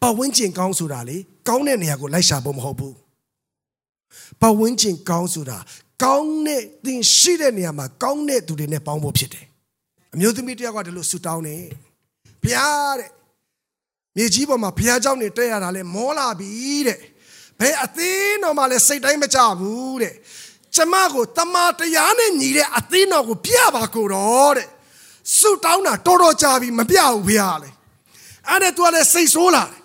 [0.03, 1.17] ပတ်ဝန်းကျင်ကောင်းဆိုတာလေ
[1.49, 2.95] ကောင်းတဲ့နေရာကိုလိုက်ရှာဖို့မဟုတ်ဘူး
[4.42, 5.58] ပတ်ဝန်းကျင်ကောင်းဆိုတာ
[6.04, 9.46] ကောင်းတဲ့သင်ရှိတဲ့နေရာမှာကောင်းတဲ့သူတွေနဲ့ပေါင်းဖို့ဖြစ်တယ်
[10.14, 11.58] အမျိုးသမီးတယောက်ကဒီလိုဆူတောင်းနေ
[12.44, 13.10] ဘုရားတဲ့
[14.16, 16.52] မြေကြီးပေါ်မှာဘုရားเจ้าနေတက်ရတာလဲမောလာပြီ
[16.88, 17.00] တဲ့
[17.60, 20.14] ဘယ်အသင်းတော်မှလည်းစိတ်တိုင်းမကြဘူးတဲ့
[20.76, 24.68] ကျမကိုတမန်တရားနဲ့ညီတဲ့အသင်းတော်ကိုပြပါကိုတော့တဲ့
[25.38, 27.70] ဆုတောင်းတာတော်တော်ကြာပြီမပြဘူးဘုရားလေ
[28.50, 29.79] အဲ့ဒါသူကလည်းစိတ်ဆိုးလာတယ်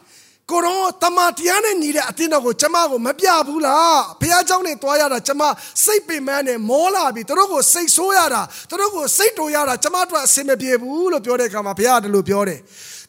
[0.50, 5.42] ကိုတော့တမန်တရားနဲ့ညီတဲ့အသင်းတော်ကိုကျမကိုမပြဘူးလားဘုရားเจ้าနဲ့တွားရတာကျမ
[5.84, 12.60] စိတ်ပင်ပန်းနဲ့မောလာပြီသူတို့ကိုစိတ်ဆိုးရတာသူတို့ကိုစိတ်တူရတာကျမတို့အဆင်မပြေဘူးလို့ပြောတဲ့အခါမှာဘုရားကဒီလိုပြောတယ်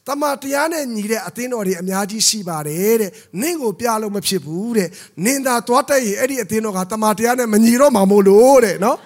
[0.08, 3.12] တမန်တရားနဲ့ညီတဲ့အသင်းတော်တွေအများကြီးရှိပါတယ်တဲ့
[3.42, 4.90] နင့်ကိုပြလို့မဖြစ်ဘူးတဲ့
[5.26, 8.98] နင်သာသွားတက်ရင်အဲ့ဒီအသင်းတော်ကတမန်တရားနဲ့မညီတော့မှာမို့လို့တဲ့နော်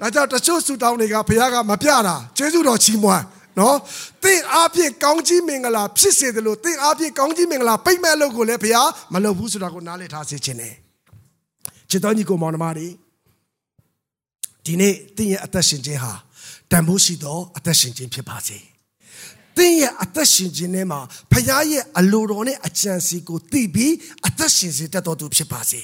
[0.00, 3.24] ဒါကြောင့်တချို့ဆူတောင်းတွေကဘုရားကမပြတာကျေးဇူးတော်ချီးမွမ်း
[3.59, 3.77] နော်
[4.23, 10.73] သင်အားဖြင့်ကောင်းကြီးမင်္ဂလာဖြစ်စေတယ်လို့သင်အားဖြင့်ကောင်းကြီးမင်္ဂလာပိတ်မဲ့လို့ကိုလည်းဘုရားမလုပ်ဘူးဆိုတာကိုနားလည်ထားစေခြင်းနဲ့
[11.89, 12.87] ချစ်တော်ညီကိုမောင်နှမတွေ
[14.65, 16.13] ဒီနေ့သင်ရဲ့အသက်ရှင်ခြင်းဟာ
[16.71, 18.59] တန်ဖိုးရှိသောအသက်ရှင်ခြင်းဖြစ်ပါစေ။
[19.57, 20.99] သင်ရဲ့အသက်ရှင်ခြင်းထဲမှာ
[21.31, 23.93] ဖခင်ရဲ့အလိုတော်နဲ့အကြံစီကိုသိပြီး
[24.27, 25.81] အသက်ရှင်စေတတ်တော်သူဖြစ်ပါစေ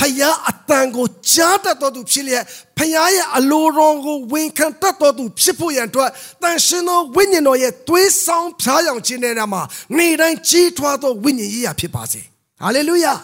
[0.00, 2.44] ဖခင်အတန်ကိုကြားတတ်တော်သူဖြစ်လျက်
[2.78, 6.10] ဖခင်ရဲ့အလိုတော်ကိုဝန်ခံတတ်တော်သူဖြစ်ဖို့ရန်အတွက်
[6.42, 9.62] တန်ရှင်သောဝိညာဉ်တော်ရဲ့သွေးဆောင်ဖြားယောင်ခြင်းထဲမှာ
[9.96, 12.20] နေတိုင်းကြီးထွားသောဝိညာဉ်ရေးရဖြစ်ပါစေ
[12.62, 13.14] ဟာလေလုယာ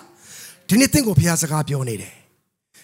[0.69, 2.15] ဒီနေ့သင်ကိုဖခင်စကားပြောနေတယ်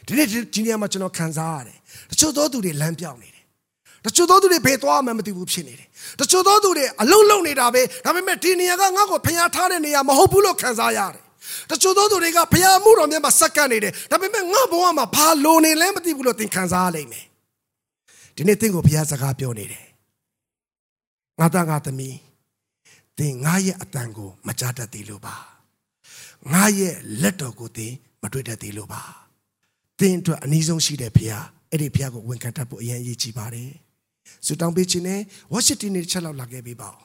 [0.06, 1.78] ဒီနေ့ဒီနေ့မှာကျွန်တော်ခံစားရတယ်
[2.10, 3.44] တချို့သောသူတွေလမ်းပြောင်းနေတယ်
[4.04, 5.88] တချို့သောသူတွေဘယ်သွားမှမသိဘူးဖြစ်နေတယ်
[6.20, 11.21] တချို့သောသူတွေအလုံးလုံးနေတာပဲဒါပေမဲ့ဒီနေရာကငါ့ကိုဖျားထားတဲ့နေရာမဟုတ်ဘူးလို့ခံစားရတယ်
[11.70, 17.26] တချို့သောသူတွေကဖျားမှုတော်မြတ်မှာစက္ကန့်နေတယ်ဒါပေမဲ့ငါ့ဘဝမှာဘာလိုနေလဲမသိဘူးလို့သင်ခံစားရလိမ့်မယ်
[18.36, 19.86] ဒီနေ့သင်ကိုဖျားစကားပြောနေတယ်
[21.40, 22.16] ငါသားငါသမီး
[23.18, 25.34] သင်ငါရဲ့အတန်ကိုမကြားတတ်သေးလို့ပါ
[26.52, 29.02] ငါရဲ့လက်တော်ကိုသင်မတွေ့တတ်သေးလို့ပါ
[29.98, 33.70] သင်အတွက်အနည်းဆုံးရှိတဲ့ဖျားအဲ့ဒီဖျားကိုဝန်ခံတတ်ဖို့အရင်အရေးကြီးပါတယ်
[34.46, 35.20] ဆူတောင်းပေးခြင်းနဲ့
[35.52, 36.98] ဝါရှင်တန်နဲ့ချက်လောက်လာခဲ့ပေးပါဦး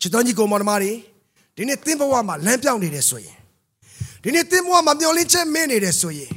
[0.00, 0.92] ချစ်တော်ညီကောင်မတော်တွေ
[1.58, 3.36] ဒီနေ့သင်ဘဝမှာလမ်းပြောင်းနေတယ်ဆိုရင်
[4.22, 6.30] ဒီနေ့သင်ဘဝမှာမျောလင်းချက်မင်းနေတယ်ဆိုရင်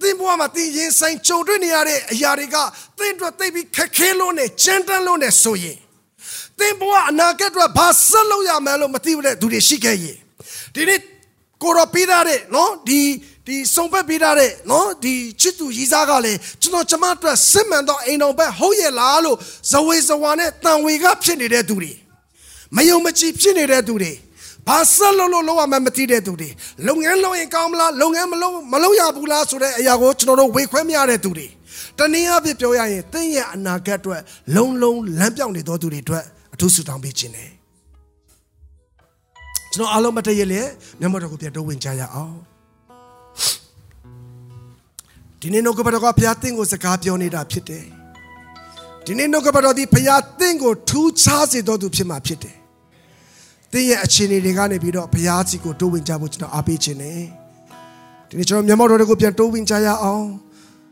[0.00, 2.56] သင်ဘဝမှာသင်ရင်ဆိုင်ကြုံတွေ့နေရတဲ့အရာတွေက
[2.98, 5.78] သင်အတွက်သိပြီးခက်ခဲလို့နဲ့ကြမ်းတမ်းလို့နဲ့ဆိုရင်
[6.58, 10.16] သင်ဘဝအနာဂတ်အတွက်ဘာဆက်လုပ်ရမလဲလို့မသိဘူးတဲ့သူတွေရှိခဲ့ရင်
[10.74, 11.00] ဒီနေ့
[11.62, 13.00] ကိုရောပေးထားတဲ့နော်ဒီ
[13.46, 19.36] ဒီစုံဘက်ပေးထားတဲ့နော်ဒီချစ်သူရီစားကလည်းကျွန်တော်ကျမအတွက်စစ်မှန်တော့အိမ်တော်ဘက်ဟုတ်ရဲ့လားလို့
[19.70, 21.92] ဇဝေဇဝါနဲ့တန်ဝေကဖြစ်နေတဲ့သူတွေ
[22.76, 24.12] မယုံမကြည်ဖြစ်နေတဲ့သူတွေ
[24.68, 26.50] ဘာဆက်လို့လို့လောက်ရမှမသိတဲ့သူတွေ
[26.86, 31.46] လုပ်ငန်းလုပ်ရင်ကောင်းမလားလုပ်ငန်းမလုပ်မလုပ်ရဘူးလားဆိုတဲ့အရာကိုကျွန်တော်တို့ဝေခွဲမရတဲ့သူတွေ
[31.98, 34.20] တနည်းအားဖြင့်ပြောရရင်သင်ရဲ့အနာဂတ်အတွက်
[34.56, 37.50] လုံလုံလမ်းပြောင်းနေသောသူတွေအတွက်အထူးဆုတောင်းပေးခြင်းတယ်
[39.72, 40.60] ကျွန်တော်အားလုံးမတည့်ရလေ
[41.00, 42.36] မျက်မှောက်တော်ကိုပြန်တိုးဝင်ကြရအောင်
[45.40, 47.84] ဒီနေ့နှုတ်ကပတော်ကဘုရားသင်ကိုစကားပြောနေတာဖြစ်တယ်
[49.06, 52.56] ဒီနေ့နှုတ်ကပတော်ဒီဘုရားသင်ကိုထူးခြားစေတော်သူဖြစ်မှာဖြစ်တယ်
[53.74, 57.20] သင်ရဲ့အခြေအနေတွေကနေပြီးတော့ဘုရားစီကိုတိုးဝင်ကြဖို့ကျွန်တော်အားပေးခြင်းနဲ့
[58.28, 60.24] ဒီနေ့ကျွန်တော်မျက်မှောက်တော်တွေကိုပြန်တိုးဝင်ကြရအောင်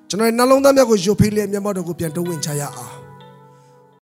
[0.09, 3.02] ကျွန်တော်ရဲ့နှလုံးသားများကိုယုတ်ဖိလျက်မျက်မှောက်တော်ကိုပြန်တိုးဝင်ကြရအောင်